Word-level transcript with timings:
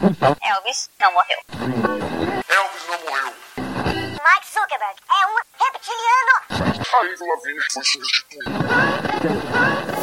Elvis 0.00 0.88
não 1.00 1.12
morreu. 1.12 1.38
Elvis 2.48 2.86
não 2.86 2.98
morreu. 3.00 3.34
Mark 4.22 4.44
Zuckerberg 4.44 4.96
é 5.10 5.26
um 5.26 5.34
reptiliano. 5.58 6.34
A 6.92 6.98
Avril 6.98 7.26
Lavigne 7.26 7.60
foi 7.72 7.84
substituída. 7.84 8.50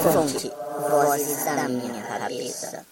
Fonte, 0.04 0.52
vozes 0.90 1.46
da 1.46 1.68
minha 1.70 2.04
cabeça. 2.04 2.86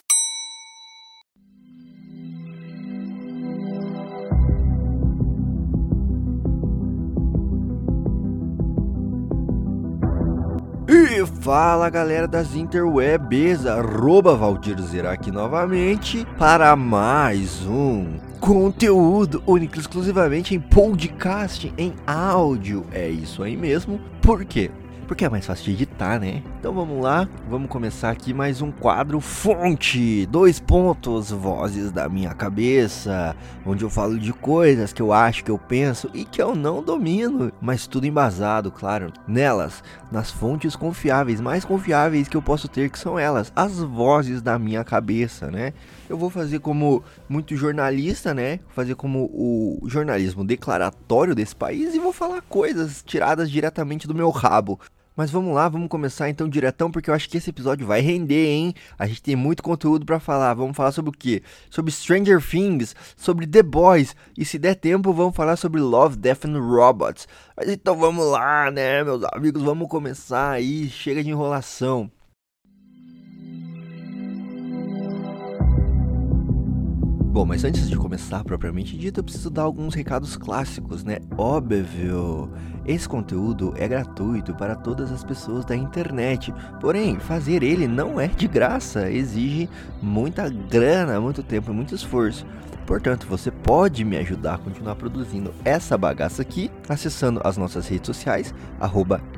E 11.14 11.24
fala 11.28 11.92
galera 11.92 12.28
das 12.28 12.56
interwebs, 12.56 13.68
arroba 13.68 14.36
Valdir 14.36 15.06
aqui 15.06 15.30
novamente 15.30 16.26
para 16.40 16.76
mais 16.76 17.64
um 17.68 18.16
conteúdo 18.40 19.44
único 19.46 19.78
exclusivamente 19.78 20.56
em 20.56 20.60
podcast, 20.60 21.72
em 21.78 21.94
áudio. 22.08 22.84
É 22.92 23.08
isso 23.08 23.44
aí 23.44 23.56
mesmo. 23.56 24.02
Por 24.24 24.44
quê? 24.44 24.72
Porque 25.08 25.26
é 25.26 25.30
mais 25.30 25.46
fácil 25.46 25.66
de 25.66 25.72
editar, 25.74 26.20
né? 26.20 26.42
Então 26.60 26.74
vamos 26.74 27.04
lá, 27.04 27.28
vamos 27.50 27.70
começar 27.70 28.10
aqui 28.10 28.34
mais 28.34 28.62
um 28.62 28.72
quadro 28.72 29.20
Fonte, 29.20 30.26
dois 30.28 30.60
pontos, 30.60 31.30
vozes 31.30 31.92
da 31.92 32.08
minha 32.08 32.34
cabeça, 32.34 33.36
onde 33.66 33.84
eu 33.84 33.90
falo 33.90 34.18
de 34.18 34.32
coisas 34.32 34.94
que 34.94 35.02
eu 35.02 35.12
acho, 35.12 35.44
que 35.44 35.52
eu 35.52 35.60
penso 35.60 36.10
e 36.14 36.24
que 36.24 36.42
eu 36.42 36.56
não 36.56 36.82
domino, 36.82 37.52
mas 37.62 37.86
tudo 37.86 38.08
embasado, 38.08 38.72
claro, 38.72 39.12
nelas, 39.28 39.84
nas 40.14 40.30
fontes 40.30 40.76
confiáveis, 40.76 41.42
mais 41.42 41.66
confiáveis 41.66 42.28
que 42.28 42.38
eu 42.38 42.42
posso 42.42 42.68
ter, 42.68 42.92
que 42.92 43.00
são 43.00 43.18
elas, 43.18 43.52
as 43.56 43.80
vozes 43.80 44.44
da 44.44 44.60
minha 44.60 44.84
cabeça, 44.84 45.50
né? 45.50 45.74
Eu 46.08 46.16
vou 46.16 46.30
fazer 46.30 46.60
como 46.60 47.04
muito 47.28 47.58
jornalista, 47.58 48.32
né? 48.32 48.60
Fazer 48.76 48.94
como 48.94 49.24
o 49.34 49.82
jornalismo 49.88 50.46
declaratório 50.46 51.34
desse 51.34 51.56
país 51.56 51.96
e 51.96 52.00
vou 52.00 52.14
falar 52.14 52.44
coisas 52.44 53.02
tiradas 53.04 53.50
diretamente 53.50 54.08
do 54.08 54.14
meu 54.14 54.30
rabo. 54.30 54.80
Mas 55.16 55.30
vamos 55.30 55.54
lá, 55.54 55.70
vamos 55.70 55.90
começar 55.90 56.30
então 56.30 56.50
diretão, 56.50 56.90
porque 56.90 57.10
eu 57.10 57.14
acho 57.14 57.30
que 57.30 57.38
esse 57.38 57.50
episódio 57.50 57.86
vai 57.86 58.02
render, 58.02 58.48
hein? 58.48 58.74
A 58.98 59.06
gente 59.06 59.22
tem 59.22 59.36
muito 59.36 59.62
conteúdo 59.62 60.06
para 60.06 60.20
falar. 60.20 60.54
Vamos 60.56 60.76
falar 60.76 60.92
sobre 60.92 61.10
o 61.10 61.14
quê? 61.14 61.44
Sobre 61.70 61.92
Stranger 61.92 62.42
Things, 62.42 62.96
sobre 63.16 63.46
The 63.46 63.62
Boys, 63.62 64.16
e 64.38 64.44
se 64.44 64.58
der 64.58 64.76
tempo, 64.76 65.14
vamos 65.14 65.36
falar 65.36 65.56
sobre 65.56 65.80
Love, 65.80 66.18
Death 66.18 66.46
and 66.46 66.60
Robots. 66.60 67.28
Mas 67.56 67.70
então 67.70 67.96
vamos 67.96 68.26
lá, 68.26 68.72
né, 68.72 69.04
meus 69.04 69.24
amigos? 69.32 69.62
Vamos 69.62 69.88
começar 69.88 70.52
aí, 70.52 70.90
chega 70.90 71.24
de 71.24 71.30
enrolação. 71.30 72.10
Bom, 77.34 77.48
mas 77.48 77.64
antes 77.64 77.90
de 77.90 77.98
começar 77.98 78.44
propriamente 78.44 78.96
dito, 78.96 79.20
eu 79.20 79.24
preciso 79.24 79.50
dar 79.50 79.64
alguns 79.64 79.96
recados 79.96 80.38
clássicos, 80.38 81.04
né? 81.04 81.18
Óbvio! 81.36 82.48
Esse 82.86 83.10
conteúdo 83.10 83.74
é 83.76 83.88
gratuito 83.88 84.54
para 84.54 84.76
todas 84.76 85.12
as 85.12 85.24
pessoas 85.24 85.66
da 85.66 85.76
internet, 85.76 86.54
porém, 86.80 87.20
fazer 87.20 87.64
ele 87.64 87.88
não 87.88 88.22
é 88.22 88.28
de 88.28 88.48
graça, 88.48 89.10
exige 89.10 89.68
muita 90.00 90.48
grana, 90.48 91.20
muito 91.20 91.42
tempo 91.42 91.72
e 91.72 91.74
muito 91.74 91.96
esforço. 91.96 92.46
Portanto, 92.86 93.26
você 93.28 93.50
pode 93.50 94.06
me 94.06 94.16
ajudar 94.18 94.54
a 94.54 94.60
continuar 94.60 94.96
produzindo 94.96 95.52
essa 95.66 95.98
bagaça 95.98 96.44
aqui, 96.44 96.70
acessando 96.88 97.42
as 97.44 97.58
nossas 97.58 97.88
redes 97.88 98.06
sociais, 98.06 98.54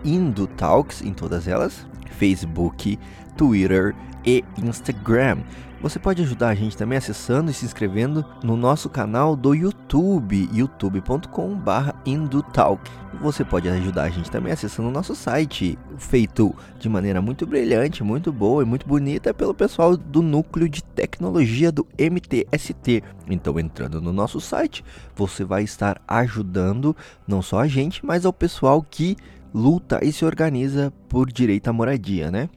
IndoTalks 0.03 1.01
em 1.01 1.13
todas 1.13 1.47
elas, 1.47 1.87
Facebook, 2.11 2.99
Twitter 3.37 3.95
e 4.25 4.43
Instagram. 4.61 5.37
Você 5.85 5.99
pode 5.99 6.21
ajudar 6.23 6.49
a 6.49 6.55
gente 6.55 6.75
também 6.75 6.97
acessando 6.97 7.51
e 7.51 7.53
se 7.53 7.63
inscrevendo 7.63 8.25
no 8.43 8.57
nosso 8.57 8.89
canal 8.89 9.35
do 9.35 9.53
YouTube, 9.53 10.49
youtube.com/indutalk. 10.51 12.81
Você 13.21 13.45
pode 13.45 13.69
ajudar 13.69 14.05
a 14.05 14.09
gente 14.09 14.31
também 14.31 14.51
acessando 14.51 14.89
o 14.89 14.91
nosso 14.91 15.13
site, 15.13 15.77
feito 15.99 16.55
de 16.79 16.89
maneira 16.89 17.21
muito 17.21 17.45
brilhante, 17.45 18.03
muito 18.03 18.33
boa 18.33 18.63
e 18.63 18.65
muito 18.65 18.87
bonita 18.87 19.31
pelo 19.31 19.53
pessoal 19.53 19.95
do 19.95 20.23
núcleo 20.23 20.67
de 20.67 20.83
tecnologia 20.83 21.71
do 21.71 21.85
MTST. 21.99 23.03
Então, 23.29 23.59
entrando 23.59 24.01
no 24.01 24.11
nosso 24.11 24.41
site, 24.41 24.83
você 25.15 25.43
vai 25.43 25.61
estar 25.61 26.01
ajudando 26.07 26.95
não 27.27 27.43
só 27.43 27.59
a 27.59 27.67
gente, 27.67 28.03
mas 28.03 28.25
ao 28.25 28.33
pessoal 28.33 28.81
que 28.81 29.15
luta 29.53 30.03
e 30.03 30.11
se 30.11 30.25
organiza 30.25 30.91
por 31.07 31.31
direito 31.31 31.67
à 31.67 31.73
moradia, 31.73 32.31
né? 32.31 32.49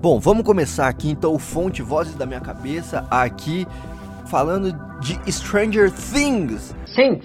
Bom, 0.00 0.20
vamos 0.20 0.44
começar 0.44 0.88
aqui 0.88 1.10
então 1.10 1.34
o 1.34 1.38
fonte 1.38 1.80
Vozes 1.80 2.14
da 2.14 2.26
Minha 2.26 2.40
Cabeça 2.40 3.06
aqui 3.10 3.66
falando 4.26 4.70
de 5.00 5.18
Stranger 5.32 5.90
Things. 5.90 6.76
Things, 6.94 7.24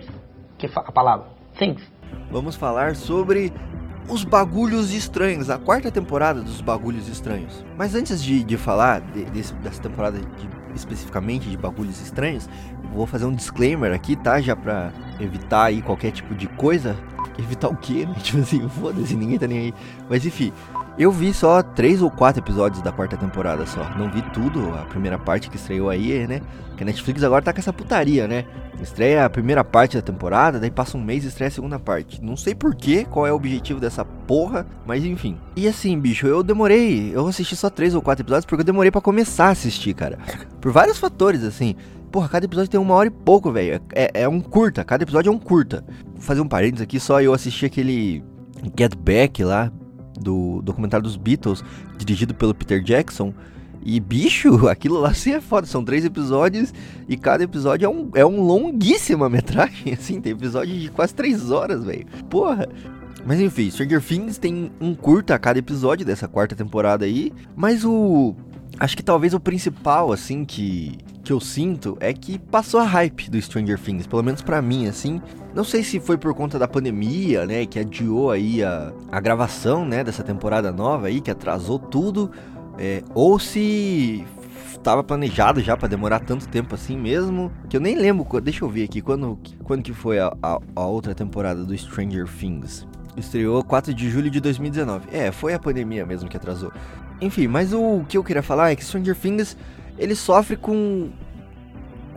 que 0.58 0.70
a 0.74 0.92
palavra, 0.92 1.28
Things. 1.60 1.82
Vamos 2.32 2.56
falar 2.56 2.96
sobre 2.96 3.52
os 4.08 4.24
bagulhos 4.24 4.94
estranhos, 4.94 5.50
a 5.50 5.58
quarta 5.58 5.92
temporada 5.92 6.42
dos 6.42 6.62
bagulhos 6.62 7.10
estranhos. 7.10 7.64
Mas 7.78 7.94
antes 7.94 8.24
de, 8.24 8.42
de 8.42 8.58
falar 8.58 9.02
de, 9.02 9.26
desse, 9.26 9.54
dessa 9.56 9.82
temporada 9.82 10.18
de, 10.18 10.50
especificamente 10.74 11.50
de 11.50 11.58
bagulhos 11.58 12.02
estranhos, 12.02 12.50
vou 12.94 13.06
fazer 13.06 13.26
um 13.26 13.34
disclaimer 13.34 13.94
aqui, 13.94 14.16
tá? 14.16 14.40
Já 14.40 14.56
pra 14.56 14.94
evitar 15.20 15.66
aí 15.66 15.82
qualquer 15.82 16.12
tipo 16.12 16.34
de 16.34 16.48
coisa. 16.48 16.96
Evitar 17.38 17.68
o 17.68 17.76
quê, 17.76 18.06
né? 18.06 18.16
Tipo 18.24 18.40
assim, 18.40 18.68
foda-se, 18.70 19.16
ninguém 19.16 19.38
tá 19.38 19.48
nem 19.48 19.60
aí. 19.60 19.74
Mas 20.10 20.26
enfim, 20.26 20.52
eu 20.98 21.12
vi 21.12 21.34
só 21.34 21.64
três 21.64 22.02
ou 22.02 22.12
quatro 22.12 22.42
episódios 22.42 22.82
da 22.82 22.92
quarta 22.92 23.16
temporada 23.16 23.66
só. 23.66 23.90
Não 23.98 24.12
vi 24.12 24.22
tudo, 24.34 24.70
a 24.76 24.86
primeira 24.86 25.18
parte 25.18 25.50
que 25.50 25.56
estreou 25.56 25.90
aí, 25.90 26.28
né? 26.28 26.42
Que 26.76 26.84
a 26.84 26.86
Netflix 26.86 27.24
agora 27.24 27.42
tá 27.42 27.54
com 27.54 27.60
essa 27.60 27.72
putaria, 27.72 28.28
né? 28.28 28.46
Estreia 28.82 29.26
a 29.26 29.30
primeira 29.30 29.64
parte 29.64 29.96
da 29.96 30.02
temporada, 30.02 30.60
daí 30.60 30.72
passa 30.72 30.98
um 30.98 31.04
mês 31.04 31.24
e 31.24 31.28
estreia 31.28 31.48
a 31.48 31.52
segunda 31.52 31.80
parte. 31.80 32.22
Não 32.22 32.36
sei 32.36 32.54
porquê, 32.56 33.06
qual 33.10 33.26
é 33.26 33.32
o 33.32 33.36
objetivo 33.36 33.80
dessa 33.80 34.04
porra, 34.04 34.66
mas 34.86 35.06
enfim. 35.06 35.38
E 35.56 35.68
assim, 35.68 35.98
bicho, 36.00 36.28
eu 36.28 36.44
demorei. 36.44 37.12
Eu 37.14 37.28
assisti 37.28 37.56
só 37.56 37.70
três 37.70 37.96
ou 37.96 38.02
quatro 38.02 38.24
episódios 38.24 38.46
porque 38.46 38.62
eu 38.62 38.66
demorei 38.66 38.92
para 38.92 39.02
começar 39.02 39.46
a 39.46 39.52
assistir, 39.52 39.94
cara. 39.94 40.18
Por 40.60 40.72
vários 40.72 40.98
fatores, 40.98 41.44
assim. 41.44 41.76
Porra, 42.12 42.28
cada 42.28 42.46
episódio 42.46 42.70
tem 42.70 42.80
uma 42.80 42.94
hora 42.96 43.08
e 43.08 43.12
pouco, 43.12 43.52
velho. 43.52 43.82
É, 43.94 44.24
é 44.24 44.28
um 44.28 44.42
curta, 44.42 44.84
cada 44.84 45.04
episódio 45.04 45.30
é 45.30 45.34
um 45.34 45.40
curta. 45.40 45.86
Vou 46.14 46.22
fazer 46.22 46.42
um 46.42 46.48
parênteses 46.48 46.84
aqui, 46.84 47.00
só 47.00 47.22
eu 47.22 47.34
assisti 47.34 47.66
aquele 47.66 48.24
Get 48.78 48.96
Back 48.96 49.44
lá, 49.44 49.72
do 50.22 50.62
documentário 50.62 51.04
dos 51.04 51.18
Beatles, 51.18 51.64
dirigido 51.98 52.34
pelo 52.34 52.54
Peter 52.54 52.82
Jackson. 52.82 53.34
E 53.84 54.00
bicho, 54.00 54.68
aquilo 54.70 55.00
lá 55.00 55.14
sim 55.14 55.32
é 55.32 55.42
foda. 55.42 55.66
São 55.68 55.84
três 55.84 56.06
episódios 56.06 56.74
e 57.10 57.18
cada 57.18 57.44
episódio 57.44 57.86
é 57.86 57.90
um, 57.90 58.10
é 58.16 58.26
um 58.26 58.42
longuíssima 58.42 59.30
metragem, 59.30 59.94
assim. 59.98 60.22
Tem 60.22 60.34
episódio 60.34 60.78
de 60.78 60.90
quase 60.90 61.14
três 61.14 61.52
horas, 61.52 61.84
velho. 61.84 62.06
Porra. 62.30 62.68
Mas 63.26 63.40
enfim, 63.40 63.70
Stranger 63.70 64.02
Things 64.02 64.38
tem 64.38 64.72
um 64.80 64.96
curta 64.96 65.36
a 65.36 65.40
cada 65.40 65.60
episódio 65.60 66.06
dessa 66.06 66.28
quarta 66.28 66.56
temporada 66.56 67.06
aí. 67.06 67.32
Mas 67.56 67.84
o. 67.84 68.36
Acho 68.82 68.98
que 68.98 69.04
talvez 69.04 69.36
o 69.36 69.40
principal, 69.40 70.12
assim, 70.12 70.44
que, 70.44 70.98
que 71.24 71.32
eu 71.32 71.40
sinto 71.40 71.96
é 72.00 72.12
que 72.12 72.40
passou 72.40 72.80
a 72.80 72.84
hype 72.84 73.30
do 73.30 73.40
Stranger 73.40 73.80
Things, 73.80 74.08
pelo 74.08 74.24
menos 74.24 74.42
para 74.42 74.60
mim, 74.60 74.88
assim. 74.88 75.22
Não 75.54 75.64
sei 75.64 75.84
se 75.84 76.00
foi 76.00 76.18
por 76.18 76.34
conta 76.34 76.58
da 76.58 76.68
pandemia, 76.68 77.46
né, 77.46 77.64
que 77.68 77.78
adiou 77.78 78.32
aí 78.32 78.64
a, 78.64 78.92
a 79.12 79.20
gravação, 79.20 79.86
né, 79.86 80.04
dessa 80.04 80.24
temporada 80.24 80.72
nova 80.72 81.06
aí, 81.06 81.22
que 81.22 81.30
atrasou 81.30 81.78
tudo, 81.78 82.32
é, 82.80 83.04
ou 83.14 83.38
se 83.38 84.26
tava 84.82 85.04
planejado 85.04 85.62
já 85.62 85.78
pra 85.78 85.88
demorar 85.88 86.20
tanto 86.22 86.48
tempo 86.48 86.74
assim 86.74 86.98
mesmo, 86.98 87.52
que 87.70 87.78
eu 87.78 87.82
nem 87.82 87.96
lembro, 87.96 88.26
deixa 88.42 88.66
eu 88.66 88.70
ver 88.70 88.86
aqui, 88.86 89.00
quando, 89.00 89.38
quando 89.64 89.84
que 89.84 89.94
foi 89.94 90.18
a, 90.18 90.36
a, 90.42 90.58
a 90.76 90.86
outra 90.88 91.14
temporada 91.14 91.64
do 91.64 91.78
Stranger 91.78 92.28
Things. 92.28 92.88
Estreou 93.16 93.64
4 93.64 93.94
de 93.94 94.10
julho 94.10 94.32
de 94.32 94.40
2019. 94.40 95.08
É, 95.12 95.32
foi 95.32 95.54
a 95.54 95.60
pandemia 95.60 96.06
mesmo 96.06 96.30
que 96.30 96.38
atrasou. 96.38 96.72
Enfim, 97.22 97.48
mas 97.48 97.72
o 97.72 98.04
que 98.10 98.18
eu 98.18 98.24
queria 98.24 98.42
falar 98.42 98.72
é 98.72 98.76
que 98.76 98.84
Stranger 98.84 99.16
Things, 99.16 99.56
ele 99.98 100.16
sofre 100.16 100.58
com 100.58 101.10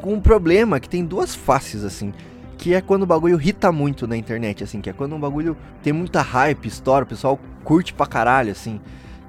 com 0.05 0.12
um 0.12 0.21
problema 0.21 0.79
que 0.79 0.89
tem 0.89 1.03
duas 1.03 1.35
faces, 1.35 1.83
assim. 1.83 2.12
Que 2.59 2.75
é 2.75 2.83
quando 2.83 3.05
o 3.05 3.06
bagulho 3.06 3.41
irrita 3.41 3.73
muito 3.73 4.06
na 4.06 4.17
internet, 4.17 4.62
assim. 4.62 4.81
Que 4.83 4.91
é 4.91 4.93
quando 4.93 5.15
um 5.15 5.21
bagulho 5.21 5.56
tem 5.83 5.95
muita 5.95 6.21
hype, 6.21 6.67
estoura, 6.67 7.05
o 7.05 7.09
pessoal 7.09 7.41
curte 7.62 7.95
pra 7.95 8.06
caralho, 8.06 8.53
assim. 8.53 8.81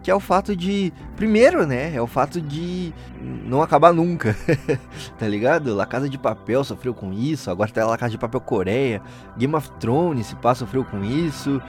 Que 0.06 0.12
é 0.12 0.16
o 0.16 0.19
fato 0.19 0.56
de. 0.56 0.94
Primeiro, 1.16 1.66
né? 1.66 1.96
É 1.96 2.00
o 2.00 2.06
fato 2.06 2.40
de 2.40 2.94
não 3.19 3.63
acabar 3.63 3.92
nunca. 3.92 4.38
tá 5.18 5.28
ligado? 5.28 5.74
La 5.74 5.88
Casa 5.88 6.07
de 6.07 6.16
Papel 6.16 6.63
sofreu 6.63 6.94
com 6.94 7.12
isso. 7.12 7.50
Agora 7.50 7.72
tá 7.72 7.84
La 7.88 7.98
Casa 7.98 8.12
de 8.12 8.18
Papel 8.19 8.40
Coreia. 8.40 9.02
Game 9.36 9.56
of 9.56 9.68
Thrones, 9.80 10.28
se 10.28 10.36
pá, 10.36 10.54
sofreu 10.54 10.86
com 10.86 11.04
isso. 11.04 11.60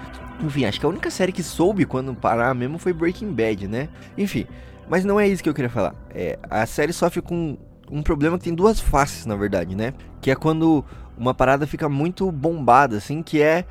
Enfim, 0.45 0.67
acho 0.67 0.79
que 0.79 0.85
a 0.85 0.89
única 0.91 1.11
série 1.11 1.33
que 1.33 1.43
soube 1.43 1.87
quando 1.87 2.15
parar 2.15 2.55
mesmo 2.55 2.77
foi 2.77 2.93
Breaking 2.93 3.33
Bad, 3.33 3.67
né? 3.67 3.89
Enfim. 4.19 4.47
Mas 4.87 5.03
não 5.03 5.19
é 5.19 5.27
isso 5.27 5.43
que 5.43 5.49
eu 5.49 5.55
queria 5.55 5.71
falar. 5.71 5.95
É, 6.11 6.39
a 6.51 6.67
série 6.67 6.93
sofre 6.93 7.23
com 7.23 7.57
um 7.91 8.03
problema 8.03 8.37
que 8.37 8.45
tem 8.45 8.55
duas 8.55 8.79
faces, 8.79 9.25
na 9.25 9.35
verdade, 9.35 9.75
né? 9.75 9.95
Que 10.21 10.31
é 10.31 10.37
quando 10.37 10.85
uma 11.17 11.33
parada 11.33 11.67
fica 11.67 11.89
muito 11.89 12.31
bombada, 12.31 12.99
assim, 12.99 13.23
que 13.23 13.41
é 13.41 13.65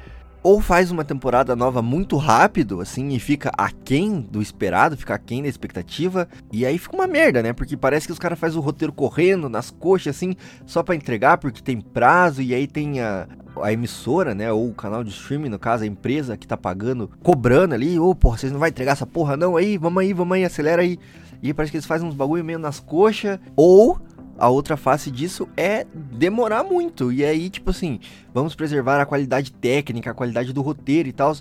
ou 0.45 0.61
faz 0.61 0.91
uma 0.91 1.03
temporada 1.03 1.55
nova 1.55 1.81
muito 1.81 2.17
rápido, 2.17 2.79
assim, 2.79 3.09
e 3.15 3.19
fica 3.19 3.51
aquém 3.57 4.21
do 4.21 4.43
esperado, 4.43 4.95
fica 4.95 5.15
aquém 5.15 5.41
da 5.41 5.49
expectativa, 5.49 6.27
e 6.53 6.63
aí 6.63 6.77
fica 6.77 6.95
uma 6.95 7.07
merda, 7.07 7.41
né? 7.41 7.51
Porque 7.51 7.75
parece 7.75 8.05
que 8.05 8.13
os 8.13 8.19
caras 8.19 8.37
fazem 8.37 8.59
o 8.59 8.61
roteiro 8.61 8.93
correndo, 8.93 9.49
nas 9.49 9.71
coxas, 9.71 10.15
assim, 10.15 10.35
só 10.63 10.83
pra 10.83 10.93
entregar, 10.93 11.39
porque 11.39 11.63
tem 11.63 11.81
prazo, 11.81 12.43
e 12.43 12.53
aí 12.53 12.67
tem 12.67 13.01
a, 13.01 13.27
a 13.59 13.73
emissora, 13.73 14.35
né, 14.35 14.51
ou 14.51 14.69
o 14.69 14.75
canal 14.75 15.03
de 15.03 15.09
streaming, 15.09 15.49
no 15.49 15.57
caso, 15.57 15.83
a 15.83 15.87
empresa 15.87 16.37
que 16.37 16.45
tá 16.45 16.55
pagando, 16.55 17.09
cobrando 17.23 17.73
ali, 17.73 17.97
ô, 17.97 18.13
porra, 18.13 18.37
vocês 18.37 18.51
não 18.51 18.59
vai 18.59 18.69
entregar 18.69 18.91
essa 18.91 19.07
porra 19.07 19.35
não 19.35 19.57
aí, 19.57 19.79
vamos 19.79 20.03
aí, 20.03 20.13
vamos 20.13 20.35
aí, 20.35 20.45
acelera 20.45 20.83
aí. 20.83 20.99
E 21.41 21.55
parece 21.55 21.71
que 21.71 21.77
eles 21.77 21.87
fazem 21.87 22.07
uns 22.07 22.13
bagulho 22.13 22.45
meio 22.45 22.59
nas 22.59 22.79
coxas, 22.79 23.39
ou 23.55 23.99
a 24.37 24.49
outra 24.49 24.75
face 24.75 25.09
disso 25.09 25.47
é 25.55 25.85
demorar 25.93 26.63
muito. 26.63 27.11
E 27.11 27.23
aí, 27.23 27.49
tipo 27.49 27.69
assim, 27.69 27.99
vamos 28.33 28.55
preservar 28.55 29.01
a 29.01 29.05
qualidade 29.05 29.51
técnica, 29.51 30.11
a 30.11 30.13
qualidade 30.13 30.53
do 30.53 30.61
roteiro 30.61 31.09
e 31.09 31.13
tal. 31.13 31.35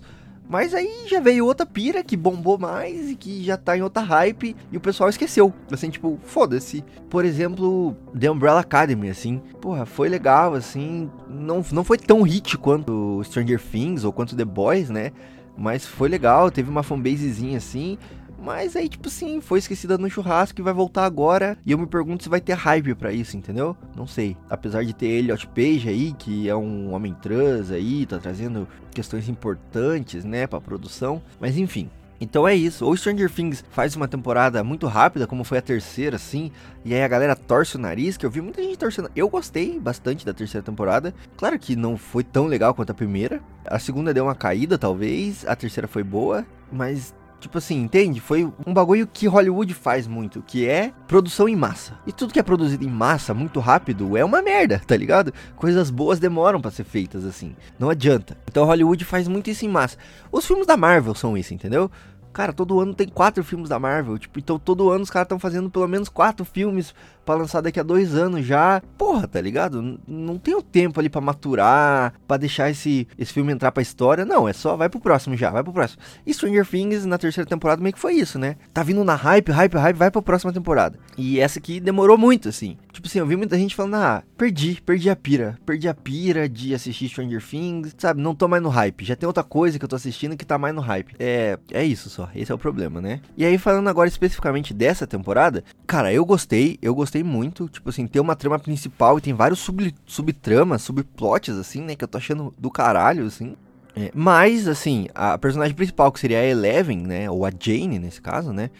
Mas 0.49 0.75
aí 0.75 1.07
já 1.07 1.21
veio 1.21 1.47
outra 1.47 1.65
pira 1.65 2.05
que 2.05 2.17
bombou 2.17 2.59
mais 2.59 3.11
e 3.11 3.17
que 3.17 3.43
já 3.43 3.57
tá 3.57 3.79
em 3.79 3.83
outra 3.83 4.03
hype 4.03 4.55
e 4.71 4.77
o 4.77 4.81
pessoal 4.81 5.09
esqueceu. 5.09 5.53
Assim, 5.73 5.89
tipo, 5.89 6.19
foda-se. 6.23 6.85
Por 7.09 7.25
exemplo, 7.25 7.97
The 8.19 8.31
Umbrella 8.31 8.61
Academy, 8.61 9.09
assim. 9.09 9.41
Porra, 9.61 9.87
foi 9.87 10.09
legal, 10.09 10.55
assim. 10.55 11.11
Não, 11.29 11.65
não 11.73 11.83
foi 11.83 11.97
tão 11.97 12.23
hit 12.23 12.59
quanto 12.59 13.23
Stranger 13.25 13.61
Things 13.61 14.05
ou 14.05 14.13
quanto 14.13 14.37
The 14.37 14.45
Boys, 14.45 14.91
né? 14.91 15.13
Mas 15.57 15.87
foi 15.87 16.09
legal, 16.09 16.51
teve 16.51 16.69
uma 16.69 16.83
fanbasezinha 16.83 17.57
assim. 17.57 17.97
Mas 18.45 18.77
aí, 18.77 18.91
tipo 18.91 19.09
assim, 19.09 19.41
foi 19.41 19.59
esquecida 19.59 19.97
no 19.97 20.11
churrasco 20.11 20.61
e 20.61 20.63
vai 20.63 20.75
voltar 20.75 21.07
agora. 21.07 21.57
E 21.65 21.73
eu 21.73 21.79
me 21.79 21.87
pergunto 21.87 22.25
se 22.25 22.29
vai 22.29 22.43
ter 22.43 22.53
hype 22.53 22.95
pra 22.95 23.11
isso, 23.11 23.39
entendeu? 23.39 23.75
Não 23.97 24.07
sei. 24.07 24.37
Apesar 24.51 24.85
de 24.85 24.93
ter 24.93 25.07
Elliot 25.07 25.47
Page 25.47 25.89
aí, 25.89 26.13
que 26.13 26.47
é 26.47 26.55
um 26.55 26.93
homem 26.93 27.15
trans 27.15 27.71
aí, 27.71 28.05
tá 28.05 28.19
trazendo 28.19 28.69
questões 28.91 29.31
importantes, 29.31 30.25
né, 30.25 30.47
pra 30.47 30.61
produção. 30.61 31.23
Mas 31.41 31.57
enfim. 31.57 31.89
Então 32.21 32.47
é 32.47 32.55
isso. 32.55 32.85
Ou 32.85 32.95
Stranger 32.95 33.31
Things 33.31 33.65
faz 33.71 33.97
uma 33.97 34.07
temporada 34.07 34.63
muito 34.63 34.87
rápida, 34.87 35.27
como 35.27 35.43
foi 35.43 35.57
a 35.57 35.63
terceira, 35.63 36.17
assim, 36.17 36.53
e 36.85 36.95
aí 36.95 37.03
a 37.03 37.09
galera 37.09 37.35
torce 37.35 37.77
o 37.77 37.81
nariz, 37.81 38.17
que 38.17 38.27
eu 38.27 38.31
vi 38.31 38.43
muita 38.43 38.63
gente 38.63 38.79
torcendo. 38.79 39.11
Eu 39.17 39.29
gostei 39.29 39.81
bastante 39.81 40.25
da 40.25 40.35
terceira 40.35 40.65
temporada. 40.65 41.15
Claro 41.37 41.59
que 41.59 41.75
não 41.75 41.97
foi 41.97 42.23
tão 42.23 42.47
legal 42.47 42.75
quanto 42.75 42.91
a 42.91 42.95
primeira. 42.95 43.41
A 43.65 43.79
segunda 43.79 44.13
deu 44.13 44.25
uma 44.25 44.35
caída, 44.35 44.79
talvez. 44.79 45.47
A 45.47 45.57
terceira 45.57 45.89
foi 45.89 46.03
boa, 46.03 46.47
mas 46.71 47.15
Tipo 47.45 47.59
assim, 47.59 47.83
entende? 47.83 48.23
Foi 48.23 48.51
um 48.67 48.73
bagulho 48.73 49.07
que 49.07 49.27
Hollywood 49.27 49.75
faz 49.75 50.07
muito, 50.07 50.43
que 50.47 50.67
é 50.67 50.95
produção 51.07 51.47
em 51.47 51.55
massa. 51.55 51.93
E 52.07 52.11
tudo 52.11 52.33
que 52.33 52.39
é 52.39 52.43
produzido 52.43 52.87
em 52.87 52.91
massa, 52.91 53.35
muito 53.35 53.61
rápido, 53.61 54.17
é 54.17 54.25
uma 54.25 54.41
merda, 54.41 54.81
tá 54.87 54.97
ligado? 54.97 55.31
Coisas 55.55 55.91
boas 55.91 56.19
demoram 56.19 56.59
pra 56.59 56.71
ser 56.71 56.85
feitas 56.85 57.23
assim. 57.23 57.55
Não 57.79 57.91
adianta. 57.91 58.35
Então 58.51 58.65
Hollywood 58.65 59.05
faz 59.05 59.29
muito 59.29 59.51
isso 59.51 59.67
em 59.67 59.69
massa. 59.69 59.99
Os 60.33 60.47
filmes 60.47 60.67
da 60.67 60.75
Marvel 60.75 61.15
são 61.15 61.37
isso, 61.37 61.53
entendeu? 61.53 61.91
Cara, 62.35 62.53
todo 62.53 62.81
ano 62.81 62.93
tem 62.93 63.07
quatro 63.07 63.45
filmes 63.45 63.69
da 63.69 63.79
Marvel. 63.79 64.19
Tipo, 64.19 64.41
então 64.41 64.59
todo 64.59 64.91
ano 64.91 65.05
os 65.05 65.11
caras 65.11 65.27
estão 65.27 65.39
fazendo 65.39 65.71
pelo 65.71 65.87
menos 65.87 66.09
quatro 66.09 66.45
filmes 66.45 66.93
pra 67.25 67.37
lançar 67.37 67.61
daqui 67.61 67.79
a 67.79 67.83
dois 67.83 68.15
anos 68.15 68.45
já. 68.45 68.83
Porra, 68.99 69.27
tá 69.27 69.41
ligado? 69.41 70.01
Não 70.07 70.37
tem 70.37 70.55
o 70.55 70.63
tempo 70.63 70.99
ali 70.99 71.09
pra 71.09 71.21
maturar, 71.21 72.13
pra 72.27 72.37
deixar 72.37 72.71
esse, 72.71 73.07
esse 73.17 73.33
filme 73.33 73.53
entrar 73.53 73.71
pra 73.71 73.83
história. 73.83 74.25
Não, 74.25 74.49
é 74.49 74.53
só 74.53 74.77
vai 74.77 74.89
pro 74.89 75.01
próximo 75.01 75.37
já, 75.37 75.51
vai 75.51 75.63
pro 75.63 75.73
próximo. 75.73 76.03
E 76.27 76.35
Stranger 76.35 76.67
Things 76.67 77.07
na 77.07 77.17
terceira 77.17 77.49
temporada 77.49 77.81
meio 77.81 77.95
que 77.95 78.01
foi 78.01 78.15
isso, 78.15 78.37
né? 78.37 78.57
Tá 78.73 78.83
vindo 78.83 79.05
na 79.05 79.15
hype, 79.15 79.53
hype, 79.53 79.75
hype, 79.75 79.97
vai 79.97 80.11
pra 80.11 80.21
próxima 80.21 80.53
temporada. 80.53 80.99
E 81.17 81.39
essa 81.39 81.61
aqui 81.61 81.79
demorou 81.79 82.19
muito, 82.19 82.49
assim. 82.49 82.77
Tipo 82.93 83.07
assim, 83.07 83.21
eu 83.21 83.27
vi 83.27 83.37
muita 83.37 83.57
gente 83.57 83.75
falando, 83.75 83.95
ah, 83.95 84.23
perdi, 84.37 84.81
perdi 84.85 85.09
a 85.09 85.17
pira. 85.17 85.57
Perdi 85.65 85.89
a 85.89 85.95
pira 85.95 86.49
de 86.49 86.75
assistir 86.75 87.09
Stranger 87.09 87.43
Things, 87.43 87.95
sabe? 87.97 88.21
Não 88.21 88.35
tô 88.35 88.49
mais 88.49 88.63
no 88.63 88.69
hype. 88.69 89.05
Já 89.05 89.15
tem 89.15 89.27
outra 89.27 89.45
coisa 89.45 89.79
que 89.79 89.85
eu 89.85 89.89
tô 89.89 89.97
assistindo 89.97 90.37
que 90.37 90.45
tá 90.45 90.59
mais 90.59 90.75
no 90.75 90.81
hype. 90.81 91.15
É, 91.19 91.59
é 91.71 91.85
isso 91.85 92.11
só. 92.11 92.24
Esse 92.35 92.53
é 92.53 92.55
o 92.55 92.59
problema, 92.59 93.01
né? 93.01 93.21
E 93.37 93.45
aí, 93.45 93.59
falando 93.59 93.89
agora 93.89 94.09
especificamente 94.09 94.73
dessa 94.73 95.07
temporada, 95.07 95.65
cara, 95.87 96.13
eu 96.13 96.25
gostei, 96.25 96.79
eu 96.81 96.95
gostei 96.95 97.23
muito. 97.23 97.69
Tipo 97.69 97.91
assim, 97.91 98.07
tem 98.07 98.21
uma 98.21 98.37
trama 98.37 98.59
principal 98.59 99.19
e 99.19 99.21
tem 99.21 99.35
vários 99.35 99.61
sub, 99.61 99.95
subtramas, 100.07 100.83
subplots, 100.83 101.57
assim, 101.57 101.83
né? 101.83 101.95
Que 101.95 102.05
eu 102.05 102.09
tô 102.09 102.19
achando 102.19 102.55
do 102.59 102.71
caralho, 102.71 103.27
assim. 103.27 103.57
É, 103.97 104.11
mas, 104.13 104.67
assim, 104.67 105.07
a 105.15 105.39
personagem 105.39 105.75
principal, 105.75 106.11
que 106.11 106.19
seria 106.19 106.41
a 106.41 106.45
Eleven, 106.45 106.99
né? 106.99 107.31
Ou 107.31 107.47
a 107.47 107.51
Jane, 107.51 107.99
nesse 107.99 108.21
caso, 108.21 108.53
né? 108.53 108.71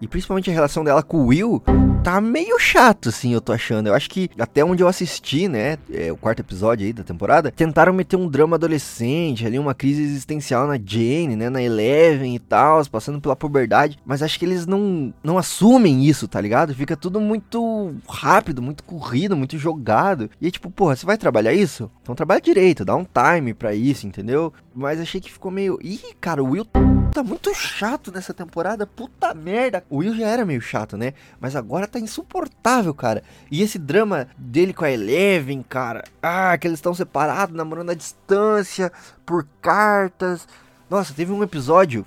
E 0.00 0.06
principalmente 0.06 0.50
a 0.50 0.52
relação 0.52 0.84
dela 0.84 1.02
com 1.02 1.18
o 1.18 1.26
Will 1.26 1.62
tá 2.02 2.20
meio 2.20 2.58
chato, 2.58 3.08
assim, 3.08 3.32
eu 3.32 3.40
tô 3.40 3.52
achando. 3.52 3.88
Eu 3.88 3.94
acho 3.94 4.08
que 4.08 4.30
até 4.38 4.64
onde 4.64 4.82
eu 4.82 4.88
assisti, 4.88 5.48
né, 5.48 5.76
é, 5.92 6.12
o 6.12 6.16
quarto 6.16 6.40
episódio 6.40 6.86
aí 6.86 6.92
da 6.92 7.02
temporada, 7.02 7.50
tentaram 7.50 7.92
meter 7.92 8.16
um 8.16 8.28
drama 8.28 8.56
adolescente, 8.56 9.44
ali 9.44 9.58
uma 9.58 9.74
crise 9.74 10.02
existencial 10.02 10.66
na 10.66 10.78
Jane, 10.82 11.36
né, 11.36 11.50
na 11.50 11.62
Eleven 11.62 12.34
e 12.34 12.38
tal, 12.38 12.84
passando 12.86 13.20
pela 13.20 13.36
puberdade. 13.36 13.98
Mas 14.06 14.22
acho 14.22 14.38
que 14.38 14.44
eles 14.44 14.66
não, 14.66 15.12
não 15.22 15.36
assumem 15.36 16.04
isso, 16.04 16.28
tá 16.28 16.40
ligado? 16.40 16.74
Fica 16.74 16.96
tudo 16.96 17.20
muito 17.20 17.94
rápido, 18.08 18.62
muito 18.62 18.84
corrido, 18.84 19.36
muito 19.36 19.58
jogado. 19.58 20.30
E 20.40 20.46
aí, 20.46 20.50
tipo, 20.50 20.70
porra, 20.70 20.96
você 20.96 21.04
vai 21.04 21.18
trabalhar 21.18 21.52
isso? 21.52 21.90
Então 22.02 22.14
trabalha 22.14 22.40
direito, 22.40 22.84
dá 22.84 22.94
um 22.96 23.04
time 23.04 23.52
pra 23.52 23.74
isso, 23.74 24.06
entendeu? 24.06 24.52
Mas 24.74 25.00
achei 25.00 25.20
que 25.20 25.32
ficou 25.32 25.50
meio... 25.50 25.78
Ih, 25.82 26.00
cara, 26.20 26.42
o 26.42 26.50
Will 26.50 26.64
tá 27.08 27.22
muito 27.22 27.54
chato 27.54 28.12
nessa 28.12 28.34
temporada, 28.34 28.86
puta 28.86 29.34
merda. 29.34 29.84
O 29.88 29.98
Will 29.98 30.14
já 30.14 30.26
era 30.26 30.44
meio 30.44 30.60
chato, 30.60 30.96
né? 30.96 31.14
Mas 31.40 31.56
agora 31.56 31.86
tá 31.86 31.98
insuportável, 31.98 32.94
cara. 32.94 33.22
E 33.50 33.62
esse 33.62 33.78
drama 33.78 34.28
dele 34.36 34.72
com 34.72 34.84
a 34.84 34.90
Eleven, 34.90 35.62
cara. 35.62 36.04
Ah, 36.22 36.56
que 36.58 36.66
eles 36.66 36.78
estão 36.78 36.94
separados, 36.94 37.56
namorando 37.56 37.90
à 37.90 37.94
distância, 37.94 38.92
por 39.24 39.46
cartas. 39.60 40.46
Nossa, 40.88 41.14
teve 41.14 41.32
um 41.32 41.42
episódio 41.42 42.06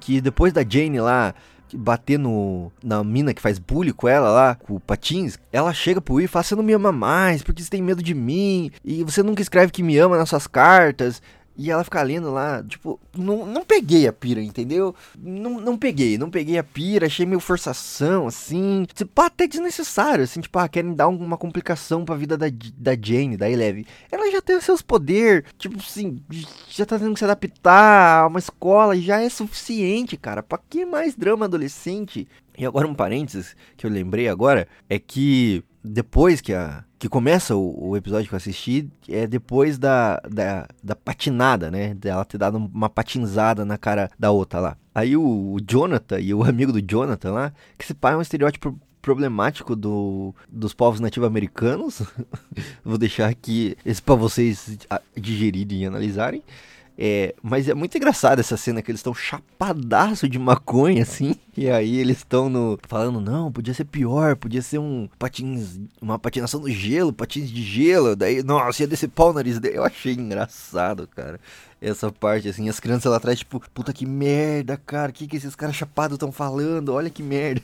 que 0.00 0.20
depois 0.20 0.52
da 0.52 0.62
Jane 0.62 1.00
lá 1.00 1.34
bater 1.76 2.18
no, 2.18 2.72
na 2.82 3.04
mina 3.04 3.34
que 3.34 3.42
faz 3.42 3.58
bullying 3.58 3.92
com 3.92 4.08
ela 4.08 4.30
lá, 4.30 4.54
com 4.54 4.74
o 4.74 4.80
Patins, 4.80 5.38
ela 5.52 5.72
chega 5.74 6.00
pro 6.00 6.14
Will 6.14 6.24
e 6.24 6.28
fala: 6.28 6.42
Você 6.42 6.54
não 6.54 6.62
me 6.62 6.72
ama 6.72 6.92
mais, 6.92 7.42
porque 7.42 7.62
você 7.62 7.70
tem 7.70 7.82
medo 7.82 8.02
de 8.02 8.14
mim, 8.14 8.70
e 8.84 9.04
você 9.04 9.22
nunca 9.22 9.42
escreve 9.42 9.72
que 9.72 9.82
me 9.82 9.98
ama 9.98 10.16
nas 10.16 10.28
suas 10.28 10.46
cartas. 10.46 11.20
E 11.58 11.72
ela 11.72 11.82
fica 11.82 12.00
lendo 12.02 12.30
lá, 12.30 12.62
tipo, 12.62 13.00
não, 13.16 13.44
não 13.44 13.64
peguei 13.64 14.06
a 14.06 14.12
pira, 14.12 14.40
entendeu? 14.40 14.94
Não, 15.18 15.60
não 15.60 15.76
peguei, 15.76 16.16
não 16.16 16.30
peguei 16.30 16.56
a 16.56 16.62
pira, 16.62 17.06
achei 17.06 17.26
meio 17.26 17.40
forçação, 17.40 18.28
assim. 18.28 18.86
Tipo, 18.94 19.20
até 19.22 19.48
desnecessário, 19.48 20.22
assim, 20.22 20.40
tipo, 20.40 20.56
ah, 20.56 20.68
querem 20.68 20.94
dar 20.94 21.08
uma 21.08 21.36
complicação 21.36 22.04
pra 22.04 22.14
vida 22.14 22.38
da, 22.38 22.46
da 22.76 22.92
Jane, 22.92 23.36
da 23.36 23.50
Eleven. 23.50 23.84
Ela 24.08 24.30
já 24.30 24.40
tem 24.40 24.56
os 24.56 24.64
seus 24.64 24.80
poderes, 24.82 25.42
tipo 25.58 25.76
assim, 25.78 26.22
já 26.68 26.86
tá 26.86 26.96
tendo 26.96 27.12
que 27.12 27.18
se 27.18 27.24
adaptar 27.24 28.22
a 28.22 28.26
uma 28.28 28.38
escola, 28.38 28.96
já 28.96 29.20
é 29.20 29.28
suficiente, 29.28 30.16
cara. 30.16 30.44
Pra 30.44 30.58
que 30.58 30.86
mais 30.86 31.16
drama 31.16 31.46
adolescente? 31.46 32.28
E 32.56 32.64
agora 32.64 32.86
um 32.86 32.94
parênteses 32.94 33.56
que 33.76 33.84
eu 33.84 33.90
lembrei 33.90 34.28
agora 34.28 34.68
é 34.88 34.98
que 34.98 35.64
depois 35.82 36.40
que 36.40 36.52
a 36.52 36.84
que 36.98 37.08
começa 37.08 37.54
o, 37.54 37.90
o, 37.90 37.96
episódio 37.96 38.28
que 38.28 38.34
eu 38.34 38.36
assisti 38.36 38.88
é 39.08 39.26
depois 39.26 39.78
da, 39.78 40.20
da, 40.28 40.66
da 40.82 40.96
patinada, 40.96 41.70
né? 41.70 41.94
Dela 41.94 42.24
ter 42.24 42.38
dado 42.38 42.58
uma 42.58 42.88
patinzada 42.88 43.64
na 43.64 43.78
cara 43.78 44.10
da 44.18 44.30
outra 44.30 44.58
lá. 44.58 44.76
Aí 44.94 45.16
o, 45.16 45.22
o 45.22 45.60
Jonathan 45.60 46.18
e 46.18 46.34
o 46.34 46.42
amigo 46.42 46.72
do 46.72 46.82
Jonathan 46.82 47.32
lá, 47.32 47.52
que 47.76 47.84
esse 47.84 47.94
pai 47.94 48.14
é 48.14 48.16
um 48.16 48.22
estereótipo 48.22 48.76
problemático 49.00 49.76
do, 49.76 50.34
dos 50.48 50.74
povos 50.74 50.98
nativos-americanos. 50.98 52.02
Vou 52.84 52.98
deixar 52.98 53.28
aqui 53.28 53.76
esse 53.86 54.02
para 54.02 54.16
vocês 54.16 54.78
digerirem 55.16 55.82
e 55.82 55.86
analisarem. 55.86 56.42
É, 57.00 57.32
mas 57.40 57.68
é 57.68 57.74
muito 57.74 57.96
engraçado 57.96 58.40
essa 58.40 58.56
cena 58.56 58.82
que 58.82 58.90
eles 58.90 58.98
estão 58.98 59.14
chapadaço 59.14 60.28
de 60.28 60.36
maconha, 60.36 61.04
assim. 61.04 61.36
E 61.58 61.68
aí 61.68 61.96
eles 61.96 62.18
estão 62.18 62.48
no 62.48 62.78
falando, 62.86 63.20
não, 63.20 63.50
podia 63.50 63.74
ser 63.74 63.84
pior, 63.84 64.36
podia 64.36 64.62
ser 64.62 64.78
um 64.78 65.08
patins, 65.18 65.80
uma 66.00 66.16
patinação 66.16 66.60
no 66.60 66.70
gelo, 66.70 67.12
patins 67.12 67.50
de 67.50 67.64
gelo. 67.64 68.14
Daí, 68.14 68.44
nossa, 68.44 68.84
ia 68.84 68.86
descer 68.86 69.08
pau 69.08 69.30
no 69.30 69.34
nariz. 69.34 69.58
Eu 69.64 69.82
achei 69.82 70.12
engraçado, 70.12 71.08
cara. 71.08 71.40
Essa 71.82 72.12
parte, 72.12 72.48
assim, 72.48 72.68
as 72.68 72.78
crianças 72.78 73.10
lá 73.10 73.16
atrás, 73.16 73.40
tipo, 73.40 73.60
puta 73.74 73.92
que 73.92 74.06
merda, 74.06 74.76
cara, 74.76 75.10
o 75.10 75.12
que, 75.12 75.26
que 75.26 75.36
esses 75.36 75.56
caras 75.56 75.74
chapados 75.74 76.14
estão 76.14 76.30
falando? 76.30 76.94
Olha 76.94 77.10
que 77.10 77.24
merda. 77.24 77.62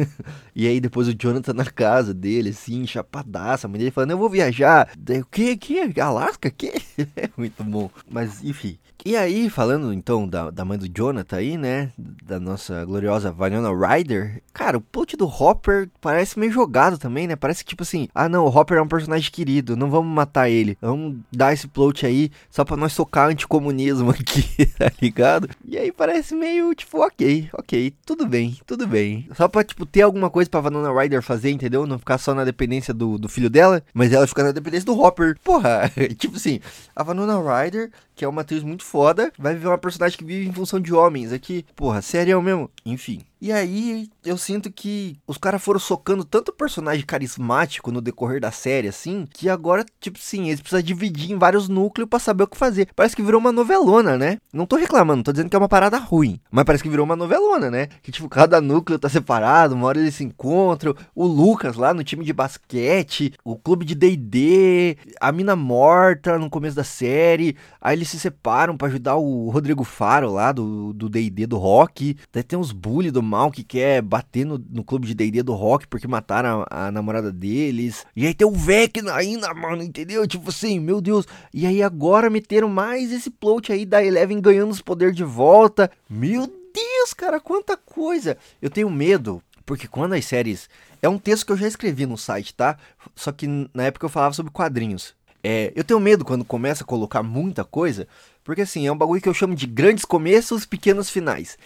e 0.56 0.66
aí 0.66 0.80
depois 0.80 1.06
o 1.06 1.14
Jonathan 1.14 1.52
na 1.52 1.66
casa 1.66 2.14
dele, 2.14 2.48
assim, 2.50 2.86
chapadaça, 2.86 3.66
a 3.66 3.68
mãe 3.68 3.78
dele 3.78 3.90
falando, 3.90 4.12
eu 4.12 4.18
vou 4.18 4.30
viajar. 4.30 4.88
Daí, 4.98 5.20
o 5.20 5.26
que? 5.26 5.58
Que? 5.58 6.00
Alasca? 6.00 6.50
Que? 6.50 6.72
é 7.14 7.28
muito 7.36 7.62
bom. 7.62 7.90
Mas, 8.10 8.42
enfim. 8.42 8.78
E 9.06 9.16
aí, 9.16 9.48
falando 9.48 9.92
então 9.92 10.26
da, 10.26 10.50
da 10.50 10.64
mãe 10.64 10.76
do 10.76 10.88
Jonathan 10.88 11.36
aí, 11.36 11.56
né? 11.56 11.92
Da 11.96 12.40
nossa 12.40 12.84
gloriosa 12.84 13.25
Vanilla 13.30 13.70
Ryder. 13.70 14.42
Cara, 14.52 14.78
o 14.78 14.80
plot 14.80 15.16
do 15.16 15.26
Hopper 15.26 15.88
parece 16.00 16.38
meio 16.38 16.52
jogado 16.52 16.98
também, 16.98 17.26
né? 17.26 17.36
Parece 17.36 17.64
que 17.64 17.70
tipo 17.70 17.82
assim, 17.82 18.08
ah 18.14 18.28
não, 18.28 18.44
o 18.44 18.48
Hopper 18.48 18.78
é 18.78 18.82
um 18.82 18.88
personagem 18.88 19.30
querido, 19.30 19.76
não 19.76 19.90
vamos 19.90 20.12
matar 20.14 20.48
ele. 20.48 20.78
Vamos 20.80 21.18
dar 21.30 21.52
esse 21.52 21.68
plot 21.68 22.06
aí 22.06 22.30
só 22.50 22.64
pra 22.64 22.76
nós 22.76 22.92
socar 22.92 23.28
anticomunismo 23.28 24.10
aqui, 24.18 24.66
tá 24.78 24.90
ligado? 25.00 25.48
E 25.64 25.76
aí 25.76 25.92
parece 25.92 26.34
meio 26.34 26.74
tipo, 26.74 26.98
ok, 26.98 27.48
ok, 27.52 27.92
tudo 28.04 28.26
bem, 28.26 28.58
tudo 28.66 28.86
bem. 28.86 29.28
Só 29.34 29.48
pra, 29.48 29.64
tipo, 29.64 29.84
ter 29.84 30.02
alguma 30.02 30.30
coisa 30.30 30.48
pra 30.48 30.60
Vanilla 30.60 30.92
Ryder 30.92 31.22
fazer, 31.22 31.50
entendeu? 31.50 31.86
Não 31.86 31.98
ficar 31.98 32.18
só 32.18 32.34
na 32.34 32.44
dependência 32.44 32.94
do, 32.94 33.18
do 33.18 33.28
filho 33.28 33.50
dela, 33.50 33.82
mas 33.92 34.12
ela 34.12 34.26
ficar 34.26 34.44
na 34.44 34.52
dependência 34.52 34.86
do 34.86 34.98
Hopper. 34.98 35.36
Porra, 35.42 35.90
tipo 36.16 36.36
assim, 36.36 36.60
a 36.94 37.02
Vanilla 37.02 37.36
Ryder 37.40 37.90
que 38.16 38.24
é 38.24 38.28
uma 38.28 38.40
atriz 38.40 38.62
muito 38.62 38.82
foda, 38.82 39.30
vai 39.38 39.54
ver 39.54 39.66
uma 39.68 39.76
personagem 39.76 40.16
que 40.16 40.24
vive 40.24 40.48
em 40.48 40.52
função 40.52 40.80
de 40.80 40.92
homens 40.94 41.32
aqui. 41.32 41.66
Porra, 41.76 42.00
sério 42.00 42.40
mesmo? 42.40 42.70
Enfim. 42.84 43.20
E 43.40 43.52
aí 43.52 44.08
eu 44.24 44.38
sinto 44.38 44.72
que 44.72 45.18
os 45.26 45.36
caras 45.36 45.62
foram 45.62 45.78
socando 45.78 46.24
tanto 46.24 46.52
personagem 46.52 47.04
carismático 47.04 47.92
no 47.92 48.00
decorrer 48.00 48.40
da 48.40 48.50
série, 48.50 48.88
assim, 48.88 49.26
que 49.30 49.48
agora, 49.48 49.84
tipo 50.00 50.18
assim, 50.18 50.48
eles 50.48 50.60
precisam 50.60 50.82
dividir 50.82 51.32
em 51.32 51.38
vários 51.38 51.68
núcleos 51.68 52.08
para 52.08 52.18
saber 52.18 52.44
o 52.44 52.46
que 52.46 52.56
fazer. 52.56 52.88
Parece 52.96 53.14
que 53.14 53.22
virou 53.22 53.40
uma 53.40 53.52
novelona, 53.52 54.16
né? 54.16 54.38
Não 54.52 54.66
tô 54.66 54.76
reclamando, 54.76 55.22
tô 55.22 55.32
dizendo 55.32 55.50
que 55.50 55.56
é 55.56 55.58
uma 55.58 55.68
parada 55.68 55.98
ruim. 55.98 56.40
Mas 56.50 56.64
parece 56.64 56.82
que 56.82 56.88
virou 56.88 57.04
uma 57.04 57.16
novelona, 57.16 57.70
né? 57.70 57.88
Que, 58.02 58.10
tipo, 58.10 58.28
cada 58.28 58.60
núcleo 58.60 58.98
tá 58.98 59.08
separado, 59.08 59.74
uma 59.74 59.86
hora 59.86 60.00
eles 60.00 60.14
se 60.14 60.24
encontram. 60.24 60.94
O 61.14 61.26
Lucas 61.26 61.76
lá 61.76 61.92
no 61.92 62.02
time 62.02 62.24
de 62.24 62.32
basquete, 62.32 63.34
o 63.44 63.56
clube 63.56 63.84
de 63.84 63.94
DD, 63.94 64.96
a 65.20 65.30
mina 65.30 65.54
morta 65.54 66.38
no 66.38 66.48
começo 66.48 66.76
da 66.76 66.84
série. 66.84 67.56
Aí 67.80 67.96
eles 67.96 68.08
se 68.08 68.18
separam 68.18 68.76
para 68.76 68.88
ajudar 68.88 69.16
o 69.16 69.50
Rodrigo 69.50 69.84
Faro 69.84 70.32
lá 70.32 70.52
do 70.52 70.92
DD 70.92 71.46
do, 71.46 71.56
do 71.56 71.58
rock. 71.58 72.16
Daí 72.32 72.42
tem 72.42 72.58
uns 72.58 72.72
bully 72.72 73.10
do 73.10 73.25
mal 73.26 73.50
que 73.50 73.62
quer 73.64 74.00
bater 74.00 74.46
no, 74.46 74.56
no 74.70 74.84
clube 74.84 75.06
de 75.06 75.14
D&D 75.14 75.42
do 75.42 75.54
Rock 75.54 75.86
porque 75.86 76.06
mataram 76.06 76.64
a, 76.70 76.86
a, 76.86 76.92
namorada 76.92 77.32
deles. 77.32 78.06
E 78.14 78.26
aí 78.26 78.32
tem 78.32 78.46
o 78.46 78.52
Vecna 78.52 79.14
ainda, 79.14 79.52
mano, 79.52 79.82
entendeu? 79.82 80.26
Tipo 80.26 80.50
assim, 80.50 80.78
meu 80.78 81.00
Deus. 81.00 81.26
E 81.52 81.66
aí 81.66 81.82
agora 81.82 82.30
meteram 82.30 82.68
mais 82.68 83.12
esse 83.12 83.30
plot 83.30 83.72
aí 83.72 83.84
da 83.84 84.04
Eleven 84.04 84.40
ganhando 84.40 84.70
os 84.70 84.80
poderes 84.80 85.16
de 85.16 85.24
volta. 85.24 85.90
Meu 86.08 86.46
Deus, 86.46 87.12
cara, 87.12 87.40
quanta 87.40 87.76
coisa. 87.76 88.38
Eu 88.62 88.70
tenho 88.70 88.88
medo, 88.88 89.42
porque 89.64 89.88
quando 89.88 90.14
as 90.14 90.24
séries... 90.24 90.68
É 91.02 91.08
um 91.08 91.18
texto 91.18 91.44
que 91.46 91.52
eu 91.52 91.56
já 91.58 91.68
escrevi 91.68 92.06
no 92.06 92.16
site, 92.16 92.54
tá? 92.54 92.78
Só 93.14 93.30
que 93.30 93.46
na 93.46 93.84
época 93.84 94.06
eu 94.06 94.10
falava 94.10 94.34
sobre 94.34 94.50
quadrinhos. 94.50 95.14
É, 95.48 95.72
eu 95.76 95.84
tenho 95.84 96.00
medo 96.00 96.24
quando 96.24 96.44
começa 96.44 96.82
a 96.82 96.86
colocar 96.86 97.22
muita 97.22 97.64
coisa, 97.64 98.08
porque 98.42 98.62
assim, 98.62 98.84
é 98.84 98.90
um 98.90 98.96
bagulho 98.96 99.20
que 99.20 99.28
eu 99.28 99.34
chamo 99.34 99.54
de 99.54 99.64
grandes 99.64 100.04
começos, 100.04 100.66
pequenos 100.66 101.08
finais. 101.08 101.56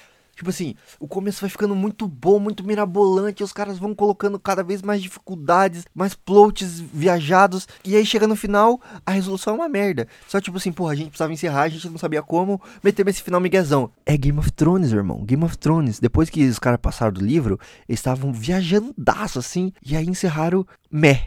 Tipo 0.41 0.49
assim, 0.49 0.75
o 0.99 1.07
começo 1.07 1.43
vai 1.43 1.51
ficando 1.51 1.77
muito 1.77 2.09
bom, 2.09 2.39
muito 2.39 2.65
mirabolante, 2.65 3.45
os 3.45 3.53
caras 3.53 3.79
vão 3.79 3.95
colocando 3.95 4.39
cada 4.39 4.63
vez 4.63 4.81
mais 4.81 5.03
dificuldades, 5.03 5.85
mais 5.95 6.15
plots 6.15 6.81
viajados, 6.81 7.69
e 7.85 7.95
aí 7.95 8.07
chega 8.07 8.27
no 8.27 8.35
final, 8.35 8.81
a 9.05 9.11
resolução 9.11 9.53
é 9.53 9.57
uma 9.59 9.69
merda. 9.69 10.09
Só 10.27 10.41
tipo 10.41 10.57
assim, 10.57 10.73
porra, 10.73 10.93
a 10.93 10.95
gente 10.95 11.09
precisava 11.09 11.31
encerrar, 11.31 11.65
a 11.65 11.69
gente 11.69 11.87
não 11.91 11.99
sabia 11.99 12.23
como, 12.23 12.59
metemos 12.83 13.13
esse 13.13 13.23
final 13.23 13.39
miguezão. 13.39 13.91
É 14.07 14.17
Game 14.17 14.39
of 14.39 14.51
Thrones, 14.53 14.93
irmão, 14.93 15.27
Game 15.27 15.45
of 15.45 15.59
Thrones. 15.59 16.01
Depois 16.01 16.31
que 16.31 16.43
os 16.49 16.59
caras 16.59 16.81
passaram 16.81 17.13
do 17.13 17.21
livro, 17.21 17.61
eles 17.87 18.01
estavam 18.01 18.33
viajandaço 18.33 19.39
assim, 19.39 19.75
e 19.85 19.95
aí 19.95 20.07
encerraram 20.07 20.67
meh. 20.91 21.27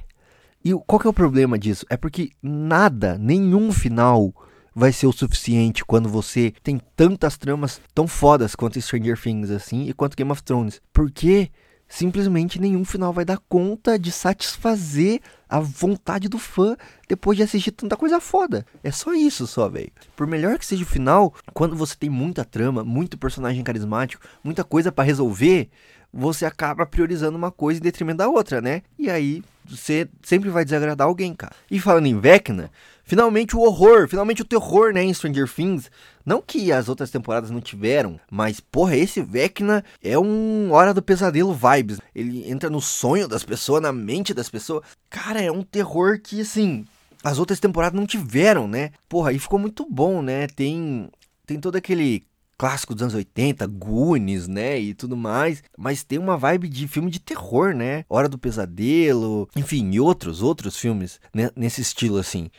E 0.65 0.73
qual 0.87 0.99
que 0.99 1.05
é 1.05 1.09
o 1.11 1.13
problema 1.13 1.59
disso? 1.59 1.85
É 1.87 1.95
porque 1.95 2.31
nada, 2.41 3.15
nenhum 3.19 3.71
final 3.71 4.33
vai 4.75 4.91
ser 4.91 5.07
o 5.07 5.13
suficiente 5.13 5.85
quando 5.85 6.09
você 6.09 6.53
tem 6.63 6.79
tantas 6.95 7.37
tramas 7.37 7.81
tão 7.93 8.07
fodas 8.07 8.55
quanto 8.55 8.81
Stranger 8.81 9.19
Things 9.19 9.49
assim 9.49 9.87
e 9.87 9.93
quanto 9.93 10.17
Game 10.17 10.31
of 10.31 10.43
Thrones. 10.43 10.81
Porque 10.91 11.51
simplesmente 11.87 12.59
nenhum 12.59 12.83
final 12.83 13.13
vai 13.13 13.23
dar 13.23 13.37
conta 13.47 13.99
de 13.99 14.11
satisfazer 14.11 15.21
a 15.47 15.59
vontade 15.59 16.27
do 16.27 16.39
fã 16.39 16.75
depois 17.07 17.37
de 17.37 17.43
assistir 17.43 17.71
tanta 17.71 17.95
coisa 17.95 18.19
foda. 18.19 18.65
É 18.83 18.89
só 18.91 19.13
isso, 19.13 19.45
só, 19.45 19.69
velho. 19.69 19.91
Por 20.15 20.25
melhor 20.25 20.57
que 20.57 20.65
seja 20.65 20.83
o 20.83 20.87
final, 20.87 21.33
quando 21.53 21.75
você 21.75 21.95
tem 21.95 22.09
muita 22.09 22.43
trama, 22.43 22.83
muito 22.83 23.17
personagem 23.17 23.63
carismático, 23.63 24.25
muita 24.43 24.63
coisa 24.63 24.91
para 24.91 25.03
resolver, 25.03 25.69
você 26.11 26.45
acaba 26.45 26.85
priorizando 26.85 27.37
uma 27.37 27.51
coisa 27.51 27.79
em 27.79 27.83
detrimento 27.83 28.17
da 28.17 28.27
outra, 28.27 28.61
né? 28.61 28.81
E 28.97 29.09
aí 29.09 29.43
você 29.65 30.07
sempre 30.21 30.49
vai 30.49 30.65
desagradar 30.65 31.07
alguém, 31.07 31.33
cara. 31.33 31.55
E 31.69 31.79
falando 31.79 32.07
em 32.07 32.19
Vecna, 32.19 32.71
Finalmente 33.03 33.55
o 33.55 33.59
horror, 33.59 34.07
finalmente 34.07 34.41
o 34.41 34.45
terror, 34.45 34.93
né, 34.93 35.03
em 35.03 35.13
Stranger 35.13 35.47
Things. 35.47 35.91
Não 36.25 36.41
que 36.41 36.71
as 36.71 36.87
outras 36.87 37.11
temporadas 37.11 37.51
não 37.51 37.59
tiveram, 37.59 38.19
mas 38.31 38.61
porra, 38.61 38.95
esse 38.95 39.21
Vecna 39.21 39.83
é 40.01 40.17
um 40.17 40.71
Hora 40.71 40.93
do 40.93 41.01
Pesadelo 41.01 41.53
vibes. 41.53 41.99
Ele 42.15 42.49
entra 42.49 42.69
no 42.69 42.79
sonho 42.79 43.27
das 43.27 43.43
pessoas, 43.43 43.81
na 43.81 43.91
mente 43.91 44.33
das 44.33 44.49
pessoas. 44.49 44.83
Cara, 45.09 45.41
é 45.41 45.51
um 45.51 45.63
terror 45.63 46.19
que, 46.21 46.39
assim, 46.39 46.85
as 47.21 47.39
outras 47.39 47.59
temporadas 47.59 47.99
não 47.99 48.07
tiveram, 48.07 48.67
né? 48.67 48.91
Porra, 49.09 49.31
aí 49.31 49.39
ficou 49.39 49.59
muito 49.59 49.85
bom, 49.89 50.21
né? 50.21 50.47
Tem, 50.47 51.09
tem 51.45 51.59
todo 51.59 51.75
aquele 51.75 52.23
clássico 52.57 52.93
dos 52.93 53.01
anos 53.01 53.15
80, 53.15 53.67
Goonies, 53.67 54.47
né, 54.47 54.79
e 54.79 54.93
tudo 54.93 55.17
mais, 55.17 55.61
mas 55.77 56.03
tem 56.03 56.17
uma 56.17 56.37
vibe 56.37 56.69
de 56.69 56.87
filme 56.87 57.11
de 57.11 57.19
terror, 57.19 57.73
né? 57.73 58.05
Hora 58.07 58.29
do 58.29 58.37
Pesadelo, 58.37 59.49
enfim, 59.53 59.91
e 59.91 59.99
outros, 59.99 60.41
outros 60.41 60.77
filmes 60.77 61.19
né, 61.33 61.49
nesse 61.57 61.81
estilo 61.81 62.17
assim 62.17 62.49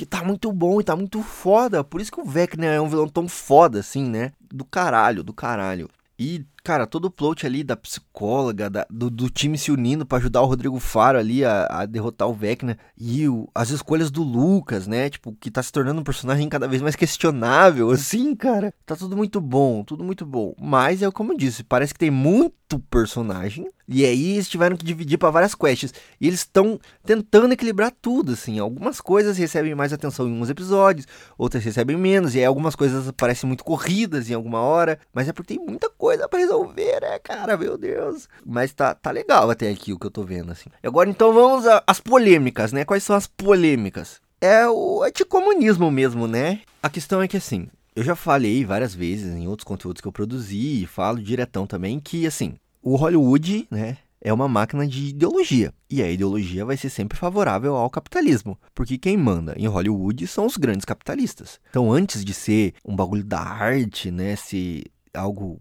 que 0.00 0.06
tá 0.06 0.24
muito 0.24 0.50
bom 0.50 0.80
e 0.80 0.84
tá 0.84 0.96
muito 0.96 1.22
foda. 1.22 1.84
Por 1.84 2.00
isso 2.00 2.10
que 2.10 2.18
o 2.18 2.24
Vecna 2.24 2.64
é 2.64 2.80
um 2.80 2.88
vilão 2.88 3.06
tão 3.06 3.28
foda, 3.28 3.80
assim, 3.80 4.08
né? 4.08 4.32
Do 4.50 4.64
caralho, 4.64 5.22
do 5.22 5.34
caralho. 5.34 5.90
E, 6.18 6.42
cara, 6.64 6.86
todo 6.86 7.04
o 7.04 7.10
plot 7.10 7.44
ali 7.44 7.62
da 7.62 7.76
psicóloga, 7.76 8.70
da, 8.70 8.86
do, 8.88 9.10
do, 9.10 9.28
time 9.28 9.58
se 9.58 9.70
unindo 9.70 10.06
para 10.06 10.16
ajudar 10.16 10.40
o 10.40 10.46
Rodrigo 10.46 10.78
Faro 10.80 11.18
ali 11.18 11.44
a, 11.44 11.66
a 11.66 11.84
derrotar 11.84 12.28
o 12.28 12.32
Vecna. 12.32 12.78
E 12.96 13.28
o, 13.28 13.46
as 13.54 13.68
escolhas 13.68 14.10
do 14.10 14.22
Lucas, 14.22 14.86
né? 14.86 15.10
Tipo, 15.10 15.36
que 15.38 15.50
tá 15.50 15.62
se 15.62 15.70
tornando 15.70 16.00
um 16.00 16.04
personagem 16.04 16.48
cada 16.48 16.66
vez 16.66 16.80
mais 16.80 16.96
questionável, 16.96 17.90
assim, 17.92 18.34
cara. 18.34 18.72
Tá 18.86 18.96
tudo 18.96 19.18
muito 19.18 19.38
bom, 19.38 19.84
tudo 19.84 20.02
muito 20.02 20.24
bom. 20.24 20.54
Mas 20.58 21.02
é 21.02 21.10
como 21.10 21.34
eu 21.34 21.36
disse, 21.36 21.62
parece 21.62 21.92
que 21.92 22.00
tem 22.00 22.10
muito 22.10 22.78
personagem 22.90 23.70
e 23.92 24.04
aí 24.04 24.34
eles 24.34 24.48
tiveram 24.48 24.76
que 24.76 24.84
dividir 24.84 25.18
para 25.18 25.30
várias 25.30 25.52
quests. 25.52 25.92
E 26.20 26.28
eles 26.28 26.40
estão 26.40 26.78
tentando 27.04 27.52
equilibrar 27.52 27.92
tudo, 28.00 28.32
assim. 28.32 28.60
Algumas 28.60 29.00
coisas 29.00 29.36
recebem 29.36 29.74
mais 29.74 29.92
atenção 29.92 30.28
em 30.28 30.40
uns 30.40 30.48
episódios, 30.48 31.08
outras 31.36 31.64
recebem 31.64 31.96
menos. 31.96 32.36
E 32.36 32.38
aí 32.38 32.44
algumas 32.44 32.76
coisas 32.76 33.10
parecem 33.16 33.48
muito 33.48 33.64
corridas 33.64 34.30
em 34.30 34.34
alguma 34.34 34.60
hora. 34.60 34.96
Mas 35.12 35.28
é 35.28 35.32
porque 35.32 35.56
tem 35.56 35.66
muita 35.66 35.90
coisa 35.90 36.28
para 36.28 36.38
resolver, 36.38 37.00
né, 37.00 37.18
cara? 37.18 37.56
Meu 37.56 37.76
Deus. 37.76 38.28
Mas 38.46 38.72
tá, 38.72 38.94
tá 38.94 39.10
legal 39.10 39.50
até 39.50 39.68
aqui 39.68 39.92
o 39.92 39.98
que 39.98 40.06
eu 40.06 40.10
tô 40.10 40.22
vendo, 40.22 40.52
assim. 40.52 40.70
Agora 40.84 41.10
então 41.10 41.32
vamos 41.32 41.64
às 41.84 41.98
polêmicas, 41.98 42.72
né? 42.72 42.84
Quais 42.84 43.02
são 43.02 43.16
as 43.16 43.26
polêmicas? 43.26 44.20
É 44.40 44.68
o 44.68 45.02
anticomunismo 45.02 45.90
mesmo, 45.90 46.28
né? 46.28 46.60
A 46.80 46.88
questão 46.88 47.20
é 47.20 47.26
que 47.26 47.36
assim, 47.36 47.68
eu 47.96 48.04
já 48.04 48.14
falei 48.14 48.64
várias 48.64 48.94
vezes 48.94 49.34
em 49.34 49.48
outros 49.48 49.64
conteúdos 49.64 50.00
que 50.00 50.06
eu 50.06 50.12
produzi 50.12 50.84
e 50.84 50.86
falo 50.86 51.20
diretão 51.20 51.66
também 51.66 51.98
que 51.98 52.24
assim, 52.26 52.54
o 52.82 52.96
Hollywood, 52.96 53.66
né, 53.70 53.98
é 54.20 54.32
uma 54.32 54.48
máquina 54.48 54.86
de 54.86 55.08
ideologia. 55.08 55.72
E 55.88 56.02
a 56.02 56.10
ideologia 56.10 56.64
vai 56.64 56.76
ser 56.76 56.90
sempre 56.90 57.16
favorável 57.16 57.74
ao 57.74 57.88
capitalismo. 57.88 58.58
Porque 58.74 58.98
quem 58.98 59.16
manda 59.16 59.54
em 59.56 59.66
Hollywood 59.66 60.26
são 60.26 60.46
os 60.46 60.56
grandes 60.56 60.84
capitalistas. 60.84 61.58
Então, 61.70 61.90
antes 61.90 62.24
de 62.24 62.34
ser 62.34 62.74
um 62.84 62.94
bagulho 62.94 63.24
da 63.24 63.40
arte, 63.40 64.10
né? 64.10 64.36
Ser 64.36 64.84
algo 65.14 65.58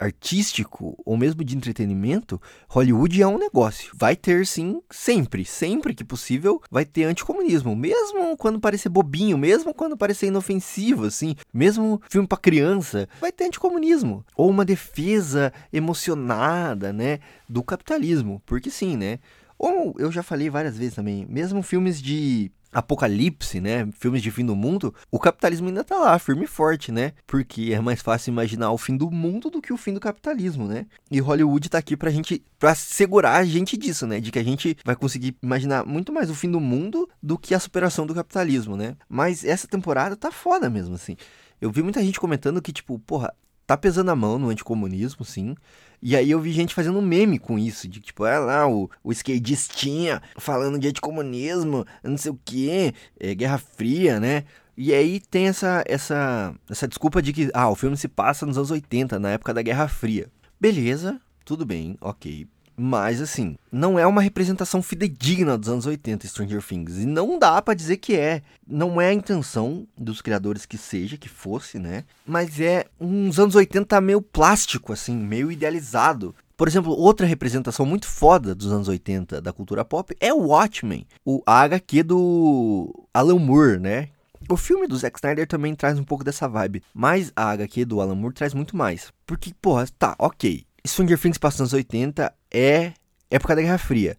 artístico 0.00 1.00
ou 1.04 1.16
mesmo 1.16 1.44
de 1.44 1.54
entretenimento, 1.56 2.40
Hollywood 2.68 3.20
é 3.20 3.26
um 3.26 3.38
negócio. 3.38 3.92
Vai 3.94 4.16
ter 4.16 4.46
sim, 4.46 4.80
sempre, 4.90 5.44
sempre 5.44 5.94
que 5.94 6.02
possível, 6.02 6.60
vai 6.70 6.86
ter 6.86 7.04
anticomunismo, 7.04 7.76
mesmo 7.76 8.36
quando 8.36 8.58
parecer 8.58 8.88
bobinho, 8.88 9.36
mesmo 9.36 9.74
quando 9.74 9.96
parecer 9.96 10.28
inofensivo 10.28 11.04
assim, 11.04 11.36
mesmo 11.52 12.00
filme 12.08 12.26
para 12.26 12.38
criança, 12.38 13.08
vai 13.20 13.30
ter 13.30 13.44
anticomunismo 13.44 14.24
ou 14.34 14.48
uma 14.48 14.64
defesa 14.64 15.52
emocionada, 15.72 16.92
né, 16.92 17.20
do 17.48 17.62
capitalismo, 17.62 18.40
porque 18.46 18.70
sim, 18.70 18.96
né? 18.96 19.18
Ou 19.58 19.94
eu 19.98 20.10
já 20.10 20.22
falei 20.22 20.48
várias 20.48 20.78
vezes 20.78 20.94
também, 20.94 21.26
mesmo 21.28 21.62
filmes 21.62 22.00
de 22.00 22.50
apocalipse, 22.72 23.60
né? 23.60 23.88
Filmes 23.98 24.22
de 24.22 24.30
fim 24.30 24.44
do 24.44 24.54
mundo, 24.54 24.94
o 25.10 25.18
capitalismo 25.18 25.68
ainda 25.68 25.84
tá 25.84 25.96
lá, 25.96 26.18
firme 26.18 26.44
e 26.44 26.48
forte, 26.48 26.92
né? 26.92 27.12
Porque 27.26 27.72
é 27.72 27.80
mais 27.80 28.00
fácil 28.00 28.30
imaginar 28.30 28.70
o 28.70 28.78
fim 28.78 28.96
do 28.96 29.10
mundo 29.10 29.50
do 29.50 29.60
que 29.60 29.72
o 29.72 29.76
fim 29.76 29.92
do 29.92 30.00
capitalismo, 30.00 30.66
né? 30.66 30.86
E 31.10 31.20
Hollywood 31.20 31.68
tá 31.68 31.78
aqui 31.78 31.96
pra 31.96 32.10
gente, 32.10 32.42
pra 32.58 32.74
segurar 32.74 33.36
a 33.36 33.44
gente 33.44 33.76
disso, 33.76 34.06
né? 34.06 34.20
De 34.20 34.30
que 34.30 34.38
a 34.38 34.44
gente 34.44 34.76
vai 34.84 34.94
conseguir 34.94 35.36
imaginar 35.42 35.84
muito 35.84 36.12
mais 36.12 36.30
o 36.30 36.34
fim 36.34 36.50
do 36.50 36.60
mundo 36.60 37.08
do 37.22 37.38
que 37.38 37.54
a 37.54 37.60
superação 37.60 38.06
do 38.06 38.14
capitalismo, 38.14 38.76
né? 38.76 38.96
Mas 39.08 39.44
essa 39.44 39.66
temporada 39.66 40.16
tá 40.16 40.30
foda 40.30 40.70
mesmo, 40.70 40.94
assim. 40.94 41.16
Eu 41.60 41.70
vi 41.70 41.82
muita 41.82 42.02
gente 42.02 42.18
comentando 42.18 42.62
que, 42.62 42.72
tipo, 42.72 42.98
porra, 43.00 43.34
tá 43.70 43.76
pesando 43.76 44.10
a 44.10 44.16
mão 44.16 44.36
no 44.36 44.48
anticomunismo, 44.48 45.24
sim. 45.24 45.54
E 46.02 46.16
aí 46.16 46.28
eu 46.28 46.40
vi 46.40 46.50
gente 46.50 46.74
fazendo 46.74 47.00
meme 47.00 47.38
com 47.38 47.56
isso, 47.56 47.86
de 47.86 48.00
tipo, 48.00 48.26
é 48.26 48.36
lá, 48.36 48.68
o, 48.68 48.90
o 49.04 49.12
esquerdistinha 49.12 50.20
falando 50.36 50.76
de 50.76 50.88
anticomunismo, 50.88 51.86
não 52.02 52.16
sei 52.16 52.32
o 52.32 52.40
que, 52.44 52.92
é, 53.20 53.32
Guerra 53.32 53.58
Fria, 53.58 54.18
né? 54.18 54.42
E 54.76 54.92
aí 54.92 55.20
tem 55.20 55.46
essa, 55.46 55.84
essa, 55.86 56.52
essa 56.68 56.88
desculpa 56.88 57.22
de 57.22 57.32
que, 57.32 57.48
ah, 57.54 57.68
o 57.68 57.76
filme 57.76 57.96
se 57.96 58.08
passa 58.08 58.44
nos 58.44 58.56
anos 58.56 58.72
80, 58.72 59.20
na 59.20 59.30
época 59.30 59.54
da 59.54 59.62
Guerra 59.62 59.86
Fria. 59.86 60.28
Beleza, 60.60 61.20
tudo 61.44 61.64
bem, 61.64 61.96
ok. 62.00 62.48
Mas 62.82 63.20
assim, 63.20 63.58
não 63.70 63.98
é 63.98 64.06
uma 64.06 64.22
representação 64.22 64.82
fidedigna 64.82 65.58
dos 65.58 65.68
anos 65.68 65.84
80 65.84 66.26
Stranger 66.26 66.62
Things. 66.66 66.96
E 66.96 67.04
não 67.04 67.38
dá 67.38 67.60
para 67.60 67.74
dizer 67.74 67.98
que 67.98 68.16
é. 68.16 68.40
Não 68.66 68.98
é 68.98 69.08
a 69.08 69.12
intenção 69.12 69.86
dos 69.98 70.22
criadores 70.22 70.64
que 70.64 70.78
seja, 70.78 71.18
que 71.18 71.28
fosse, 71.28 71.78
né? 71.78 72.04
Mas 72.24 72.58
é 72.58 72.86
uns 72.98 73.38
anos 73.38 73.54
80 73.54 74.00
meio 74.00 74.22
plástico, 74.22 74.94
assim, 74.94 75.14
meio 75.14 75.52
idealizado. 75.52 76.34
Por 76.56 76.68
exemplo, 76.68 76.92
outra 76.92 77.26
representação 77.26 77.84
muito 77.84 78.06
foda 78.06 78.54
dos 78.54 78.72
anos 78.72 78.88
80 78.88 79.42
da 79.42 79.52
cultura 79.52 79.84
pop 79.84 80.16
é 80.18 80.32
o 80.32 80.46
Watchmen, 80.46 81.06
o 81.22 81.42
HQ 81.44 82.02
do 82.02 83.06
Alan 83.12 83.38
Moore, 83.38 83.78
né? 83.78 84.08
O 84.48 84.56
filme 84.56 84.86
do 84.86 84.96
Zack 84.96 85.18
Snyder 85.18 85.46
também 85.46 85.74
traz 85.74 85.98
um 85.98 86.04
pouco 86.04 86.24
dessa 86.24 86.48
vibe, 86.48 86.82
mas 86.94 87.30
a 87.36 87.50
HQ 87.50 87.84
do 87.84 88.00
Alan 88.00 88.14
Moore 88.14 88.34
traz 88.34 88.54
muito 88.54 88.74
mais. 88.74 89.12
Porque, 89.26 89.52
porra, 89.60 89.86
tá, 89.98 90.16
ok. 90.18 90.64
Stranger 90.86 91.18
Things 91.18 91.36
passa 91.36 91.62
nos 91.62 91.74
anos 91.74 91.84
80, 91.84 92.32
é 92.52 92.92
época 93.30 93.54
da 93.54 93.62
Guerra 93.62 93.78
Fria. 93.78 94.16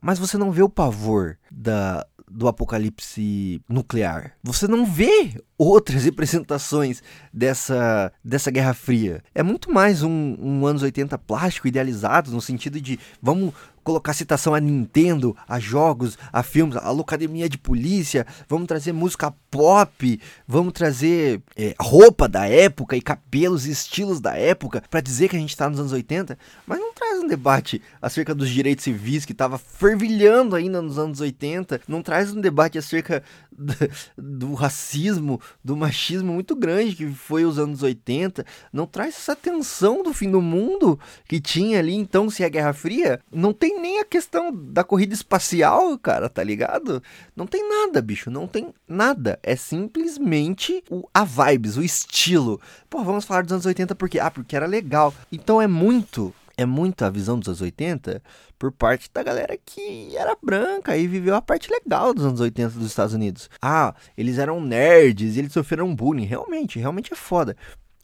Mas 0.00 0.18
você 0.18 0.36
não 0.36 0.50
vê 0.50 0.62
o 0.62 0.68
pavor 0.68 1.36
da, 1.50 2.06
do 2.30 2.48
apocalipse 2.48 3.60
nuclear. 3.68 4.32
Você 4.42 4.66
não 4.66 4.84
vê 4.84 5.40
outras 5.56 6.04
representações 6.06 7.02
dessa, 7.32 8.12
dessa 8.24 8.50
Guerra 8.50 8.74
Fria. 8.74 9.22
É 9.34 9.42
muito 9.42 9.72
mais 9.72 10.02
um, 10.02 10.36
um 10.38 10.66
anos 10.66 10.82
80 10.82 11.16
plástico 11.18 11.68
idealizado, 11.68 12.30
no 12.30 12.40
sentido 12.40 12.80
de 12.80 12.98
vamos 13.22 13.54
colocar 13.86 14.12
citação 14.14 14.52
a 14.52 14.58
Nintendo, 14.58 15.36
a 15.46 15.60
jogos, 15.60 16.18
a 16.32 16.42
filmes, 16.42 16.76
a 16.76 16.90
Locademia 16.90 17.48
de 17.48 17.56
Polícia, 17.56 18.26
vamos 18.48 18.66
trazer 18.66 18.92
música 18.92 19.32
pop, 19.48 20.20
vamos 20.44 20.72
trazer 20.72 21.40
é, 21.56 21.72
roupa 21.78 22.28
da 22.28 22.48
época 22.48 22.96
e 22.96 23.00
cabelos 23.00 23.64
e 23.64 23.70
estilos 23.70 24.20
da 24.20 24.36
época 24.36 24.82
para 24.90 25.00
dizer 25.00 25.28
que 25.28 25.36
a 25.36 25.38
gente 25.38 25.50
está 25.50 25.70
nos 25.70 25.78
anos 25.78 25.92
80, 25.92 26.36
mas 26.66 26.80
não 26.80 26.92
traz 26.92 27.20
um 27.20 27.28
debate 27.28 27.80
acerca 28.02 28.34
dos 28.34 28.50
direitos 28.50 28.82
civis 28.82 29.24
que 29.24 29.30
estava 29.30 29.56
fervilhando 29.56 30.56
ainda 30.56 30.82
nos 30.82 30.98
anos 30.98 31.20
80, 31.20 31.80
não 31.86 32.02
traz 32.02 32.32
um 32.32 32.40
debate 32.40 32.78
acerca 32.78 33.22
do, 34.16 34.54
racismo, 34.54 35.40
do 35.62 35.76
machismo 35.76 36.32
muito 36.32 36.54
grande 36.54 36.94
que 36.94 37.08
foi 37.08 37.44
os 37.44 37.58
anos 37.58 37.82
80, 37.82 38.44
não 38.72 38.86
traz 38.86 39.16
essa 39.16 39.34
tensão 39.34 40.02
do 40.02 40.12
fim 40.12 40.30
do 40.30 40.40
mundo 40.40 40.98
que 41.28 41.40
tinha 41.40 41.78
ali 41.78 41.94
então 41.94 42.28
se 42.28 42.42
é 42.42 42.50
Guerra 42.50 42.72
Fria, 42.72 43.20
não 43.32 43.52
tem 43.52 43.80
nem 43.80 44.00
a 44.00 44.04
questão 44.04 44.52
da 44.52 44.84
corrida 44.84 45.14
espacial, 45.14 45.98
cara, 45.98 46.28
tá 46.28 46.42
ligado? 46.42 47.02
Não 47.34 47.46
tem 47.46 47.68
nada, 47.68 48.00
bicho, 48.00 48.30
não 48.30 48.46
tem 48.46 48.72
nada. 48.88 49.38
É 49.42 49.56
simplesmente 49.56 50.82
o, 50.90 51.08
a 51.12 51.24
vibes, 51.24 51.76
o 51.76 51.82
estilo. 51.82 52.60
Pô, 52.88 53.02
vamos 53.02 53.24
falar 53.24 53.42
dos 53.42 53.52
anos 53.52 53.66
80 53.66 53.94
porque 53.94 54.18
ah, 54.18 54.30
porque 54.30 54.56
era 54.56 54.66
legal. 54.66 55.12
Então 55.30 55.60
é 55.60 55.66
muito 55.66 56.34
é 56.56 56.64
muito 56.64 57.04
a 57.04 57.10
visão 57.10 57.38
dos 57.38 57.48
anos 57.48 57.60
80 57.60 58.22
por 58.58 58.72
parte 58.72 59.10
da 59.12 59.22
galera 59.22 59.58
que 59.62 60.16
era 60.16 60.36
branca 60.42 60.96
e 60.96 61.06
viveu 61.06 61.34
a 61.34 61.42
parte 61.42 61.70
legal 61.70 62.14
dos 62.14 62.24
anos 62.24 62.40
80 62.40 62.78
dos 62.78 62.86
Estados 62.86 63.14
Unidos. 63.14 63.50
Ah, 63.60 63.94
eles 64.16 64.38
eram 64.38 64.60
nerds 64.60 65.36
eles 65.36 65.52
sofreram 65.52 65.94
bullying. 65.94 66.24
Realmente, 66.24 66.78
realmente 66.78 67.12
é 67.12 67.16
foda. 67.16 67.56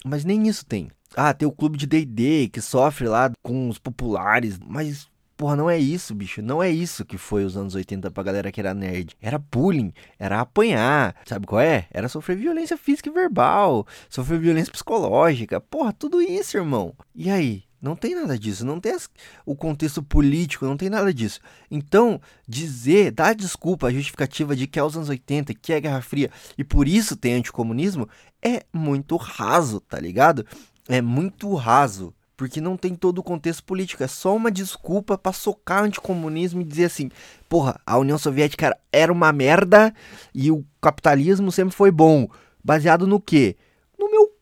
Mas 0.04 0.24
nem 0.24 0.48
isso 0.48 0.66
tem. 0.66 0.90
Ah, 1.16 1.32
tem 1.32 1.46
o 1.46 1.52
clube 1.52 1.78
de 1.78 1.86
D&D 1.86 2.48
que 2.48 2.60
sofre 2.60 3.08
lá 3.08 3.30
com 3.42 3.68
os 3.68 3.78
populares, 3.78 4.58
mas 4.64 5.10
Porra, 5.34 5.56
não 5.56 5.68
é 5.68 5.76
isso, 5.76 6.14
bicho. 6.14 6.40
Não 6.40 6.62
é 6.62 6.70
isso 6.70 7.04
que 7.04 7.18
foi 7.18 7.44
os 7.44 7.56
anos 7.56 7.74
80 7.74 8.12
pra 8.12 8.22
galera 8.22 8.52
que 8.52 8.60
era 8.60 8.72
nerd. 8.72 9.16
Era 9.20 9.38
bullying, 9.38 9.92
era 10.16 10.38
apanhar. 10.38 11.16
Sabe 11.26 11.46
qual 11.46 11.60
é? 11.60 11.88
Era 11.90 12.08
sofrer 12.08 12.36
violência 12.36 12.76
física 12.76 13.08
e 13.08 13.12
verbal, 13.12 13.84
sofrer 14.08 14.38
violência 14.38 14.72
psicológica. 14.72 15.60
Porra, 15.60 15.92
tudo 15.92 16.22
isso, 16.22 16.56
irmão. 16.56 16.94
E 17.12 17.28
aí? 17.28 17.64
Não 17.82 17.96
tem 17.96 18.14
nada 18.14 18.38
disso, 18.38 18.64
não 18.64 18.78
tem 18.78 18.96
o 19.44 19.56
contexto 19.56 20.04
político, 20.04 20.64
não 20.64 20.76
tem 20.76 20.88
nada 20.88 21.12
disso. 21.12 21.40
Então, 21.68 22.20
dizer, 22.46 23.10
dar 23.10 23.34
desculpa, 23.34 23.88
a 23.88 23.92
justificativa 23.92 24.54
de 24.54 24.68
que 24.68 24.78
é 24.78 24.84
os 24.84 24.96
anos 24.96 25.08
80, 25.08 25.52
que 25.54 25.72
é 25.72 25.80
Guerra 25.80 26.00
Fria 26.00 26.30
e 26.56 26.62
por 26.62 26.86
isso 26.86 27.16
tem 27.16 27.34
anticomunismo, 27.34 28.08
é 28.40 28.62
muito 28.72 29.16
raso, 29.16 29.80
tá 29.80 29.98
ligado? 29.98 30.46
É 30.88 31.02
muito 31.02 31.52
raso 31.56 32.14
porque 32.36 32.60
não 32.60 32.76
tem 32.76 32.94
todo 32.94 33.18
o 33.18 33.22
contexto 33.22 33.64
político. 33.64 34.02
É 34.04 34.08
só 34.08 34.34
uma 34.34 34.50
desculpa 34.50 35.18
para 35.18 35.32
socar 35.32 35.82
anticomunismo 35.82 36.60
e 36.60 36.64
dizer 36.64 36.84
assim: 36.84 37.10
porra, 37.48 37.80
a 37.84 37.98
União 37.98 38.18
Soviética 38.18 38.78
era 38.92 39.12
uma 39.12 39.32
merda 39.32 39.92
e 40.32 40.52
o 40.52 40.64
capitalismo 40.80 41.50
sempre 41.50 41.74
foi 41.74 41.90
bom. 41.90 42.28
Baseado 42.62 43.08
no 43.08 43.20
quê? 43.20 43.56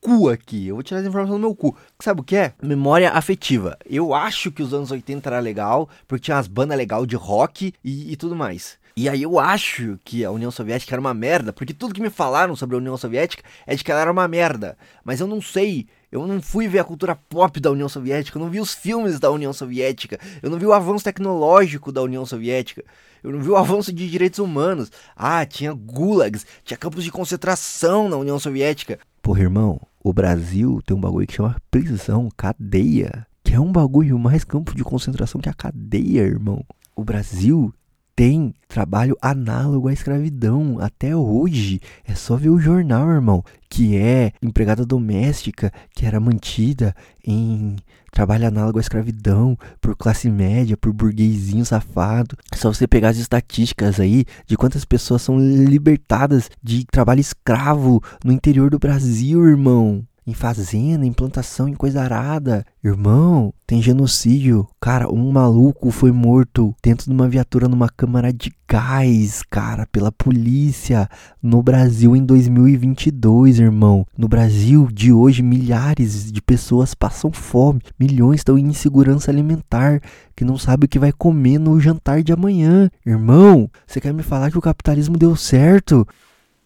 Cu 0.01 0.29
aqui. 0.29 0.69
Eu 0.69 0.77
vou 0.77 0.83
tirar 0.83 1.01
as 1.01 1.07
informações 1.07 1.37
do 1.37 1.41
meu 1.41 1.55
cu. 1.55 1.77
Sabe 2.01 2.21
o 2.21 2.25
que 2.25 2.37
é? 2.37 2.55
Memória 2.63 3.11
afetiva. 3.11 3.77
Eu 3.85 4.15
acho 4.15 4.51
que 4.51 4.63
os 4.63 4.73
anos 4.73 4.91
80 4.91 5.29
era 5.29 5.41
legal, 5.41 5.89
porque 6.09 6.25
tinha 6.25 6.37
umas 6.37 6.49
bandas 6.49 6.79
legais 6.79 7.07
de 7.07 7.17
rock 7.17 7.75
e, 7.85 8.13
e 8.13 8.17
tudo 8.17 8.35
mais. 8.35 8.79
E 8.97 9.09
aí 9.09 9.23
eu 9.23 9.39
acho 9.39 9.99
que 10.05 10.25
a 10.25 10.31
União 10.31 10.51
Soviética 10.51 10.95
era 10.95 11.01
uma 11.01 11.15
merda, 11.15 11.53
porque 11.53 11.73
tudo 11.73 11.95
que 11.95 12.03
me 12.03 12.11
falaram 12.11 12.57
sobre 12.57 12.77
a 12.77 12.79
União 12.79 12.97
Soviética 12.97 13.43
é 13.67 13.75
de 13.75 13.85
que 13.85 13.91
ela 13.91 14.01
era 14.01 14.13
uma 14.13 14.27
merda. 14.27 14.77
Mas 15.05 15.21
eu 15.21 15.27
não 15.27 15.41
sei 15.41 15.87
eu 16.13 16.27
não 16.27 16.43
fui 16.43 16.67
ver 16.67 16.81
a 16.81 16.85
cultura 16.85 17.15
pop 17.15 17.61
da 17.61 17.71
União 17.71 17.89
Soviética, 17.89 18.37
eu 18.37 18.43
não 18.43 18.51
vi 18.51 18.59
os 18.59 18.75
filmes 18.75 19.21
da 19.21 19.31
União 19.31 19.53
Soviética, 19.53 20.19
eu 20.43 20.51
não 20.51 20.59
vi 20.59 20.67
o 20.67 20.73
avanço 20.73 21.05
tecnológico 21.05 21.93
da 21.93 22.03
União 22.03 22.27
Soviética, 22.27 22.85
eu 23.23 23.31
não 23.31 23.41
vi 23.41 23.49
o 23.49 23.57
avanço 23.57 23.93
de 23.93 24.11
direitos 24.11 24.41
humanos. 24.41 24.91
Ah, 25.15 25.47
tinha 25.47 25.73
gulags, 25.73 26.45
tinha 26.65 26.77
campos 26.77 27.05
de 27.05 27.13
concentração 27.13 28.09
na 28.09 28.17
União 28.17 28.41
Soviética. 28.41 28.99
Porra, 29.23 29.43
irmão, 29.43 29.81
o 30.03 30.13
Brasil 30.13 30.81
tem 30.85 30.97
um 30.97 31.01
bagulho 31.01 31.27
que 31.27 31.35
chama 31.35 31.57
prisão, 31.71 32.29
cadeia, 32.37 33.27
que 33.45 33.55
é 33.55 33.61
um 33.61 33.71
bagulho 33.71 34.19
mais 34.19 34.45
campo 34.45 34.75
de 34.75 34.83
concentração 34.83 35.41
que 35.41 35.49
a 35.49 35.55
cadeia, 35.55 36.23
irmão. 36.23 36.65
O 36.97 37.05
Brasil 37.05 37.73
tem 38.15 38.55
trabalho 38.69 39.17
análogo 39.21 39.89
à 39.89 39.93
escravidão 39.93 40.79
até 40.81 41.15
hoje. 41.15 41.81
É 42.05 42.15
só 42.15 42.37
ver 42.37 42.51
o 42.51 42.59
jornal, 42.59 43.11
irmão, 43.11 43.43
que 43.69 43.97
é 43.97 44.33
empregada 44.43 44.85
doméstica 44.85 45.73
que 45.95 46.05
era 46.05 46.21
mantida 46.21 46.95
em 47.25 47.77
trabalho 48.11 48.47
análogo 48.47 48.79
à 48.79 48.81
escravidão 48.81 49.57
por 49.81 49.97
classe 49.97 50.29
média, 50.29 50.77
por 50.77 50.93
burguesinho 50.93 51.65
safado. 51.65 52.37
É 52.53 52.57
só 52.57 52.73
você 52.73 52.87
pegar 52.87 53.11
as 53.11 53.19
estatísticas 53.19 54.01
aí 54.01 54.25
de 54.47 54.57
quantas 54.57 54.85
pessoas 54.85 55.23
são 55.23 55.39
libertadas 55.39 56.51
de 56.63 56.85
trabalho 56.85 57.21
escravo 57.21 58.03
no 58.25 58.33
interior 58.33 58.71
do 58.71 58.79
Brasil, 58.79 59.47
irmão 59.47 60.05
em 60.31 60.35
fazenda, 60.35 61.05
em 61.05 61.13
plantação, 61.13 61.69
em 61.69 61.75
coisa 61.75 62.01
arada. 62.03 62.65
Irmão, 62.83 63.53
tem 63.67 63.83
genocídio. 63.83 64.67
Cara, 64.81 65.13
um 65.13 65.31
maluco 65.31 65.91
foi 65.91 66.13
morto 66.13 66.75
dentro 66.83 67.07
de 67.07 67.13
uma 67.13 67.29
viatura 67.29 67.69
numa 67.69 67.89
câmara 67.89 68.33
de 68.33 68.53
gás, 68.69 69.43
cara, 69.51 69.87
pela 69.87 70.13
polícia 70.13 71.09
no 71.43 71.63
Brasil 71.63 72.15
em 72.15 72.25
2022, 72.25 73.59
irmão. 73.59 74.07
No 74.17 74.29
Brasil 74.29 74.89
de 74.93 75.13
hoje, 75.13 75.43
milhares 75.43 76.31
de 76.31 76.41
pessoas 76.41 76.95
passam 76.95 77.33
fome, 77.33 77.81
milhões 77.99 78.41
estão 78.41 78.57
em 78.57 78.67
insegurança 78.67 79.31
alimentar, 79.31 80.01
que 80.37 80.45
não 80.45 80.57
sabe 80.57 80.87
o 80.87 80.89
que 80.89 80.99
vai 80.99 81.13
comer 81.13 81.59
no 81.59 81.81
jantar 81.81 82.23
de 82.23 82.33
amanhã. 82.33 82.89
Irmão, 83.05 83.69
você 83.87 84.01
quer 84.01 84.15
me 84.15 84.23
falar 84.23 84.51
que 84.51 84.59
o 84.59 84.63
capitalismo 84.63 85.19
deu 85.19 85.35
certo? 85.35 86.07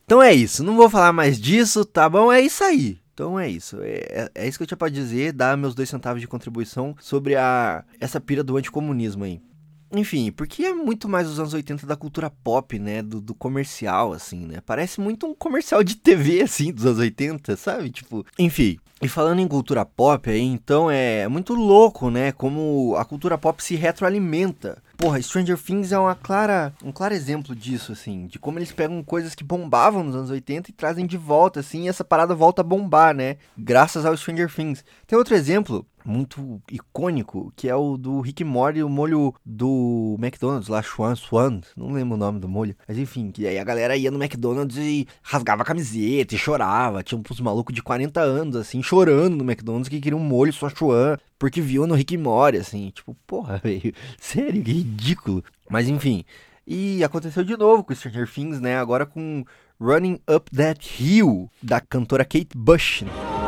Então 0.05 0.23
é 0.23 0.35
isso, 0.35 0.63
não 0.63 0.77
vou 0.77 0.91
falar 0.91 1.13
mais 1.13 1.41
disso, 1.41 1.85
tá 1.85 2.09
bom? 2.09 2.31
É 2.31 2.41
isso 2.41 2.63
aí. 2.63 2.99
Então 3.15 3.39
é 3.39 3.49
isso. 3.49 3.81
É, 3.81 3.91
é, 4.11 4.31
é 4.35 4.49
isso 4.49 4.59
que 4.59 4.65
eu 4.65 4.67
tinha 4.67 4.77
pra 4.77 4.89
dizer, 4.89 5.33
dar 5.33 5.57
meus 5.57 5.75
dois 5.75 5.89
centavos 5.89 6.21
de 6.21 6.27
contribuição 6.27 6.97
sobre 7.01 7.37
a 7.37 7.85
essa 8.01 8.21
pira 8.21 8.43
do 8.43 8.57
anticomunismo 8.57 9.25
aí. 9.25 9.41
Enfim, 9.95 10.33
porque 10.33 10.65
é 10.65 10.73
muito 10.73 11.09
mais 11.09 11.29
os 11.29 11.39
anos 11.39 11.55
80 11.55 11.87
da 11.87 11.97
cultura 11.97 12.29
pop, 12.29 12.79
né? 12.79 13.01
Do, 13.01 13.21
do 13.21 13.35
comercial, 13.35 14.13
assim, 14.13 14.47
né? 14.47 14.61
Parece 14.65 15.01
muito 15.01 15.27
um 15.27 15.35
comercial 15.35 15.85
de 15.85 15.97
TV, 15.97 16.43
assim, 16.43 16.73
dos 16.73 16.85
anos 16.85 16.99
80, 16.99 17.57
sabe? 17.57 17.91
Tipo, 17.91 18.27
enfim. 18.39 18.79
E 19.01 19.09
falando 19.09 19.41
em 19.41 19.49
cultura 19.49 19.85
pop 19.85 20.31
aí, 20.31 20.41
então 20.41 20.91
é 20.91 21.29
muito 21.29 21.55
louco, 21.55 22.11
né? 22.11 22.33
Como 22.33 22.95
a 22.97 23.05
cultura 23.05 23.37
pop 23.37 23.63
se 23.63 23.75
retroalimenta. 23.75 24.83
Porra, 24.97 25.21
Stranger 25.21 25.59
Things 25.59 25.93
é 25.93 25.99
uma 25.99 26.15
clara, 26.15 26.73
um 26.83 26.93
claro 26.93 27.13
exemplo 27.13 27.55
disso, 27.55 27.93
assim, 27.93 28.27
de 28.27 28.39
como 28.39 28.59
eles 28.59 28.73
pegam 28.73 29.03
coisas 29.03 29.35
que 29.35 29.45
bombavam 29.45 30.05
nos 30.05 30.15
anos 30.15 30.31
80 30.31 30.71
e 30.71 30.73
trazem 30.73 31.05
de 31.05 31.17
volta, 31.17 31.61
assim, 31.61 31.85
e 31.85 31.89
essa 31.89 32.05
parada 32.05 32.35
volta 32.35 32.63
a 32.63 32.65
bombar, 32.65 33.15
né? 33.15 33.37
Graças 33.59 34.07
ao 34.07 34.17
Stranger 34.17 34.51
Things. 34.51 34.85
Tem 35.07 35.19
outro 35.19 35.35
exemplo 35.35 35.85
muito 36.05 36.61
icônico, 36.71 37.53
que 37.57 37.69
é 37.69 37.75
o 37.75 37.97
do 37.97 38.21
Rick 38.21 38.45
Morty, 38.45 38.83
o 38.83 38.89
molho 38.89 39.35
do 39.45 40.17
McDonald's 40.21 40.69
lá, 40.69 40.83
Swan 40.83 41.17
Swan, 41.17 41.61
não 41.77 41.93
lembro 41.93 42.15
o 42.15 42.19
nome 42.19 42.39
do 42.39 42.49
molho, 42.49 42.77
mas 42.87 42.99
enfim, 42.99 43.31
que 43.31 43.47
aí 43.47 43.59
a 43.59 43.65
galera 43.65 43.97
ia 43.97 44.11
no 44.11 44.23
McDonald's 44.23 44.77
e 44.77 45.07
rasgava 45.23 45.63
a 45.63 45.65
camiseta 45.65 46.35
e 46.35 46.39
chorava, 46.39 47.03
tinha 47.03 47.19
uns 47.19 47.41
malucos 47.41 47.75
de 47.75 47.83
40 47.83 48.21
anos, 48.21 48.57
assim, 48.57 48.83
chorando 48.83 49.37
no 49.37 49.45
McDonald's 49.45 49.89
que 49.89 50.01
queriam 50.01 50.21
um 50.21 50.25
molho 50.25 50.53
só 50.53 50.69
Swan, 50.69 51.17
porque 51.39 51.61
viu 51.61 51.87
no 51.87 51.95
Rick 51.95 52.17
Morty, 52.17 52.59
assim, 52.59 52.91
tipo, 52.91 53.17
porra, 53.27 53.59
velho, 53.65 53.95
sério, 54.19 54.63
que 54.63 54.73
ridículo. 54.73 55.43
Mas 55.69 55.89
enfim, 55.89 56.25
e 56.67 57.03
aconteceu 57.03 57.45
de 57.45 57.57
novo 57.57 57.83
com 57.83 57.95
Stranger 57.95 58.31
Things, 58.31 58.61
né, 58.61 58.77
agora 58.77 59.07
com 59.07 59.45
Running 59.81 60.21
Up 60.31 60.55
That 60.55 61.03
Hill, 61.03 61.51
da 61.63 61.81
cantora 61.81 62.25
Kate 62.25 62.51
Bush, 62.55 63.03
né? 63.03 63.44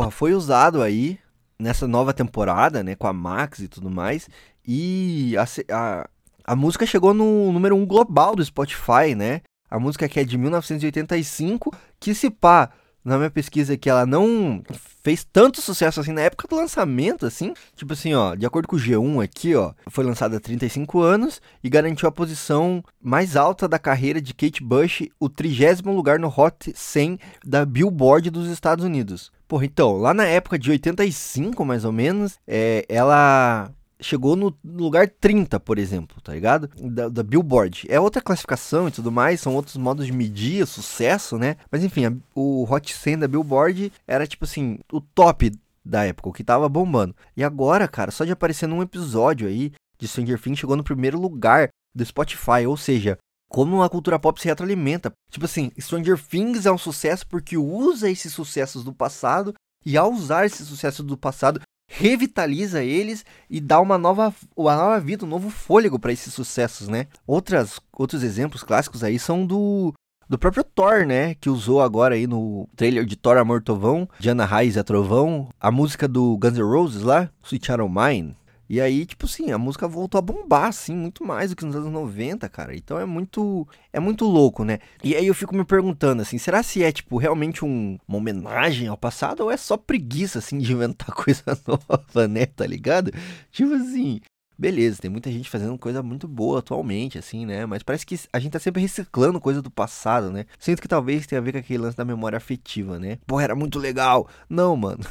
Porra, 0.00 0.10
foi 0.10 0.32
usado 0.32 0.80
aí 0.80 1.18
nessa 1.58 1.86
nova 1.86 2.14
temporada, 2.14 2.82
né, 2.82 2.94
com 2.94 3.06
a 3.06 3.12
Max 3.12 3.58
e 3.58 3.68
tudo 3.68 3.90
mais, 3.90 4.30
e 4.66 5.34
a, 5.36 5.44
a, 5.76 6.08
a 6.42 6.56
música 6.56 6.86
chegou 6.86 7.12
no 7.12 7.52
número 7.52 7.76
1 7.76 7.82
um 7.82 7.86
global 7.86 8.34
do 8.34 8.42
Spotify, 8.42 9.14
né, 9.14 9.42
a 9.70 9.78
música 9.78 10.08
que 10.08 10.18
é 10.18 10.24
de 10.24 10.38
1985, 10.38 11.70
que 12.00 12.14
se 12.14 12.30
pá, 12.30 12.70
na 13.04 13.18
minha 13.18 13.30
pesquisa 13.30 13.76
que 13.76 13.90
ela 13.90 14.06
não 14.06 14.62
fez 15.02 15.22
tanto 15.22 15.60
sucesso 15.60 16.00
assim 16.00 16.12
na 16.12 16.22
época 16.22 16.48
do 16.48 16.56
lançamento, 16.56 17.26
assim, 17.26 17.52
tipo 17.76 17.92
assim, 17.92 18.14
ó, 18.14 18.34
de 18.34 18.46
acordo 18.46 18.68
com 18.68 18.76
o 18.76 18.78
G1 18.78 19.22
aqui, 19.22 19.54
ó, 19.54 19.74
foi 19.88 20.02
lançada 20.02 20.38
há 20.38 20.40
35 20.40 20.98
anos 21.00 21.42
e 21.62 21.68
garantiu 21.68 22.08
a 22.08 22.12
posição 22.12 22.82
mais 23.02 23.36
alta 23.36 23.68
da 23.68 23.78
carreira 23.78 24.18
de 24.18 24.32
Kate 24.32 24.64
Bush, 24.64 25.02
o 25.20 25.28
trigésimo 25.28 25.94
lugar 25.94 26.18
no 26.18 26.32
Hot 26.34 26.72
100 26.74 27.18
da 27.44 27.66
Billboard 27.66 28.30
dos 28.30 28.48
Estados 28.48 28.82
Unidos. 28.82 29.30
Porra, 29.50 29.64
então, 29.64 29.96
lá 29.96 30.14
na 30.14 30.24
época 30.26 30.56
de 30.56 30.70
85, 30.70 31.64
mais 31.64 31.84
ou 31.84 31.90
menos, 31.90 32.38
é, 32.46 32.86
ela 32.88 33.68
chegou 34.00 34.36
no 34.36 34.54
lugar 34.64 35.08
30, 35.08 35.58
por 35.58 35.76
exemplo, 35.76 36.20
tá 36.22 36.32
ligado? 36.32 36.70
Da, 36.80 37.08
da 37.08 37.22
Billboard. 37.24 37.84
É 37.88 37.98
outra 37.98 38.22
classificação 38.22 38.86
e 38.86 38.92
tudo 38.92 39.10
mais, 39.10 39.40
são 39.40 39.56
outros 39.56 39.76
modos 39.76 40.06
de 40.06 40.12
medir 40.12 40.64
sucesso, 40.68 41.36
né? 41.36 41.56
Mas 41.68 41.82
enfim, 41.82 42.04
a- 42.04 42.12
o 42.32 42.64
Hot 42.72 42.94
100 42.94 43.18
da 43.18 43.26
Billboard 43.26 43.92
era 44.06 44.24
tipo 44.24 44.44
assim, 44.44 44.78
o 44.92 45.00
top 45.00 45.50
da 45.84 46.04
época, 46.04 46.28
o 46.28 46.32
que 46.32 46.44
tava 46.44 46.68
bombando. 46.68 47.16
E 47.36 47.42
agora, 47.42 47.88
cara, 47.88 48.12
só 48.12 48.24
de 48.24 48.30
aparecer 48.30 48.68
num 48.68 48.82
episódio 48.82 49.48
aí 49.48 49.72
de 49.98 50.06
Stranger 50.06 50.40
Things 50.40 50.60
chegou 50.60 50.76
no 50.76 50.84
primeiro 50.84 51.18
lugar 51.20 51.70
do 51.92 52.04
Spotify, 52.04 52.66
ou 52.68 52.76
seja, 52.76 53.18
como 53.50 53.82
a 53.82 53.90
cultura 53.90 54.18
pop 54.18 54.40
se 54.40 54.46
retroalimenta. 54.46 55.12
Tipo 55.28 55.44
assim, 55.44 55.72
Stranger 55.78 56.16
Things 56.16 56.64
é 56.64 56.72
um 56.72 56.78
sucesso 56.78 57.26
porque 57.26 57.58
usa 57.58 58.08
esses 58.08 58.32
sucessos 58.32 58.84
do 58.84 58.94
passado 58.94 59.52
e 59.84 59.96
ao 59.96 60.12
usar 60.12 60.46
esses 60.46 60.68
sucessos 60.68 61.04
do 61.04 61.16
passado 61.16 61.60
revitaliza 61.88 62.84
eles 62.84 63.24
e 63.50 63.60
dá 63.60 63.80
uma 63.80 63.98
nova, 63.98 64.32
uma 64.56 64.76
nova 64.76 65.00
vida, 65.00 65.24
um 65.24 65.28
novo 65.28 65.50
fôlego 65.50 65.98
para 65.98 66.12
esses 66.12 66.32
sucessos, 66.32 66.86
né? 66.86 67.08
Outras, 67.26 67.80
outros 67.92 68.22
exemplos 68.22 68.62
clássicos 68.62 69.02
aí 69.02 69.18
são 69.18 69.44
do 69.44 69.92
do 70.28 70.38
próprio 70.38 70.62
Thor, 70.62 71.04
né? 71.04 71.34
Que 71.34 71.50
usou 71.50 71.82
agora 71.82 72.14
aí 72.14 72.24
no 72.24 72.68
trailer 72.76 73.04
de 73.04 73.16
Thor 73.16 73.36
Amor 73.36 73.60
Trovão, 73.64 74.08
Diana 74.20 74.44
Raiz 74.44 74.76
é 74.76 74.82
Trovão, 74.84 75.48
a 75.58 75.72
música 75.72 76.06
do 76.06 76.38
Guns 76.38 76.56
N' 76.56 76.62
Roses 76.62 77.02
lá, 77.02 77.28
Sweet 77.42 77.66
Child 77.66 77.92
Mine. 77.92 78.36
E 78.72 78.80
aí, 78.80 79.04
tipo 79.04 79.26
assim, 79.26 79.50
a 79.50 79.58
música 79.58 79.88
voltou 79.88 80.16
a 80.16 80.22
bombar, 80.22 80.66
assim, 80.66 80.94
muito 80.94 81.24
mais 81.24 81.50
do 81.50 81.56
que 81.56 81.64
nos 81.64 81.74
anos 81.74 81.90
90, 81.90 82.48
cara. 82.48 82.72
Então 82.76 83.00
é 83.00 83.04
muito. 83.04 83.66
É 83.92 83.98
muito 83.98 84.24
louco, 84.24 84.62
né? 84.64 84.78
E 85.02 85.16
aí 85.16 85.26
eu 85.26 85.34
fico 85.34 85.56
me 85.56 85.64
perguntando, 85.64 86.22
assim, 86.22 86.38
será 86.38 86.62
se 86.62 86.84
é, 86.84 86.92
tipo, 86.92 87.16
realmente 87.18 87.64
um- 87.64 87.98
uma 88.06 88.18
homenagem 88.18 88.86
ao 88.86 88.96
passado 88.96 89.40
ou 89.40 89.50
é 89.50 89.56
só 89.56 89.76
preguiça, 89.76 90.38
assim, 90.38 90.58
de 90.58 90.72
inventar 90.72 91.08
coisa 91.12 91.42
nova, 91.66 92.28
né? 92.28 92.46
Tá 92.46 92.64
ligado? 92.64 93.10
Tipo 93.50 93.74
assim. 93.74 94.20
Beleza, 94.60 95.00
tem 95.00 95.10
muita 95.10 95.32
gente 95.32 95.48
fazendo 95.48 95.78
coisa 95.78 96.02
muito 96.02 96.28
boa 96.28 96.58
atualmente, 96.58 97.16
assim, 97.16 97.46
né? 97.46 97.64
Mas 97.64 97.82
parece 97.82 98.04
que 98.04 98.14
a 98.30 98.38
gente 98.38 98.52
tá 98.52 98.58
sempre 98.58 98.82
reciclando 98.82 99.40
coisa 99.40 99.62
do 99.62 99.70
passado, 99.70 100.30
né? 100.30 100.44
Sinto 100.58 100.82
que 100.82 100.86
talvez 100.86 101.26
tenha 101.26 101.40
a 101.40 101.42
ver 101.42 101.52
com 101.52 101.58
aquele 101.58 101.78
lance 101.78 101.96
da 101.96 102.04
memória 102.04 102.36
afetiva, 102.36 102.98
né? 102.98 103.16
Pô, 103.26 103.40
era 103.40 103.54
muito 103.54 103.78
legal. 103.78 104.28
Não, 104.50 104.76
mano. 104.76 105.02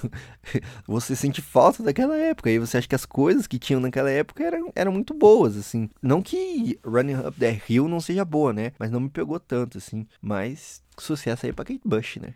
você 0.86 1.16
sente 1.16 1.42
falta 1.42 1.82
daquela 1.82 2.16
época. 2.16 2.52
E 2.52 2.60
você 2.60 2.78
acha 2.78 2.88
que 2.88 2.94
as 2.94 3.08
coisas 3.08 3.48
que 3.48 3.58
tinham 3.58 3.82
naquela 3.82 4.12
época 4.12 4.44
eram, 4.44 4.72
eram 4.76 4.92
muito 4.92 5.16
boas, 5.16 5.58
assim. 5.58 5.90
Não 6.00 6.22
que 6.22 6.80
Running 6.86 7.16
Up 7.16 7.40
That 7.40 7.64
Hill 7.68 7.88
não 7.88 8.00
seja 8.00 8.24
boa, 8.24 8.54
né? 8.54 8.72
Mas 8.78 8.92
não 8.92 9.00
me 9.00 9.10
pegou 9.10 9.40
tanto, 9.40 9.80
assim. 9.80 10.06
Mas 10.22 10.84
sucesso 10.96 11.48
aí 11.48 11.54
pra 11.54 11.66
Kate 11.66 11.82
Bush, 11.84 12.18
né? 12.18 12.36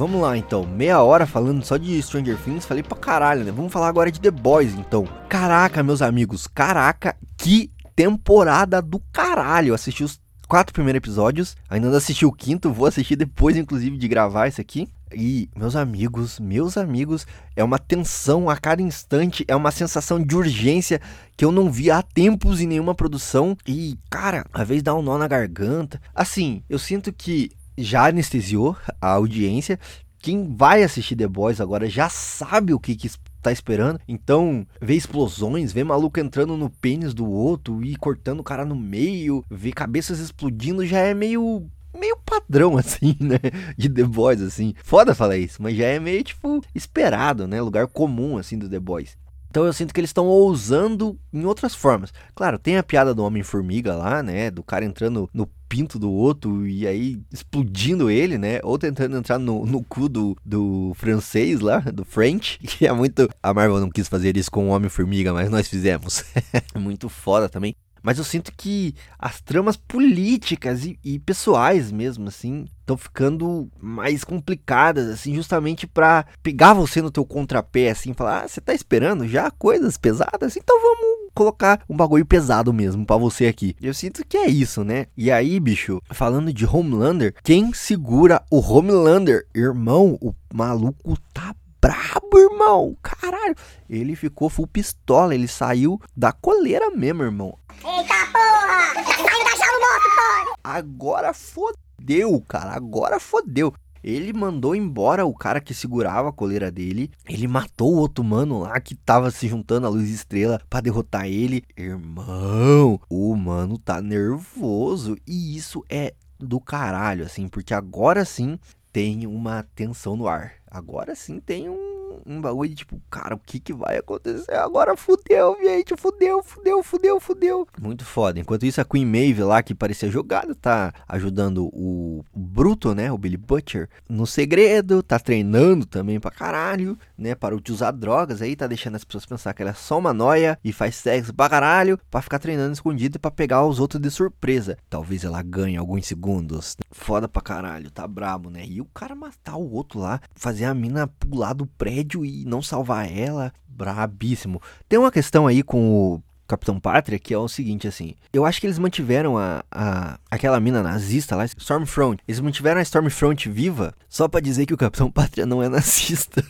Vamos 0.00 0.22
lá 0.22 0.34
então, 0.34 0.66
meia 0.66 1.02
hora 1.02 1.26
falando 1.26 1.62
só 1.62 1.76
de 1.76 2.00
Stranger 2.00 2.38
Things, 2.38 2.64
falei 2.64 2.82
pra 2.82 2.96
caralho, 2.96 3.44
né? 3.44 3.52
Vamos 3.52 3.70
falar 3.70 3.86
agora 3.86 4.10
de 4.10 4.18
The 4.18 4.30
Boys 4.30 4.72
então. 4.72 5.06
Caraca, 5.28 5.82
meus 5.82 6.00
amigos, 6.00 6.46
caraca, 6.46 7.14
que 7.36 7.70
temporada 7.94 8.80
do 8.80 8.98
caralho. 9.12 9.68
Eu 9.68 9.74
assisti 9.74 10.02
os 10.02 10.18
quatro 10.48 10.72
primeiros 10.72 10.96
episódios, 10.96 11.54
ainda 11.68 11.90
não 11.90 11.98
assisti 11.98 12.24
o 12.24 12.32
quinto, 12.32 12.72
vou 12.72 12.86
assistir 12.86 13.14
depois, 13.14 13.58
inclusive, 13.58 13.98
de 13.98 14.08
gravar 14.08 14.48
isso 14.48 14.58
aqui. 14.58 14.88
E, 15.14 15.50
meus 15.54 15.76
amigos, 15.76 16.40
meus 16.40 16.78
amigos, 16.78 17.26
é 17.54 17.62
uma 17.62 17.78
tensão 17.78 18.48
a 18.48 18.56
cada 18.56 18.80
instante, 18.80 19.44
é 19.46 19.54
uma 19.54 19.70
sensação 19.70 20.18
de 20.18 20.34
urgência 20.34 20.98
que 21.36 21.44
eu 21.44 21.52
não 21.52 21.70
vi 21.70 21.90
há 21.90 22.00
tempos 22.00 22.62
em 22.62 22.66
nenhuma 22.66 22.94
produção. 22.94 23.54
E, 23.66 23.98
cara, 24.08 24.46
às 24.50 24.66
vezes 24.66 24.82
dá 24.82 24.94
um 24.94 25.02
nó 25.02 25.18
na 25.18 25.28
garganta. 25.28 26.00
Assim, 26.14 26.62
eu 26.70 26.78
sinto 26.78 27.12
que 27.12 27.50
já 27.76 28.06
anestesiou 28.06 28.76
a 29.00 29.12
audiência. 29.12 29.78
Quem 30.18 30.54
vai 30.54 30.82
assistir 30.82 31.16
The 31.16 31.26
Boys 31.26 31.60
agora 31.60 31.88
já 31.88 32.08
sabe 32.08 32.74
o 32.74 32.80
que, 32.80 32.94
que 32.94 33.08
tá 33.40 33.50
esperando. 33.50 33.98
Então, 34.06 34.66
ver 34.80 34.94
explosões, 34.94 35.72
ver 35.72 35.84
maluco 35.84 36.20
entrando 36.20 36.56
no 36.56 36.70
pênis 36.70 37.14
do 37.14 37.28
outro 37.28 37.82
e 37.82 37.96
cortando 37.96 38.40
o 38.40 38.44
cara 38.44 38.64
no 38.64 38.76
meio, 38.76 39.44
ver 39.50 39.72
cabeças 39.72 40.18
explodindo 40.18 40.86
já 40.86 40.98
é 40.98 41.14
meio. 41.14 41.66
Meio 41.98 42.16
padrão, 42.24 42.76
assim, 42.78 43.16
né? 43.18 43.38
De 43.76 43.88
The 43.88 44.04
Boys, 44.04 44.40
assim. 44.40 44.74
Foda 44.84 45.14
falar 45.14 45.38
isso, 45.38 45.60
mas 45.60 45.76
já 45.76 45.86
é 45.86 45.98
meio, 45.98 46.22
tipo, 46.22 46.62
esperado, 46.72 47.48
né? 47.48 47.60
Lugar 47.60 47.88
comum, 47.88 48.38
assim, 48.38 48.56
do 48.56 48.68
The 48.68 48.78
Boys. 48.78 49.16
Então 49.50 49.66
eu 49.66 49.72
sinto 49.72 49.92
que 49.92 50.00
eles 50.00 50.10
estão 50.10 50.26
ousando 50.26 51.18
em 51.32 51.44
outras 51.44 51.74
formas. 51.74 52.12
Claro, 52.34 52.58
tem 52.58 52.76
a 52.76 52.82
piada 52.82 53.12
do 53.12 53.24
Homem-Formiga 53.24 53.96
lá, 53.96 54.22
né? 54.22 54.50
Do 54.50 54.62
cara 54.62 54.84
entrando 54.84 55.28
no 55.34 55.46
pinto 55.68 55.98
do 55.98 56.10
outro 56.10 56.66
e 56.66 56.86
aí 56.86 57.20
explodindo 57.32 58.08
ele, 58.08 58.38
né? 58.38 58.60
Ou 58.62 58.78
tentando 58.78 59.16
entrar 59.16 59.38
no, 59.38 59.66
no 59.66 59.82
cu 59.82 60.08
do, 60.08 60.36
do 60.44 60.92
francês 60.94 61.60
lá, 61.60 61.78
do 61.80 62.04
French. 62.04 62.58
Que 62.70 62.86
é 62.86 62.92
muito. 62.92 63.28
A 63.42 63.52
Marvel 63.52 63.80
não 63.80 63.90
quis 63.90 64.06
fazer 64.06 64.36
isso 64.36 64.50
com 64.50 64.68
o 64.68 64.70
Homem-Formiga, 64.70 65.32
mas 65.32 65.50
nós 65.50 65.68
fizemos. 65.68 66.24
É 66.74 66.78
muito 66.78 67.08
foda 67.08 67.48
também. 67.48 67.74
Mas 68.02 68.18
eu 68.18 68.24
sinto 68.24 68.52
que 68.56 68.94
as 69.18 69.40
tramas 69.40 69.76
políticas 69.76 70.84
e, 70.84 70.98
e 71.04 71.18
pessoais 71.18 71.90
mesmo, 71.90 72.28
assim, 72.28 72.66
estão 72.80 72.96
ficando 72.96 73.70
mais 73.80 74.24
complicadas, 74.24 75.08
assim, 75.08 75.34
justamente 75.34 75.86
pra 75.86 76.24
pegar 76.42 76.74
você 76.74 77.00
no 77.00 77.10
teu 77.10 77.24
contrapé, 77.24 77.90
assim, 77.90 78.12
falar, 78.12 78.44
ah, 78.44 78.48
você 78.48 78.60
tá 78.60 78.74
esperando 78.74 79.28
já 79.28 79.50
coisas 79.50 79.96
pesadas? 79.96 80.56
Então 80.56 80.80
vamos 80.80 81.20
colocar 81.34 81.82
um 81.88 81.96
bagulho 81.96 82.26
pesado 82.26 82.72
mesmo 82.72 83.06
pra 83.06 83.16
você 83.16 83.46
aqui. 83.46 83.76
Eu 83.80 83.94
sinto 83.94 84.24
que 84.26 84.36
é 84.36 84.48
isso, 84.48 84.84
né? 84.84 85.06
E 85.16 85.30
aí, 85.30 85.58
bicho, 85.60 86.00
falando 86.10 86.52
de 86.52 86.66
Homelander, 86.66 87.34
quem 87.42 87.72
segura 87.72 88.42
o 88.50 88.60
Homelander? 88.60 89.46
Irmão, 89.54 90.18
o 90.20 90.34
maluco 90.52 91.16
tá 91.32 91.54
brabo, 91.80 92.38
irmão. 92.38 92.96
Caralho. 93.02 93.54
Ele 93.88 94.14
ficou 94.14 94.48
full 94.48 94.66
pistola, 94.66 95.34
ele 95.34 95.48
saiu 95.48 96.00
da 96.16 96.32
coleira 96.32 96.90
mesmo, 96.90 97.22
irmão. 97.22 97.58
Eita 97.78 98.14
porra! 98.32 99.04
Saiu 99.04 99.44
da 99.44 99.78
moto, 99.80 100.16
pai! 100.16 100.54
Agora 100.62 101.32
fodeu, 101.32 102.40
cara. 102.46 102.72
Agora 102.72 103.18
fodeu. 103.18 103.72
Ele 104.02 104.32
mandou 104.32 104.74
embora 104.74 105.26
o 105.26 105.34
cara 105.34 105.60
que 105.60 105.74
segurava 105.74 106.30
a 106.30 106.32
coleira 106.32 106.70
dele. 106.70 107.10
Ele 107.28 107.46
matou 107.46 107.92
o 107.94 107.98
outro 107.98 108.24
mano 108.24 108.60
lá 108.60 108.80
que 108.80 108.94
tava 108.94 109.30
se 109.30 109.46
juntando 109.46 109.86
à 109.86 109.90
luz 109.90 110.08
estrela 110.08 110.60
pra 110.70 110.80
derrotar 110.80 111.26
ele. 111.26 111.62
Irmão, 111.76 112.98
o 113.10 113.36
mano 113.36 113.76
tá 113.78 114.00
nervoso. 114.00 115.18
E 115.26 115.54
isso 115.54 115.84
é 115.90 116.14
do 116.38 116.58
caralho, 116.58 117.26
assim, 117.26 117.46
porque 117.46 117.74
agora 117.74 118.24
sim 118.24 118.58
tem 118.92 119.26
uma 119.26 119.62
tensão 119.74 120.16
no 120.16 120.26
ar. 120.26 120.54
Agora 120.66 121.14
sim 121.14 121.40
tem 121.40 121.68
um, 121.68 121.99
um 122.26 122.40
bagulho 122.40 122.70
de 122.70 122.76
tipo, 122.76 123.00
cara, 123.10 123.34
o 123.34 123.38
que 123.38 123.60
que 123.60 123.72
vai 123.72 123.98
acontecer? 123.98 124.54
Agora 124.54 124.96
fudeu, 124.96 125.56
gente, 125.62 125.96
fudeu, 125.96 126.42
fudeu, 126.42 126.82
fudeu, 126.82 127.20
fudeu. 127.20 127.68
Muito 127.80 128.04
foda. 128.04 128.40
Enquanto 128.40 128.64
isso, 128.64 128.80
a 128.80 128.84
Queen 128.84 129.06
Maeve 129.06 129.42
lá, 129.42 129.62
que 129.62 129.74
parecia 129.74 130.10
jogada, 130.10 130.54
tá 130.54 130.92
ajudando 131.08 131.66
o, 131.72 132.24
Bruto, 132.34 132.94
né, 132.94 133.12
o 133.12 133.18
Billy 133.18 133.36
Butcher, 133.36 133.88
no 134.08 134.26
segredo, 134.26 135.02
tá 135.02 135.18
treinando 135.18 135.86
também 135.86 136.18
pra 136.18 136.30
caralho, 136.30 136.98
né, 137.16 137.34
para 137.34 137.60
de 137.60 137.72
usar 137.72 137.90
drogas 137.90 138.40
aí, 138.40 138.56
tá 138.56 138.66
deixando 138.66 138.96
as 138.96 139.04
pessoas 139.04 139.26
pensar 139.26 139.52
que 139.52 139.62
ela 139.62 139.72
é 139.72 139.74
só 139.74 139.98
uma 139.98 140.12
noia 140.12 140.58
e 140.64 140.72
faz 140.72 140.96
sexo 140.96 141.34
pra 141.34 141.48
caralho, 141.48 141.98
pra 142.10 142.22
ficar 142.22 142.38
treinando 142.38 142.72
escondido 142.72 143.16
e 143.16 143.18
pra 143.18 143.30
pegar 143.30 143.64
os 143.64 143.78
outros 143.78 144.00
de 144.00 144.10
surpresa. 144.10 144.78
Talvez 144.88 145.24
ela 145.24 145.42
ganhe 145.42 145.76
alguns 145.76 146.06
segundos. 146.06 146.76
Foda 146.90 147.28
pra 147.28 147.42
caralho, 147.42 147.90
tá 147.90 148.06
brabo, 148.06 148.50
né? 148.50 148.64
E 148.66 148.80
o 148.80 148.86
cara 148.86 149.14
matar 149.14 149.56
o 149.56 149.72
outro 149.72 150.00
lá, 150.00 150.20
fazer 150.34 150.64
a 150.64 150.74
mina 150.74 151.06
pular 151.06 151.52
do 151.52 151.66
prédio 151.66 151.99
e 152.24 152.44
não 152.44 152.62
salvar 152.62 153.10
ela, 153.10 153.52
brabíssimo. 153.68 154.60
Tem 154.88 154.98
uma 154.98 155.10
questão 155.10 155.46
aí 155.46 155.62
com 155.62 155.90
o 155.90 156.22
Capitão 156.50 156.80
Pátria 156.80 157.18
que 157.18 157.32
é 157.32 157.38
o 157.38 157.48
seguinte, 157.48 157.86
assim. 157.86 158.14
Eu 158.32 158.44
acho 158.44 158.60
que 158.60 158.66
eles 158.66 158.78
mantiveram 158.78 159.38
a, 159.38 159.64
a 159.70 160.18
aquela 160.28 160.58
mina 160.58 160.82
nazista 160.82 161.36
lá, 161.36 161.44
Stormfront. 161.44 162.20
Eles 162.26 162.40
mantiveram 162.40 162.80
a 162.80 162.82
Stormfront 162.82 163.48
viva 163.48 163.94
só 164.08 164.26
pra 164.26 164.40
dizer 164.40 164.66
que 164.66 164.74
o 164.74 164.78
Capitão 164.78 165.10
Pátria 165.10 165.46
não 165.46 165.62
é 165.62 165.68
nazista. 165.70 166.44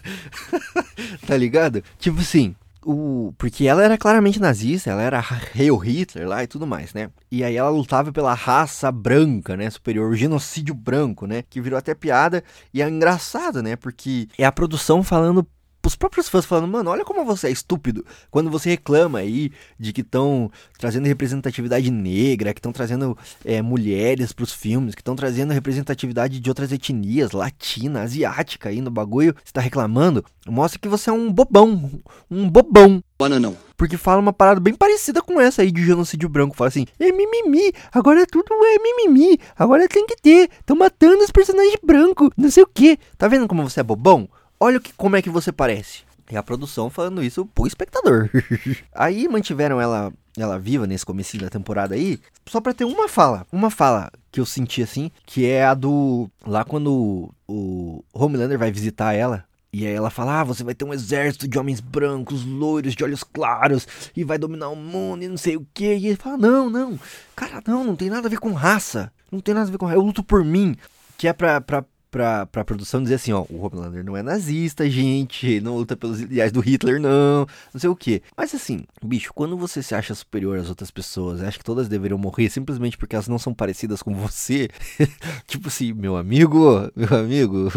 tá 1.26 1.36
ligado? 1.36 1.82
Tipo 1.98 2.20
assim, 2.20 2.54
o, 2.84 3.34
porque 3.36 3.66
ela 3.66 3.84
era 3.84 3.98
claramente 3.98 4.40
nazista, 4.40 4.90
ela 4.90 5.02
era 5.02 5.24
Hail 5.54 5.76
Hitler 5.76 6.26
lá 6.28 6.42
e 6.42 6.46
tudo 6.46 6.66
mais, 6.66 6.94
né? 6.94 7.10
E 7.30 7.44
aí 7.44 7.56
ela 7.56 7.70
lutava 7.70 8.12
pela 8.12 8.34
raça 8.34 8.90
branca, 8.90 9.56
né? 9.56 9.68
Superior, 9.68 10.10
o 10.10 10.16
genocídio 10.16 10.74
branco, 10.74 11.26
né? 11.26 11.42
Que 11.48 11.60
virou 11.60 11.78
até 11.78 11.94
piada 11.94 12.42
e 12.72 12.82
é 12.82 12.88
engraçado, 12.88 13.62
né? 13.62 13.76
Porque 13.76 14.28
é 14.38 14.44
a 14.44 14.52
produção 14.52 15.02
falando 15.02 15.46
os 15.88 15.96
próprios 15.96 16.28
fãs 16.28 16.44
falando, 16.44 16.68
mano, 16.70 16.90
olha 16.90 17.04
como 17.04 17.24
você 17.24 17.48
é 17.48 17.50
estúpido 17.50 18.04
quando 18.30 18.50
você 18.50 18.70
reclama 18.70 19.20
aí 19.20 19.50
de 19.78 19.92
que 19.92 20.02
estão 20.02 20.50
trazendo 20.78 21.06
representatividade 21.06 21.90
negra, 21.90 22.52
que 22.52 22.58
estão 22.58 22.72
trazendo 22.72 23.16
é, 23.44 23.62
mulheres 23.62 24.32
pros 24.32 24.52
filmes, 24.52 24.94
que 24.94 25.00
estão 25.00 25.16
trazendo 25.16 25.52
representatividade 25.52 26.38
de 26.38 26.48
outras 26.50 26.70
etnias, 26.72 27.32
latina, 27.32 28.02
asiática 28.02 28.68
aí 28.68 28.80
no 28.80 28.90
bagulho, 28.90 29.34
você 29.42 29.52
tá 29.52 29.60
reclamando, 29.60 30.24
mostra 30.46 30.78
que 30.78 30.88
você 30.88 31.10
é 31.10 31.12
um 31.12 31.32
bobão, 31.32 31.90
um 32.30 32.48
bobão. 32.48 33.02
Bananão. 33.18 33.56
Porque 33.76 33.96
fala 33.96 34.20
uma 34.20 34.32
parada 34.32 34.60
bem 34.60 34.74
parecida 34.74 35.22
com 35.22 35.40
essa 35.40 35.62
aí 35.62 35.70
de 35.70 35.84
genocídio 35.84 36.28
branco. 36.28 36.56
Fala 36.56 36.68
assim, 36.68 36.86
é 36.98 37.10
mimimi, 37.10 37.72
agora 37.92 38.26
tudo 38.26 38.52
é 38.52 38.78
mimimi, 38.78 39.38
agora 39.58 39.88
tem 39.88 40.06
que 40.06 40.16
ter, 40.16 40.50
estão 40.58 40.76
matando 40.76 41.22
os 41.22 41.30
personagens 41.30 41.78
brancos, 41.82 42.30
não 42.36 42.50
sei 42.50 42.62
o 42.62 42.66
que. 42.66 42.98
Tá 43.16 43.28
vendo 43.28 43.48
como 43.48 43.62
você 43.62 43.80
é 43.80 43.82
bobão? 43.82 44.28
Olha 44.61 44.79
o 44.79 44.81
que, 44.81 44.92
como 44.92 45.16
é 45.16 45.23
que 45.23 45.31
você 45.31 45.51
parece. 45.51 46.03
É 46.29 46.37
a 46.37 46.42
produção 46.42 46.90
falando 46.90 47.25
isso 47.25 47.46
pro 47.46 47.66
espectador. 47.66 48.31
aí 48.94 49.27
mantiveram 49.27 49.81
ela 49.81 50.12
ela 50.37 50.59
viva 50.59 50.87
nesse 50.87 51.05
comecinho 51.05 51.42
da 51.42 51.51
temporada 51.51 51.94
aí, 51.94 52.20
só 52.46 52.61
pra 52.61 52.73
ter 52.73 52.85
uma 52.85 53.09
fala. 53.09 53.46
Uma 53.51 53.70
fala 53.70 54.11
que 54.31 54.40
eu 54.40 54.46
senti 54.46 54.83
assim, 54.83 55.11
que 55.27 55.46
é 55.46 55.64
a 55.64 55.75
do. 55.75 56.31
Lá 56.46 56.64
quando 56.64 57.33
o 57.49 58.05
Homelander 58.12 58.59
vai 58.59 58.70
visitar 58.70 59.12
ela. 59.12 59.44
E 59.73 59.87
aí 59.87 59.92
ela 59.92 60.11
fala: 60.11 60.40
Ah, 60.40 60.44
você 60.44 60.62
vai 60.64 60.75
ter 60.75 60.85
um 60.85 60.94
exército 60.94 61.49
de 61.49 61.59
homens 61.59 61.81
brancos, 61.81 62.44
loiros, 62.44 62.94
de 62.94 63.05
olhos 63.05 63.25
claros, 63.25 63.87
e 64.16 64.25
vai 64.25 64.38
dominar 64.38 64.68
o 64.68 64.77
mundo 64.77 65.23
e 65.23 65.29
não 65.29 65.37
sei 65.37 65.57
o 65.57 65.66
que. 65.73 65.94
E 65.94 66.09
ele 66.09 66.16
fala: 66.16 66.37
Não, 66.37 66.70
não, 66.70 66.99
cara, 67.35 67.62
não, 67.66 67.85
não 67.85 67.96
tem 67.96 68.11
nada 68.11 68.27
a 68.27 68.31
ver 68.31 68.38
com 68.38 68.53
raça. 68.53 69.12
Não 69.31 69.40
tem 69.40 69.55
nada 69.55 69.68
a 69.68 69.70
ver 69.70 69.79
com 69.79 69.87
raça. 69.87 69.99
Eu 69.99 70.03
luto 70.03 70.23
por 70.23 70.44
mim. 70.44 70.77
Que 71.16 71.29
é 71.29 71.33
pra, 71.33 71.61
pra, 71.61 71.85
pra, 72.11 72.46
pra 72.46 72.64
produção 72.64 73.03
dizer 73.03 73.16
assim, 73.16 73.33
ó, 73.33 73.44
o 73.49 73.64
Homelander 73.64 74.05
não 74.05 74.16
é 74.16 74.23
nazista, 74.23 74.88
gente, 74.88 75.61
não 75.61 75.77
luta 75.77 75.96
pelos 75.96 76.20
ideais 76.20 76.53
do 76.53 76.61
Hitler, 76.61 77.01
não, 77.01 77.46
não 77.73 77.81
sei 77.81 77.88
o 77.88 77.96
que. 77.96 78.23
Mas 78.37 78.55
assim, 78.55 78.85
bicho, 79.03 79.33
quando 79.35 79.57
você 79.57 79.83
se 79.83 79.94
acha 79.94 80.14
superior 80.14 80.59
às 80.59 80.68
outras 80.68 80.90
pessoas, 80.90 81.42
acha 81.42 81.59
que 81.59 81.64
todas 81.64 81.88
deveriam 81.88 82.18
morrer 82.18 82.51
simplesmente 82.51 82.99
porque 82.99 83.14
elas 83.14 83.29
não 83.29 83.38
são 83.38 83.55
parecidas 83.55 84.03
com 84.03 84.14
você, 84.14 84.68
tipo 85.46 85.68
assim, 85.68 85.92
meu 85.92 86.16
amigo, 86.16 86.90
meu 86.96 87.18
amigo, 87.18 87.68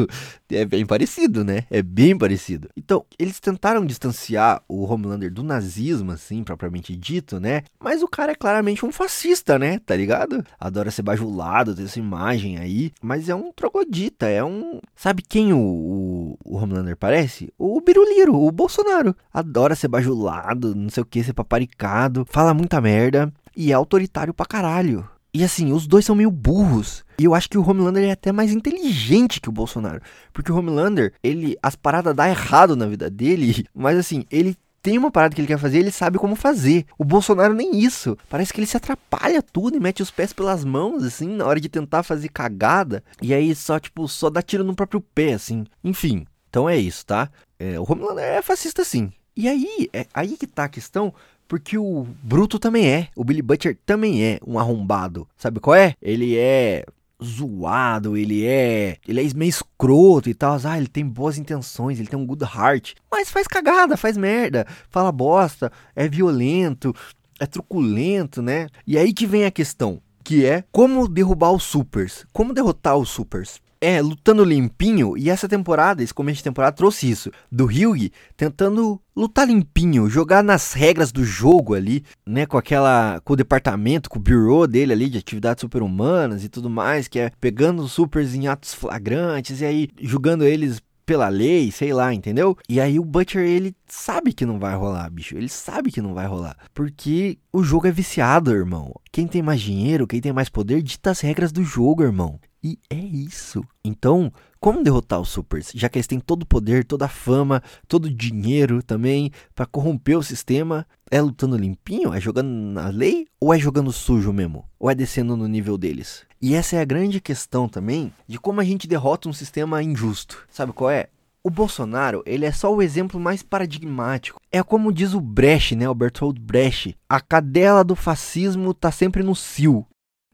é 0.49 0.65
bem 0.65 0.85
parecido, 0.85 1.43
né? 1.43 1.65
É 1.69 1.81
bem 1.81 2.17
parecido. 2.17 2.69
Então, 2.75 3.05
eles 3.17 3.39
tentaram 3.39 3.85
distanciar 3.85 4.61
o 4.67 4.83
Homelander 4.83 5.31
do 5.31 5.43
nazismo, 5.43 6.11
assim, 6.11 6.43
propriamente 6.43 6.95
dito, 6.95 7.39
né? 7.39 7.63
Mas 7.79 8.01
o 8.01 8.07
cara 8.07 8.31
é 8.31 8.35
claramente 8.35 8.85
um 8.85 8.91
fascista, 8.91 9.59
né? 9.59 9.79
Tá 9.79 9.95
ligado? 9.95 10.43
Adora 10.59 10.91
ser 10.91 11.01
bajulado, 11.01 11.75
ter 11.75 11.83
essa 11.83 11.99
imagem 11.99 12.57
aí, 12.57 12.91
mas 13.01 13.29
é 13.29 13.35
um 13.35 13.51
troglodita, 13.51 14.22
é 14.27 14.43
um. 14.43 14.79
Sabe 14.95 15.21
quem 15.21 15.53
o, 15.53 15.57
o, 15.57 16.37
o 16.43 16.57
Homelander 16.57 16.97
parece? 16.97 17.53
O 17.57 17.81
Biruliro, 17.81 18.35
o 18.35 18.51
Bolsonaro. 18.51 19.15
Adora 19.33 19.75
ser 19.75 19.87
bajulado, 19.87 20.75
não 20.75 20.89
sei 20.89 21.03
o 21.03 21.05
que, 21.05 21.23
ser 21.23 21.33
paparicado, 21.33 22.25
fala 22.29 22.53
muita 22.53 22.81
merda 22.81 23.31
e 23.55 23.71
é 23.71 23.75
autoritário 23.75 24.33
pra 24.33 24.45
caralho. 24.45 25.07
E 25.33 25.43
assim, 25.43 25.71
os 25.71 25.87
dois 25.87 26.05
são 26.05 26.15
meio 26.15 26.29
burros. 26.29 27.03
E 27.17 27.23
eu 27.23 27.33
acho 27.33 27.49
que 27.49 27.57
o 27.57 27.67
Homelander 27.67 28.03
é 28.03 28.11
até 28.11 28.31
mais 28.31 28.51
inteligente 28.51 29.41
que 29.41 29.49
o 29.49 29.51
Bolsonaro. 29.51 29.99
Porque 30.31 30.51
o 30.51 30.55
Homelander, 30.55 31.13
ele. 31.23 31.57
As 31.61 31.75
paradas 31.75 32.15
dá 32.15 32.29
errado 32.29 32.75
na 32.75 32.85
vida 32.85 33.09
dele, 33.09 33.65
mas 33.73 33.97
assim, 33.97 34.25
ele 34.29 34.55
tem 34.83 34.97
uma 34.97 35.09
parada 35.09 35.33
que 35.33 35.39
ele 35.39 35.47
quer 35.47 35.57
fazer, 35.57 35.79
ele 35.79 35.91
sabe 35.91 36.19
como 36.19 36.35
fazer. 36.35 36.85
O 36.97 37.05
Bolsonaro 37.05 37.53
nem 37.53 37.79
isso. 37.79 38.17
Parece 38.29 38.53
que 38.53 38.59
ele 38.59 38.67
se 38.67 38.75
atrapalha 38.75 39.41
tudo 39.41 39.77
e 39.77 39.79
mete 39.79 40.03
os 40.03 40.11
pés 40.11 40.33
pelas 40.33 40.65
mãos, 40.65 41.03
assim, 41.03 41.29
na 41.29 41.45
hora 41.45 41.59
de 41.59 41.69
tentar 41.69 42.03
fazer 42.03 42.27
cagada. 42.27 43.01
E 43.21 43.33
aí 43.33 43.55
só, 43.55 43.79
tipo, 43.79 44.05
só 44.09 44.29
dá 44.29 44.41
tiro 44.41 44.63
no 44.63 44.75
próprio 44.75 44.99
pé, 44.99 45.33
assim. 45.33 45.65
Enfim, 45.81 46.25
então 46.49 46.69
é 46.69 46.77
isso, 46.77 47.05
tá? 47.05 47.31
É, 47.57 47.79
o 47.79 47.85
Homelander 47.89 48.25
é 48.25 48.41
fascista, 48.41 48.83
sim. 48.83 49.09
E 49.37 49.47
aí, 49.47 49.89
é 49.93 50.05
aí 50.13 50.35
que 50.35 50.45
tá 50.45 50.65
a 50.65 50.69
questão, 50.69 51.13
porque 51.47 51.77
o 51.77 52.05
Bruto 52.21 52.59
também 52.59 52.87
é. 52.87 53.07
O 53.15 53.23
Billy 53.23 53.41
Butcher 53.41 53.77
também 53.85 54.21
é 54.21 54.39
um 54.45 54.59
arrombado. 54.59 55.25
Sabe 55.37 55.61
qual 55.61 55.75
é? 55.75 55.95
Ele 56.01 56.35
é 56.35 56.85
zoado, 57.23 58.17
ele 58.17 58.45
é. 58.45 58.97
Ele 59.07 59.25
é 59.25 59.33
meio 59.33 59.49
escroto 59.49 60.29
e 60.29 60.33
tal. 60.33 60.57
Ah, 60.63 60.77
ele 60.77 60.87
tem 60.87 61.05
boas 61.05 61.37
intenções, 61.37 61.99
ele 61.99 62.07
tem 62.07 62.19
um 62.19 62.25
good 62.25 62.43
heart. 62.43 62.93
Mas 63.11 63.31
faz 63.31 63.47
cagada, 63.47 63.97
faz 63.97 64.17
merda, 64.17 64.65
fala 64.89 65.11
bosta, 65.11 65.71
é 65.95 66.07
violento, 66.07 66.93
é 67.39 67.45
truculento, 67.45 68.41
né? 68.41 68.67
E 68.85 68.97
aí 68.97 69.13
que 69.13 69.25
vem 69.25 69.45
a 69.45 69.51
questão, 69.51 70.01
que 70.23 70.45
é 70.45 70.63
como 70.71 71.07
derrubar 71.07 71.51
os 71.51 71.63
supers. 71.63 72.25
Como 72.31 72.53
derrotar 72.53 72.97
os 72.97 73.09
supers? 73.09 73.61
É, 73.85 74.01
lutando 74.01 74.45
limpinho, 74.45 75.17
e 75.17 75.29
essa 75.29 75.45
temporada, 75.45 76.01
esse 76.01 76.13
começo 76.13 76.37
de 76.37 76.43
temporada 76.45 76.73
trouxe 76.73 77.11
isso. 77.11 77.29
Do 77.51 77.65
Hyug 77.65 78.13
tentando 78.37 78.97
lutar 79.13 79.45
limpinho, 79.45 80.09
jogar 80.09 80.41
nas 80.41 80.71
regras 80.71 81.11
do 81.11 81.25
jogo 81.25 81.73
ali, 81.73 82.01
né, 82.25 82.45
com 82.45 82.57
aquela 82.57 83.19
com 83.25 83.33
o 83.33 83.35
departamento, 83.35 84.09
com 84.09 84.19
o 84.19 84.21
bureau 84.21 84.65
dele 84.65 84.93
ali 84.93 85.09
de 85.09 85.17
atividades 85.17 85.59
superhumanas 85.59 86.45
e 86.45 86.47
tudo 86.47 86.69
mais, 86.69 87.09
que 87.09 87.19
é 87.19 87.29
pegando 87.41 87.83
os 87.83 87.91
supers 87.91 88.33
em 88.33 88.47
atos 88.47 88.73
flagrantes 88.73 89.59
e 89.59 89.65
aí 89.65 89.89
julgando 90.01 90.45
eles 90.45 90.81
pela 91.05 91.27
lei, 91.27 91.69
sei 91.69 91.91
lá, 91.91 92.13
entendeu? 92.13 92.57
E 92.69 92.79
aí 92.79 92.97
o 92.97 93.03
Butcher, 93.03 93.41
ele 93.41 93.75
sabe 93.85 94.31
que 94.31 94.45
não 94.45 94.59
vai 94.59 94.75
rolar, 94.77 95.09
bicho. 95.09 95.35
Ele 95.35 95.49
sabe 95.49 95.91
que 95.91 96.01
não 96.01 96.13
vai 96.13 96.25
rolar. 96.25 96.55
Porque 96.73 97.37
o 97.51 97.61
jogo 97.61 97.87
é 97.87 97.91
viciado, 97.91 98.51
irmão. 98.51 98.93
Quem 99.11 99.27
tem 99.27 99.41
mais 99.41 99.59
dinheiro, 99.59 100.07
quem 100.07 100.21
tem 100.21 100.31
mais 100.31 100.47
poder, 100.47 100.81
dita 100.81 101.11
as 101.11 101.19
regras 101.19 101.51
do 101.51 101.65
jogo, 101.65 102.01
irmão. 102.01 102.39
E 102.63 102.79
é 102.89 102.95
isso. 102.95 103.61
Então, 103.83 104.31
como 104.57 104.81
derrotar 104.81 105.19
os 105.19 105.27
supers? 105.27 105.71
Já 105.75 105.89
que 105.89 105.97
eles 105.97 106.07
têm 106.07 106.19
todo 106.19 106.43
o 106.43 106.45
poder, 106.45 106.85
toda 106.85 107.05
a 107.05 107.09
fama, 107.09 107.61
todo 107.89 108.05
o 108.05 108.13
dinheiro 108.13 108.81
também 108.81 109.31
para 109.53 109.65
corromper 109.65 110.17
o 110.17 110.23
sistema, 110.23 110.87
é 111.11 111.21
lutando 111.21 111.57
limpinho? 111.57 112.13
É 112.13 112.21
jogando 112.21 112.47
na 112.47 112.87
lei? 112.87 113.27
Ou 113.41 113.53
é 113.53 113.59
jogando 113.59 113.91
sujo 113.91 114.31
mesmo? 114.31 114.63
Ou 114.79 114.89
é 114.89 114.95
descendo 114.95 115.35
no 115.35 115.47
nível 115.47 115.77
deles? 115.77 116.25
E 116.41 116.55
essa 116.55 116.77
é 116.77 116.79
a 116.79 116.85
grande 116.85 117.19
questão 117.19 117.67
também 117.67 118.13
de 118.25 118.39
como 118.39 118.61
a 118.61 118.63
gente 118.63 118.87
derrota 118.87 119.27
um 119.27 119.33
sistema 119.33 119.83
injusto. 119.83 120.45
Sabe 120.49 120.71
qual 120.71 120.89
é? 120.89 121.09
O 121.45 121.49
Bolsonaro, 121.49 122.23
ele 122.25 122.45
é 122.45 122.51
só 122.53 122.73
o 122.73 122.81
exemplo 122.81 123.19
mais 123.19 123.43
paradigmático. 123.43 124.39
É 124.49 124.63
como 124.63 124.93
diz 124.93 125.13
o 125.13 125.19
Brecht, 125.19 125.75
né, 125.75 125.89
o 125.89 125.93
Bertold 125.93 126.39
Brecht, 126.39 126.97
a 127.09 127.19
cadela 127.19 127.83
do 127.83 127.97
fascismo 127.97 128.73
tá 128.73 128.89
sempre 128.93 129.21
no 129.21 129.35
cio. 129.35 129.85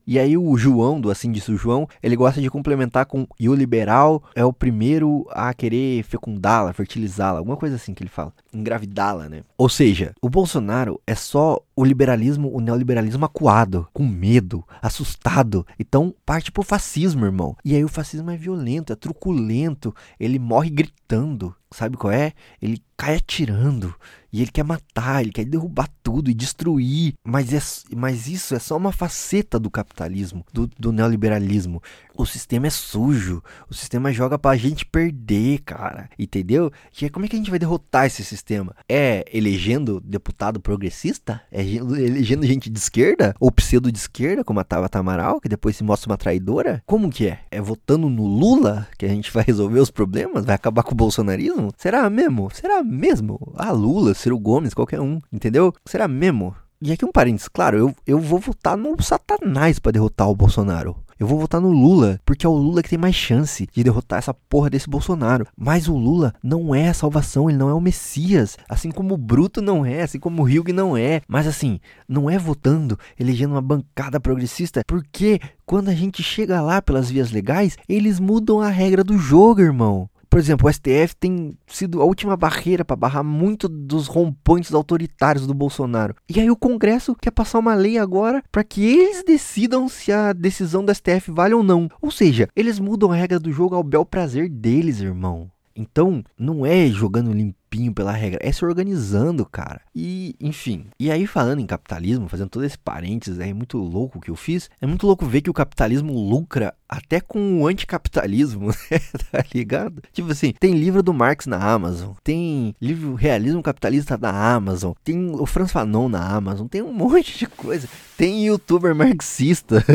E 0.10 0.18
aí 0.18 0.36
o 0.36 0.58
João, 0.58 1.00
do 1.00 1.12
Assim 1.12 1.32
Disse 1.32 1.52
o 1.52 1.56
João, 1.56 1.88
ele 2.02 2.16
gosta 2.16 2.42
de 2.42 2.50
complementar 2.50 3.06
com 3.06 3.28
e 3.40 3.48
o 3.48 3.54
liberal 3.54 4.24
é 4.34 4.44
o 4.44 4.52
primeiro 4.52 5.28
a 5.30 5.54
querer 5.54 6.02
fecundá-la, 6.02 6.74
fertilizá-la, 6.74 7.38
alguma 7.38 7.56
coisa 7.56 7.76
assim 7.76 7.94
que 7.94 8.02
ele 8.02 8.10
fala, 8.10 8.34
engravidá-la, 8.52 9.30
né? 9.30 9.44
Ou 9.56 9.70
seja, 9.70 10.16
o 10.20 10.28
Bolsonaro 10.28 11.00
é 11.06 11.14
só 11.14 11.62
o 11.76 11.86
liberalismo, 11.86 12.50
o 12.52 12.60
neoliberalismo 12.60 13.24
acuado, 13.24 13.88
com 13.94 14.04
medo, 14.04 14.66
assustado. 14.82 15.64
Então 15.78 16.12
parte 16.26 16.52
pro 16.52 16.64
fascismo, 16.64 17.24
irmão. 17.24 17.56
E 17.64 17.76
aí 17.76 17.86
o 17.86 17.88
fascismo 17.88 18.32
é 18.32 18.36
violento, 18.36 18.92
é 18.92 18.96
truculento, 18.96 19.94
ele 20.20 20.40
morre 20.40 20.72
gritando. 20.72 21.56
Sabe 21.72 21.98
qual 21.98 22.12
é? 22.12 22.34
Ele 22.60 22.82
cai 22.98 23.18
atirando 23.18 23.94
e 24.32 24.42
ele 24.42 24.52
quer 24.52 24.64
matar, 24.64 25.22
ele 25.22 25.32
quer 25.32 25.46
derrubar 25.46 25.90
tudo 26.04 26.30
e 26.30 26.34
destruir. 26.34 27.14
Mas, 27.26 27.54
é, 27.54 27.60
mas 27.96 28.28
isso 28.28 28.56
é 28.56 28.60
só 28.60 28.78
uma 28.78 28.92
faceta 28.92 29.60
do 29.60 29.70
capitalismo, 29.70 30.46
do, 30.54 30.70
do 30.78 30.92
neoliberalismo. 30.92 31.82
O 32.20 32.26
sistema 32.26 32.68
é 32.68 32.70
sujo, 32.70 33.42
o 33.70 33.74
sistema 33.74 34.12
joga 34.12 34.38
pra 34.38 34.58
gente 34.58 34.86
perder, 34.86 35.60
cara. 35.60 36.10
Entendeu? 36.20 36.70
E 37.02 37.06
aí, 37.06 37.10
como 37.10 37.24
é 37.24 37.30
que 37.30 37.36
a 37.38 37.40
gente 37.40 37.50
vai 37.50 37.58
derrotar 37.58 38.08
esse 38.08 38.26
sistema? 38.26 38.76
É 38.90 39.24
elegendo 39.32 40.02
deputado 40.02 40.60
progressista? 40.60 41.42
É 41.50 41.62
elegendo 41.62 42.46
gente 42.46 42.70
de 42.70 42.78
esquerda? 42.78 43.34
Ou 43.40 43.50
pseudo 43.50 43.90
de 43.90 43.98
esquerda, 43.98 44.44
como 44.44 44.60
a 44.60 44.66
Tabata 44.66 45.00
Amaral, 45.00 45.40
que 45.40 45.48
depois 45.48 45.78
se 45.78 45.84
mostra 45.86 46.12
uma 46.12 46.18
traidora? 46.18 46.84
Como 46.86 47.10
que 47.10 47.26
é? 47.26 47.40
É 47.50 47.62
votando 47.62 48.10
no 48.10 48.26
Lula 48.26 48.86
que 48.98 49.06
a 49.06 49.10
gente 49.10 49.32
vai 49.32 49.46
resolver 49.48 49.80
os 49.80 49.90
problemas? 49.90 50.44
Vai 50.44 50.56
acabar 50.56 50.84
com 50.84 50.92
o 50.92 50.98
bolsonarismo? 50.98 51.72
Será 51.78 52.10
mesmo? 52.10 52.50
Será 52.54 52.84
mesmo? 52.84 53.54
Ah, 53.56 53.72
Lula, 53.72 54.14
Ciro 54.14 54.38
Gomes, 54.38 54.74
qualquer 54.74 55.00
um, 55.00 55.22
entendeu? 55.32 55.74
Será 55.86 56.06
mesmo? 56.06 56.54
E 56.82 56.92
aqui 56.92 57.06
um 57.06 57.14
parênteses, 57.14 57.48
claro, 57.48 57.78
eu, 57.78 57.96
eu 58.06 58.20
vou 58.20 58.40
votar 58.40 58.76
no 58.76 59.02
Satanás 59.02 59.80
pra 59.80 59.94
derrotar 59.94 60.30
o 60.30 60.36
Bolsonaro. 60.36 60.98
Eu 61.20 61.28
vou 61.28 61.38
votar 61.38 61.60
no 61.60 61.70
Lula, 61.70 62.18
porque 62.26 62.46
é 62.46 62.50
o 62.50 62.54
Lula 62.54 62.82
que 62.82 62.88
tem 62.88 62.98
mais 62.98 63.14
chance 63.14 63.68
de 63.74 63.84
derrotar 63.84 64.20
essa 64.20 64.34
porra 64.34 64.70
desse 64.70 64.90
Bolsonaro. 64.90 65.46
Mas 65.54 65.90
o 65.90 65.98
Lula 65.98 66.34
não 66.42 66.74
é 66.74 66.88
a 66.88 66.94
salvação, 66.94 67.50
ele 67.50 67.58
não 67.58 67.68
é 67.68 67.74
o 67.74 67.82
Messias. 67.82 68.58
Assim 68.70 68.90
como 68.90 69.16
o 69.16 69.18
Bruto 69.18 69.62
não 69.62 69.86
é, 69.86 70.02
assim 70.02 70.18
como 70.18 70.42
o 70.42 70.46
Hugh 70.46 70.72
não 70.74 70.96
é. 70.96 71.20
Mas 71.28 71.46
assim, 71.46 71.82
não 72.08 72.30
é 72.30 72.38
votando, 72.38 72.98
elegendo 73.20 73.54
uma 73.54 73.62
bancada 73.62 74.18
progressista, 74.18 74.82
porque 74.88 75.42
quando 75.66 75.90
a 75.90 75.94
gente 75.94 76.24
chega 76.24 76.62
lá 76.62 76.82
pelas 76.82 77.12
vias 77.12 77.32
legais, 77.32 77.78
eles 77.90 78.18
mudam 78.18 78.62
a 78.62 78.70
regra 78.70 79.04
do 79.04 79.18
jogo, 79.18 79.60
irmão. 79.60 80.10
Por 80.30 80.38
exemplo, 80.38 80.68
o 80.68 80.72
STF 80.72 81.16
tem 81.20 81.58
sido 81.66 82.02
a 82.02 82.06
última 82.06 82.38
barreira 82.38 82.86
para 82.86 82.96
barrar 82.96 83.24
muito 83.24 83.68
dos 83.68 84.08
rompantes 84.08 84.74
autoritários 84.74 85.48
do 85.48 85.54
Bolsonaro. 85.54 86.16
E 86.30 86.40
aí 86.40 86.52
o 86.52 86.56
Congresso 86.56 87.16
quer 87.16 87.32
passar 87.32 87.58
uma 87.58 87.74
lei 87.74 87.98
agora 87.98 88.44
para 88.52 88.64
que 88.64 88.86
eles 88.86 89.24
decidam 89.24 89.90
se 89.90 90.12
a 90.12 90.32
decisão 90.32 90.86
do 90.86 90.94
STF 90.94 91.32
vale 91.32 91.56
ou 91.56 91.64
não. 91.64 91.90
Ou 92.00 92.12
seja, 92.12 92.48
eles 92.56 92.80
mudam 92.80 93.12
a 93.12 93.16
regra 93.16 93.40
do 93.40 93.52
jogo 93.52 93.76
ao 93.76 93.84
bel 93.84 94.06
prazer 94.06 94.50
deles, 94.50 95.02
irmão. 95.02 95.50
Então, 95.80 96.22
não 96.38 96.66
é 96.66 96.88
jogando 96.88 97.32
limpinho 97.32 97.94
pela 97.94 98.12
regra, 98.12 98.38
é 98.44 98.52
se 98.52 98.66
organizando, 98.66 99.46
cara. 99.46 99.80
E, 99.96 100.36
enfim. 100.42 100.88
E 101.00 101.10
aí, 101.10 101.26
falando 101.26 101.62
em 101.62 101.66
capitalismo, 101.66 102.28
fazendo 102.28 102.50
todo 102.50 102.66
esse 102.66 102.78
parênteses 102.78 103.40
aí, 103.40 103.54
muito 103.54 103.78
louco 103.78 104.20
que 104.20 104.30
eu 104.30 104.36
fiz, 104.36 104.70
é 104.82 104.86
muito 104.86 105.08
louco 105.08 105.26
ver 105.26 105.42
que 105.42 105.50
o 105.50 105.54
capitalismo 105.54 106.12
lucra 106.14 106.74
até 106.90 107.22
com 107.22 107.62
o 107.62 107.68
anticapitalismo, 107.68 108.68
né? 108.92 109.00
tá 109.32 109.46
ligado? 109.54 110.02
Tipo 110.12 110.32
assim, 110.32 110.54
tem 110.60 110.74
livro 110.74 111.02
do 111.02 111.14
Marx 111.14 111.46
na 111.46 111.58
Amazon, 111.58 112.12
tem 112.24 112.76
livro 112.82 113.14
Realismo 113.14 113.64
Capitalista 113.64 114.18
na 114.18 114.54
Amazon, 114.54 114.92
tem 115.04 115.32
o 115.36 115.46
Franz 115.46 115.72
Fanon 115.72 116.10
na 116.10 116.28
Amazon, 116.28 116.68
tem 116.68 116.82
um 116.82 116.92
monte 116.94 117.38
de 117.38 117.46
coisa. 117.46 117.88
Tem 118.18 118.48
youtuber 118.48 118.94
marxista, 118.94 119.86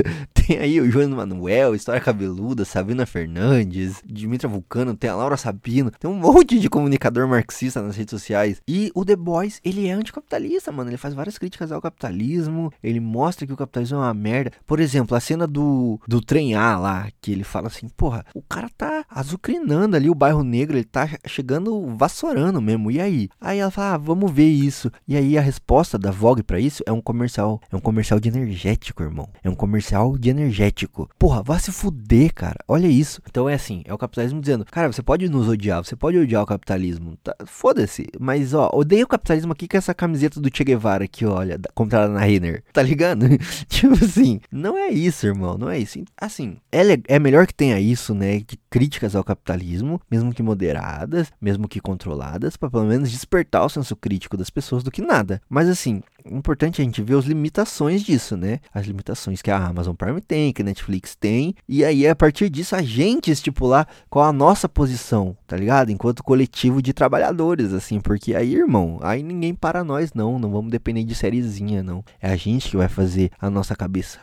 tem 0.47 0.59
aí 0.59 0.79
o 0.79 0.91
João 0.91 1.09
Manuel, 1.09 1.75
História 1.75 2.01
Cabeluda, 2.01 2.65
Sabina 2.65 3.07
Fernandes, 3.07 4.03
Dimitra 4.05 4.47
Vulcano, 4.47 4.95
tem 4.95 5.09
a 5.09 5.17
Laura 5.17 5.39
Sabino, 5.39 5.91
tem 5.91 6.11
um 6.11 6.15
monte 6.15 6.59
de 6.59 6.69
comunicador 6.69 7.27
marxista 7.27 7.81
nas 7.81 7.97
redes 7.97 8.11
sociais. 8.11 8.61
E 8.69 8.91
o 8.95 9.05
The 9.05 9.17
Boys, 9.17 9.59
ele 9.65 9.87
é 9.87 9.93
anticapitalista, 9.93 10.71
mano. 10.71 10.91
Ele 10.91 10.99
faz 10.99 11.15
várias 11.15 11.39
críticas 11.39 11.73
ao 11.73 11.81
capitalismo, 11.81 12.71
ele 12.83 13.01
mostra 13.01 13.47
que 13.47 13.53
o 13.53 13.57
capitalismo 13.57 13.97
é 13.97 14.01
uma 14.01 14.15
merda. 14.15 14.53
Por 14.67 14.81
exemplo, 14.81 15.17
a 15.17 15.21
cena 15.21 15.47
do, 15.47 15.99
do 16.07 16.21
trem 16.21 16.55
A 16.55 16.79
lá, 16.79 17.09
que 17.23 17.33
ele 17.33 17.45
fala 17.45 17.69
assim, 17.69 17.89
porra, 17.89 18.25
o 18.35 18.43
cara 18.43 18.69
tá 18.77 19.05
azucrinando 19.09 19.97
ali 19.97 20.11
o 20.11 20.15
bairro 20.15 20.43
negro, 20.43 20.77
ele 20.77 20.85
tá 20.85 21.09
chegando 21.27 21.97
vassourando 21.97 22.61
mesmo. 22.61 22.91
E 22.91 23.01
aí? 23.01 23.29
Aí 23.41 23.59
ela 23.59 23.71
fala, 23.71 23.95
ah, 23.95 23.99
vamos 23.99 24.31
ver 24.31 24.49
isso. 24.49 24.91
E 25.09 25.17
aí 25.17 25.39
a 25.39 25.41
resposta 25.41 25.99
da 25.99 26.11
Vogue 26.11 26.43
pra 26.43 26.61
isso 26.61 26.83
é 26.87 26.93
um 26.93 27.01
comercial, 27.01 27.61
é 27.73 27.77
um 27.77 27.81
comercial 27.81 28.21
de 28.21 28.29
energético, 28.29 29.03
irmão. 29.03 29.29
É 29.43 29.49
um 29.49 29.55
comercial 29.55 30.19
de 30.19 30.34
energético. 30.35 31.09
Porra, 31.19 31.43
vá 31.43 31.59
se 31.59 31.73
fuder, 31.73 32.33
cara. 32.35 32.57
Olha 32.69 32.87
isso. 32.87 33.21
Então 33.29 33.49
é 33.49 33.55
assim, 33.55 33.83
é 33.87 33.95
o 33.95 33.99
capitalismo 33.99 34.41
dizendo, 34.41 34.65
cara, 34.65 34.93
você 34.93 35.03
pode 35.03 35.29
nos 35.29 35.49
odiar, 35.49 35.85
você 35.85 35.97
pode 35.97 36.19
odiar 36.19 36.43
o 36.43 36.47
capitalismo. 36.47 37.17
Tá, 37.23 37.35
Foda-se. 37.47 38.07
Mas 38.21 38.53
ó, 38.55 38.71
odeia 38.73 39.05
o 39.05 39.09
capitalismo 39.09 39.53
aqui 39.53 39.67
com 39.69 39.77
essa 39.77 39.95
camiseta 39.95 40.41
do 40.41 40.51
Che 40.55 40.65
Guevara 40.65 41.05
aqui, 41.05 41.25
olha, 41.25 41.57
da- 41.59 41.71
comprada 41.75 42.09
na 42.13 42.21
Renner. 42.21 42.63
Tá 42.73 42.83
ligado? 42.83 43.27
tipo 43.69 43.95
assim, 43.95 44.41
não 44.51 44.77
é 44.77 44.89
isso, 44.91 45.27
irmão, 45.27 45.57
não 45.57 45.71
é 45.71 45.79
isso. 45.79 46.03
Assim, 46.21 46.57
é, 46.73 46.83
é 47.09 47.19
melhor 47.19 47.47
que 47.47 47.55
tenha 47.55 47.79
isso, 47.81 48.15
né, 48.15 48.39
de 48.39 48.57
críticas 48.75 49.15
ao 49.15 49.23
capitalismo, 49.23 50.01
mesmo 50.11 50.35
que 50.35 50.43
moderadas, 50.43 51.33
mesmo 51.41 51.69
que 51.69 51.79
controladas, 51.79 52.57
pra 52.57 52.69
pelo 52.69 52.87
menos 52.87 53.09
despertar 53.09 53.65
o 53.65 53.69
senso 53.69 53.95
crítico 53.95 54.37
das 54.37 54.51
pessoas 54.51 54.83
do 54.83 54.91
que 54.91 55.01
nada. 55.01 55.41
Mas 55.49 55.69
assim, 55.69 56.03
é 56.25 56.37
importante 56.37 56.83
a 56.83 56.85
gente 56.85 57.01
ver 57.01 57.17
as 57.17 57.25
limitações 57.25 58.03
disso, 58.03 58.37
né? 58.37 58.59
As 58.75 58.85
limitações 58.85 59.41
que 59.41 59.49
a 59.49 59.65
Amazon 59.65 59.95
Prime 59.95 60.21
tem, 60.21 60.53
que 60.53 60.63
a 60.63 60.65
Netflix 60.65 61.15
tem, 61.15 61.55
e 61.69 61.85
aí 61.85 62.05
a 62.05 62.17
partir 62.17 62.51
disso 62.51 62.75
a 62.75 62.83
gente 62.83 63.31
estipular 63.31 63.87
qual 64.11 64.25
a 64.25 64.33
nossa 64.33 64.69
posição, 64.69 65.37
tá 65.47 65.57
ligado? 65.57 65.93
Enquanto 65.93 66.25
coletivo 66.25 66.83
de 66.83 66.93
trabalhadores, 66.93 67.73
assim, 67.73 68.01
porque 68.01 68.35
aí, 68.35 68.57
irmão, 68.57 68.99
aí 69.03 69.23
ninguém 69.23 69.55
para 69.55 69.85
nós 69.85 70.13
não, 70.13 70.37
não 70.37 70.51
vamos 70.51 70.73
depender 70.73 71.05
de 71.05 71.15
sériezinha, 71.15 71.81
não. 71.81 72.05
É 72.21 72.29
a 72.29 72.35
gente 72.35 72.71
que 72.71 72.77
vai 72.77 72.89
fazer 72.89 73.31
a 73.41 73.49
nossa 73.49 73.77
cabeça. 73.77 74.19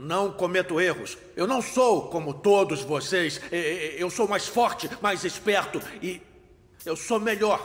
Não 0.00 0.30
cometo 0.30 0.80
erros. 0.80 1.18
Eu 1.36 1.46
não 1.46 1.60
sou 1.60 2.08
como 2.08 2.32
todos 2.32 2.82
vocês. 2.82 3.40
Eu 3.50 4.08
sou 4.10 4.28
mais 4.28 4.46
forte, 4.46 4.88
mais 5.02 5.24
esperto 5.24 5.80
e 6.02 6.20
eu 6.86 6.96
sou 6.96 7.18
melhor. 7.18 7.60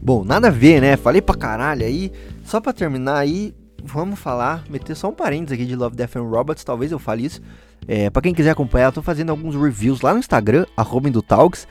Bom, 0.00 0.24
nada 0.24 0.48
a 0.48 0.52
ver, 0.52 0.80
né? 0.80 0.96
Falei 0.96 1.20
pra 1.20 1.34
caralho 1.34 1.84
aí. 1.84 2.12
Só 2.44 2.60
pra 2.60 2.72
terminar 2.72 3.18
aí, 3.18 3.52
vamos 3.82 4.20
falar, 4.20 4.64
meter 4.70 4.94
só 4.94 5.08
um 5.08 5.12
parênteses 5.12 5.52
aqui 5.52 5.66
de 5.66 5.74
Love, 5.74 5.96
Death 5.96 6.14
and 6.14 6.22
Robots, 6.22 6.62
talvez 6.62 6.92
eu 6.92 6.98
fale 7.00 7.24
isso. 7.26 7.42
É, 7.88 8.08
pra 8.08 8.22
quem 8.22 8.32
quiser 8.32 8.50
acompanhar, 8.50 8.86
eu 8.86 8.92
tô 8.92 9.02
fazendo 9.02 9.30
alguns 9.30 9.56
reviews 9.56 10.00
lá 10.02 10.12
no 10.12 10.20
Instagram, 10.20 10.64
arroba 10.76 11.10
Talks. 11.22 11.66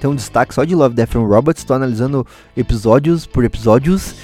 Tem 0.00 0.08
um 0.08 0.14
destaque 0.14 0.54
só 0.54 0.64
de 0.64 0.74
Love, 0.74 0.94
Death 0.94 1.16
and 1.16 1.26
Robots, 1.26 1.64
tô 1.64 1.74
analisando 1.74 2.26
episódios 2.56 3.26
por 3.26 3.44
episódios. 3.44 4.14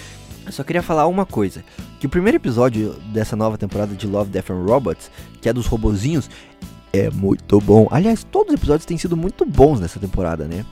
Eu 0.47 0.53
só 0.53 0.63
queria 0.63 0.83
falar 0.83 1.07
uma 1.07 1.27
coisa, 1.27 1.65
que 1.99 2.07
o 2.07 2.09
primeiro 2.09 2.37
episódio 2.37 2.93
dessa 3.13 3.35
nova 3.35 3.59
temporada 3.59 3.95
de 3.95 4.07
Love, 4.07 4.31
Death 4.31 4.51
and 4.51 4.65
Robots, 4.65 5.11
que 5.41 5.49
é 5.49 5.53
dos 5.53 5.67
robozinhos, 5.67 6.31
é 6.93 7.11
muito 7.11 7.61
bom. 7.61 7.89
Aliás, 7.91 8.23
todos 8.23 8.53
os 8.53 8.55
episódios 8.55 8.87
têm 8.87 8.97
sido 8.97 9.17
muito 9.17 9.45
bons 9.45 9.81
nessa 9.81 9.99
temporada, 9.99 10.45
né? 10.45 10.65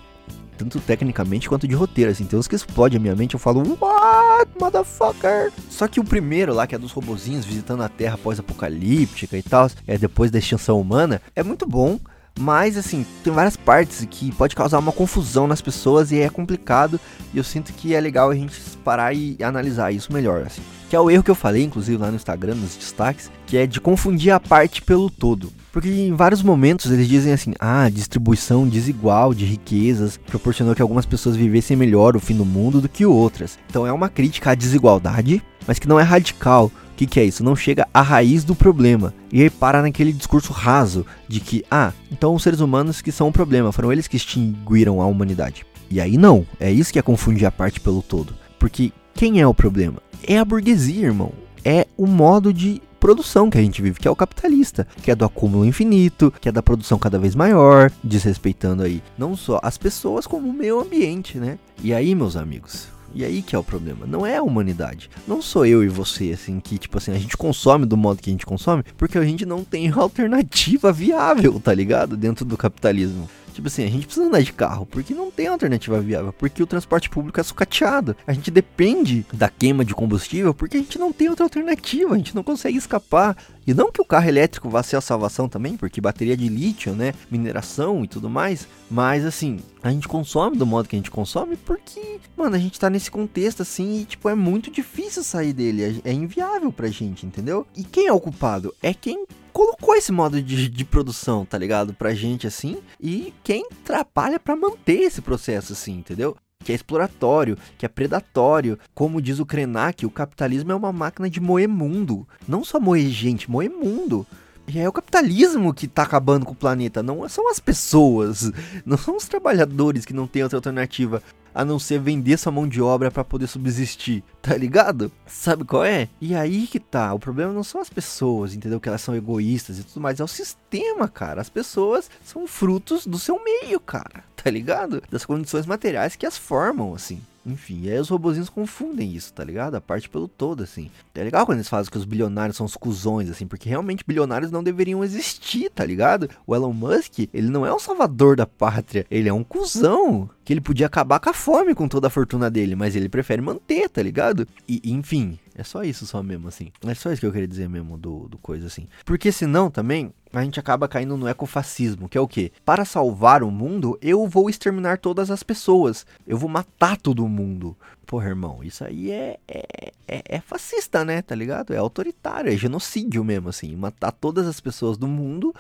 tanto 0.57 0.81
tecnicamente 0.81 1.49
quanto 1.49 1.67
de 1.67 1.75
roteiro, 1.75 2.11
assim. 2.11 2.25
Tem 2.25 2.39
uns 2.39 2.47
que 2.47 2.55
explodem 2.55 2.99
a 2.99 3.01
minha 3.01 3.17
mente, 3.17 3.35
eu 3.35 3.41
falo, 3.41 3.61
what, 3.81 4.51
motherfucker? 4.61 5.53
Só 5.69 5.89
que 5.89 6.01
o 6.01 6.05
primeiro 6.05 6.55
lá, 6.55 6.67
que 6.67 6.75
é 6.75 6.79
dos 6.79 6.93
robozinhos 6.93 7.45
visitando 7.45 7.83
a 7.83 7.89
Terra 7.89 8.17
pós-apocalíptica 8.17 9.37
e 9.37 9.43
tal, 9.43 9.69
é 9.87 9.99
depois 9.99 10.31
da 10.31 10.39
extinção 10.39 10.81
humana, 10.81 11.21
é 11.35 11.43
muito 11.43 11.67
bom. 11.67 11.99
Mas, 12.39 12.77
assim, 12.77 13.07
tem 13.23 13.33
várias 13.33 13.57
partes 13.57 14.07
que 14.11 14.33
pode 14.33 14.57
causar 14.57 14.79
uma 14.79 14.93
confusão 14.93 15.47
nas 15.47 15.61
pessoas 15.61 16.11
e 16.13 16.21
é 16.21 16.29
complicado. 16.29 16.99
E 17.33 17.39
eu 17.39 17.45
sinto 17.45 17.73
que 17.73 17.95
é 17.95 18.01
legal 18.01 18.31
a 18.31 18.35
gente 18.35 18.59
parar 18.85 19.15
e 19.15 19.37
analisar 19.43 19.93
isso 19.93 20.13
melhor, 20.13 20.43
assim. 20.47 20.63
Que 20.89 20.97
é 20.97 21.01
o 21.01 21.11
erro 21.11 21.23
que 21.23 21.31
eu 21.31 21.35
falei, 21.35 21.63
inclusive, 21.63 21.97
lá 21.97 22.09
no 22.09 22.17
Instagram, 22.17 22.55
nos 22.55 22.77
destaques, 22.77 23.31
que 23.47 23.57
é 23.57 23.67
de 23.67 23.81
confundir 23.81 24.31
a 24.33 24.41
parte 24.41 24.83
pelo 24.83 25.09
todo. 25.09 25.53
Porque 25.73 25.89
em 25.89 26.15
vários 26.15 26.43
momentos 26.43 26.91
eles 26.93 27.09
dizem 27.09 27.33
assim: 27.33 27.55
ah, 27.59 27.89
distribuição 27.89 28.69
desigual 28.69 29.33
de 29.33 29.47
riquezas 29.47 30.19
proporcionou 30.19 30.75
que 30.75 30.83
algumas 30.83 31.07
pessoas 31.07 31.35
vivessem 31.35 31.77
melhor 31.77 32.15
o 32.15 32.21
fim 32.21 32.37
do 32.37 32.45
mundo 32.45 32.81
do 32.81 32.91
que 32.91 33.07
outras. 33.07 33.59
Então 33.71 33.87
é 33.87 33.93
uma 33.93 34.11
crítica 34.11 34.51
à 34.51 34.55
desigualdade, 34.55 35.43
mas 35.67 35.79
que 35.79 35.89
não 35.89 35.99
é 35.99 36.03
radical. 36.03 36.71
Que, 37.03 37.07
que 37.07 37.21
é 37.21 37.25
isso? 37.25 37.43
Não 37.43 37.57
chega 37.57 37.89
à 37.93 38.01
raiz 38.01 38.45
do 38.45 38.55
problema. 38.55 39.13
E 39.33 39.43
aí 39.43 39.51
para 39.51 39.83
naquele 39.83 40.13
discurso 40.13 40.53
raso 40.53 41.05
de 41.27 41.41
que, 41.41 41.65
ah, 41.69 41.93
então 42.13 42.33
os 42.33 42.45
seres 42.45 42.61
humanos 42.61 43.03
que 43.03 43.11
são 43.11 43.27
o 43.27 43.33
problema, 43.33 43.73
foram 43.73 43.93
eles 43.93 44.07
que 44.07 44.17
extinguiram 44.17 45.03
a 45.03 45.07
humanidade. 45.07 45.67
E 45.91 46.01
aí 46.01 46.17
não, 46.17 46.47
é 46.61 46.71
isso 46.71 46.93
que 46.93 47.01
é 47.01 47.03
confundir 47.03 47.45
a 47.45 47.51
parte 47.51 47.81
pelo 47.81 48.03
todo. 48.03 48.37
Porque 48.57 48.93
quem 49.15 49.41
é 49.41 49.47
o 49.47 49.53
problema? 49.53 49.99
É 50.23 50.39
a 50.39 50.45
burguesia, 50.45 51.07
irmão. 51.07 51.33
É 51.65 51.89
o 51.97 52.07
modo 52.07 52.53
de 52.53 52.81
produção 53.01 53.51
que 53.51 53.59
a 53.59 53.63
gente 53.63 53.83
vive, 53.83 53.99
que 53.99 54.07
é 54.07 54.11
o 54.11 54.15
capitalista, 54.15 54.87
que 55.03 55.11
é 55.11 55.17
do 55.17 55.25
acúmulo 55.25 55.65
infinito, 55.65 56.33
que 56.41 56.49
é 56.49 56.53
da 56.53 56.63
produção 56.63 57.01
cada 57.01 57.19
vez 57.19 57.35
maior, 57.35 57.91
desrespeitando 58.05 58.85
aí 58.85 59.03
não 59.19 59.37
só 59.37 59.59
as 59.61 59.77
pessoas 59.77 60.25
como 60.25 60.49
o 60.49 60.53
meio 60.53 60.79
ambiente, 60.79 61.37
né? 61.37 61.59
E 61.83 61.93
aí, 61.93 62.15
meus 62.15 62.37
amigos, 62.37 62.87
E 63.15 63.25
aí 63.25 63.43
que 63.43 63.55
é 63.55 63.59
o 63.59 63.65
problema. 63.65 64.07
Não 64.07 64.27
é 64.27 64.37
a 64.37 64.43
humanidade. 64.43 65.11
Não 65.27 65.43
sou 65.43 65.67
eu 65.67 65.85
e 65.85 65.89
você, 65.89 66.33
assim, 66.33 66.61
que, 66.61 66.79
tipo 66.79 66.99
assim, 66.99 67.13
a 67.13 67.19
gente 67.19 67.37
consome 67.37 67.87
do 67.87 67.97
modo 67.97 68.21
que 68.23 68.31
a 68.31 68.33
gente 68.33 68.47
consome, 68.47 68.83
porque 68.97 69.19
a 69.19 69.25
gente 69.25 69.45
não 69.45 69.65
tem 69.65 69.91
alternativa 69.93 70.93
viável, 70.93 71.61
tá 71.61 71.75
ligado? 71.75 72.17
Dentro 72.17 72.45
do 72.45 72.57
capitalismo. 72.57 73.29
Tipo 73.53 73.69
assim, 73.69 73.85
a 73.85 73.91
gente 73.91 74.07
precisa 74.07 74.27
andar 74.27 74.43
de 74.43 74.53
carro, 74.53 74.87
porque 74.87 75.15
não 75.15 75.31
tem 75.31 75.47
alternativa 75.47 76.01
viável, 76.01 76.33
porque 76.33 76.63
o 76.63 76.67
transporte 76.67 77.11
público 77.11 77.41
é 77.41 77.43
sucateado. 77.43 78.17
A 78.27 78.33
gente 78.33 78.51
depende 78.51 79.27
da 79.33 79.49
queima 79.49 79.85
de 79.85 79.95
combustível, 79.95 80.55
porque 80.55 80.77
a 80.77 80.81
gente 80.81 80.99
não 80.99 81.13
tem 81.13 81.29
outra 81.29 81.45
alternativa, 81.45 82.15
a 82.15 82.19
gente 82.19 82.35
não 82.35 82.43
consegue 82.43 82.79
escapar. 82.79 83.37
E 83.67 83.73
não 83.73 83.93
que 83.93 84.03
o 84.03 84.05
carro 84.05 84.29
elétrico 84.29 84.69
vá 84.69 84.83
ser 84.83 84.97
a 84.97 85.01
salvação 85.01 85.49
também, 85.49 85.77
porque 85.77 86.01
bateria 86.01 86.37
de 86.37 86.49
lítio, 86.49 86.95
né, 86.95 87.15
mineração 87.31 88.03
e 88.03 88.09
tudo 88.09 88.29
mais, 88.29 88.67
mas 88.91 89.25
assim, 89.25 89.61
a 89.83 89.91
gente 89.91 90.09
consome 90.09 90.57
do 90.57 90.67
modo 90.67 90.89
que 90.89 90.97
a 90.97 90.99
gente 90.99 91.11
consome 91.11 91.57
porque, 91.57 92.19
mano, 92.37 92.57
a 92.57 92.59
gente 92.59 92.79
tá 92.79 92.91
nesse 92.91 93.11
contexto 93.11 93.63
assim 93.63 94.01
e, 94.01 94.05
tipo, 94.05 94.29
é 94.29 94.35
muito 94.35 94.71
difícil 94.71 95.23
sair 95.23 95.53
dele, 95.53 96.01
é, 96.05 96.11
é 96.11 96.13
inviável 96.13 96.73
pra 96.73 96.89
gente, 96.89 97.25
entendeu? 97.25 97.67
E 97.77 97.85
quem 97.85 98.09
é 98.09 98.13
o 98.13 98.21
culpado? 98.21 98.75
É 98.83 98.93
quem 98.93 99.27
colocou 99.53 99.95
esse 99.95 100.11
modo 100.11 100.41
de, 100.43 100.69
de 100.69 100.85
produção, 100.85 101.45
tá 101.45 101.59
ligado? 101.59 101.95
Pra 101.95 102.15
gente 102.15 102.47
assim, 102.47 102.79
e 103.01 103.33
quem 103.45 103.69
trabalha 103.85 104.41
pra 104.41 104.57
manter 104.57 105.01
esse 105.03 105.21
processo 105.21 105.73
assim, 105.73 105.99
entendeu? 105.99 106.37
Que 106.65 106.73
é 106.73 106.75
exploratório, 106.75 107.59
que 107.77 107.85
é 107.85 107.89
predatório. 107.89 108.79
Como 108.95 109.21
diz 109.21 109.39
o 109.39 109.47
Krenak, 109.47 110.07
o 110.07 110.11
capitalismo 110.11 110.73
é 110.73 110.75
uma 110.75 110.93
máquina 110.93 111.29
de 111.29 111.41
moer 111.41 111.69
mundo. 111.69 112.27
Não 112.47 112.65
só 112.65 112.79
moer 112.79 113.09
gente, 113.09 113.51
moer 113.51 113.71
mundo. 113.71 114.27
E 114.69 114.79
é 114.79 114.89
o 114.89 114.93
capitalismo 114.93 115.75
que 115.75 115.89
tá 115.89 116.05
acabando 116.05 116.47
com 116.47 116.53
o 116.53 116.57
planeta, 116.57 117.03
não 117.03 117.29
são 117.29 117.51
as 117.51 117.59
pessoas, 117.59 118.53
não 118.87 118.97
são 118.97 119.17
os 119.17 119.27
trabalhadores 119.27 120.05
que 120.05 120.13
não 120.13 120.27
têm 120.27 120.45
outra 120.45 120.59
alternativa 120.59 121.21
a 121.55 121.65
não 121.65 121.79
ser 121.79 121.99
vender 122.01 122.39
sua 122.39 122.53
mão 122.53 122.67
de 122.67 122.81
obra 122.81 123.11
para 123.11 123.25
poder 123.25 123.47
subsistir, 123.47 124.23
tá 124.41 124.57
ligado? 124.57 125.11
Sabe 125.27 125.65
qual 125.65 125.85
é? 125.85 126.09
E 126.21 126.35
aí 126.35 126.67
que 126.67 126.81
tá, 126.81 127.13
o 127.13 127.19
problema 127.19 127.53
não 127.53 127.65
são 127.65 127.81
as 127.81 127.91
pessoas, 127.91 128.55
entendeu? 128.55 128.81
Que 128.81 128.89
elas 128.89 129.03
são 129.03 129.15
egoístas 129.15 129.79
e 129.79 129.85
tudo 129.85 130.01
mais, 130.01 130.21
é 130.21 130.25
o 130.25 130.29
sistema, 130.29 131.09
cara. 131.09 131.41
As 131.41 131.49
pessoas 131.49 132.11
são 132.25 132.47
frutos 132.47 133.07
do 133.07 133.19
seu 133.19 133.43
meio, 133.43 133.81
cara, 133.81 134.25
tá 134.37 134.51
ligado? 134.51 135.03
Das 135.11 135.25
condições 135.25 135.67
materiais 135.67 136.17
que 136.17 136.27
as 136.27 136.37
formam, 136.37 136.95
assim. 136.95 137.21
Enfim, 137.45 137.81
e 137.83 137.91
aí 137.91 137.99
os 137.99 138.09
robozinhos 138.09 138.49
confundem 138.49 139.13
isso, 139.15 139.33
tá 139.33 139.43
ligado? 139.43 139.75
A 139.75 139.81
parte 139.81 140.09
pelo 140.09 140.29
todo, 140.29 140.63
assim. 140.63 140.91
É 141.15 141.25
legal 141.25 141.45
quando 141.45 141.59
eles 141.59 141.69
fazem 141.69 141.91
que 141.91 141.99
os 141.99 142.05
bilionários 142.05 142.57
são 142.57 142.65
os 142.65 142.77
cuzões, 142.77 143.29
assim, 143.29 143.47
porque 143.47 143.69
realmente 143.69 144.05
bilionários 144.07 144.53
não 144.53 144.63
deveriam 144.63 145.03
existir, 145.03 145.69
tá 145.71 145.85
ligado? 145.85 146.31
O 146.47 146.55
Elon 146.55 146.73
Musk, 146.73 147.29
ele 147.35 147.49
não 147.49 147.67
é 147.67 147.73
o 147.73 147.81
salvador 147.81 148.37
da 148.37 148.47
pátria, 148.47 149.07
ele 149.11 149.29
é 149.29 149.33
um 149.33 149.43
cuzão. 149.43 150.31
Que 150.45 150.53
ele 150.53 150.61
podia 150.61 150.87
acabar 150.87 151.21
com 151.21 151.31
a 151.31 151.35
fome 151.35 151.75
com 151.75 151.87
toda 151.87 152.09
a 152.09 152.11
fortuna 152.11 152.51
dele, 152.51 152.75
mas 152.75 152.97
ele 152.97 153.09
prefere 153.09 153.41
manter, 153.41 153.89
tá 153.89 154.03
ligado? 154.03 154.47
E, 154.69 154.81
enfim, 154.93 155.39
é 155.55 155.63
só 155.63 155.83
isso 155.83 156.07
só 156.07 156.23
mesmo, 156.23 156.49
assim. 156.49 156.73
É 156.87 156.95
só 156.95 157.13
isso 157.13 157.21
que 157.21 157.27
eu 157.27 157.33
queria 157.33 157.47
dizer 157.47 157.69
mesmo 157.69 157.97
do, 157.97 158.29
do 158.29 158.39
coisa, 158.39 158.67
assim. 158.67 158.89
Porque 159.05 159.31
senão 159.31 159.71
também 159.71 160.13
a 160.33 160.43
gente 160.43 160.59
acaba 160.59 160.89
caindo 160.89 161.17
no 161.17 161.29
ecofascismo, 161.29 162.09
que 162.09 162.17
é 162.17 162.21
o 162.21 162.27
quê? 162.27 162.51
Para 162.65 162.85
salvar 162.85 163.43
o 163.43 163.51
mundo, 163.51 163.99
eu 164.01 164.27
vou 164.27 164.49
exterminar 164.49 164.99
todas 164.99 165.31
as 165.31 165.43
pessoas. 165.43 166.07
Eu 166.27 166.39
vou 166.39 166.49
matar 166.49 166.97
todo 166.97 167.29
mundo. 167.29 167.77
Porra, 168.07 168.29
irmão, 168.29 168.65
isso 168.65 168.85
aí 168.85 169.11
é, 169.11 169.39
é, 169.47 169.93
é, 170.09 170.23
é 170.27 170.41
fascista, 170.41 171.05
né? 171.05 171.23
Tá 171.23 171.35
ligado? 171.35 171.75
É 171.75 171.77
autoritário, 171.77 172.53
é 172.53 172.57
genocídio 172.57 173.23
mesmo, 173.23 173.49
assim. 173.49 173.77
Matar 173.77 174.13
todas 174.13 174.47
as 174.47 174.61
pessoas 174.61 174.97
do 174.97 175.07
mundo 175.07 175.55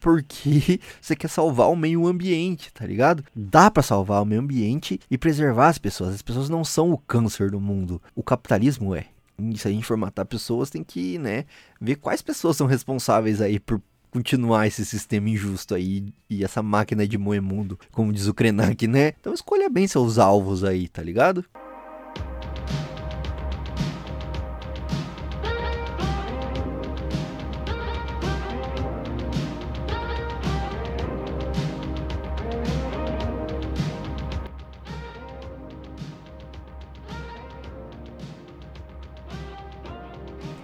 porque 0.00 0.80
você 1.00 1.14
quer 1.14 1.28
salvar 1.28 1.70
o 1.70 1.76
meio 1.76 2.06
ambiente, 2.06 2.72
tá 2.72 2.86
ligado? 2.86 3.24
Dá 3.34 3.70
pra 3.70 3.82
salvar 3.82 4.22
o 4.22 4.26
meio 4.26 4.40
ambiente 4.40 5.00
e 5.10 5.18
preservar 5.18 5.68
as 5.68 5.78
pessoas. 5.78 6.14
As 6.14 6.22
pessoas 6.22 6.48
não 6.48 6.64
são 6.64 6.92
o 6.92 6.98
câncer 6.98 7.50
do 7.50 7.60
mundo. 7.60 8.00
O 8.14 8.22
capitalismo 8.22 8.94
é. 8.94 9.06
E 9.38 9.56
se 9.56 9.68
a 9.68 9.70
gente 9.70 9.86
for 9.86 9.96
matar 9.96 10.24
pessoas, 10.24 10.70
tem 10.70 10.82
que, 10.82 11.16
né, 11.18 11.44
ver 11.80 11.96
quais 11.96 12.20
pessoas 12.20 12.56
são 12.56 12.66
responsáveis 12.66 13.40
aí 13.40 13.60
por 13.60 13.80
continuar 14.10 14.66
esse 14.66 14.84
sistema 14.84 15.28
injusto 15.28 15.74
aí 15.74 16.12
e 16.28 16.42
essa 16.42 16.62
máquina 16.62 17.06
de 17.06 17.18
moer 17.18 17.42
mundo, 17.42 17.78
como 17.92 18.12
diz 18.12 18.26
o 18.26 18.34
Krenak, 18.34 18.86
né? 18.86 19.12
Então 19.20 19.34
escolha 19.34 19.68
bem 19.68 19.86
seus 19.86 20.18
alvos 20.18 20.64
aí, 20.64 20.88
tá 20.88 21.02
ligado? 21.02 21.44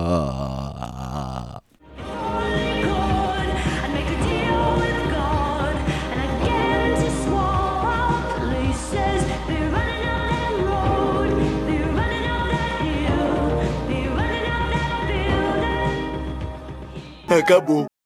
Acabou. 17.29 17.87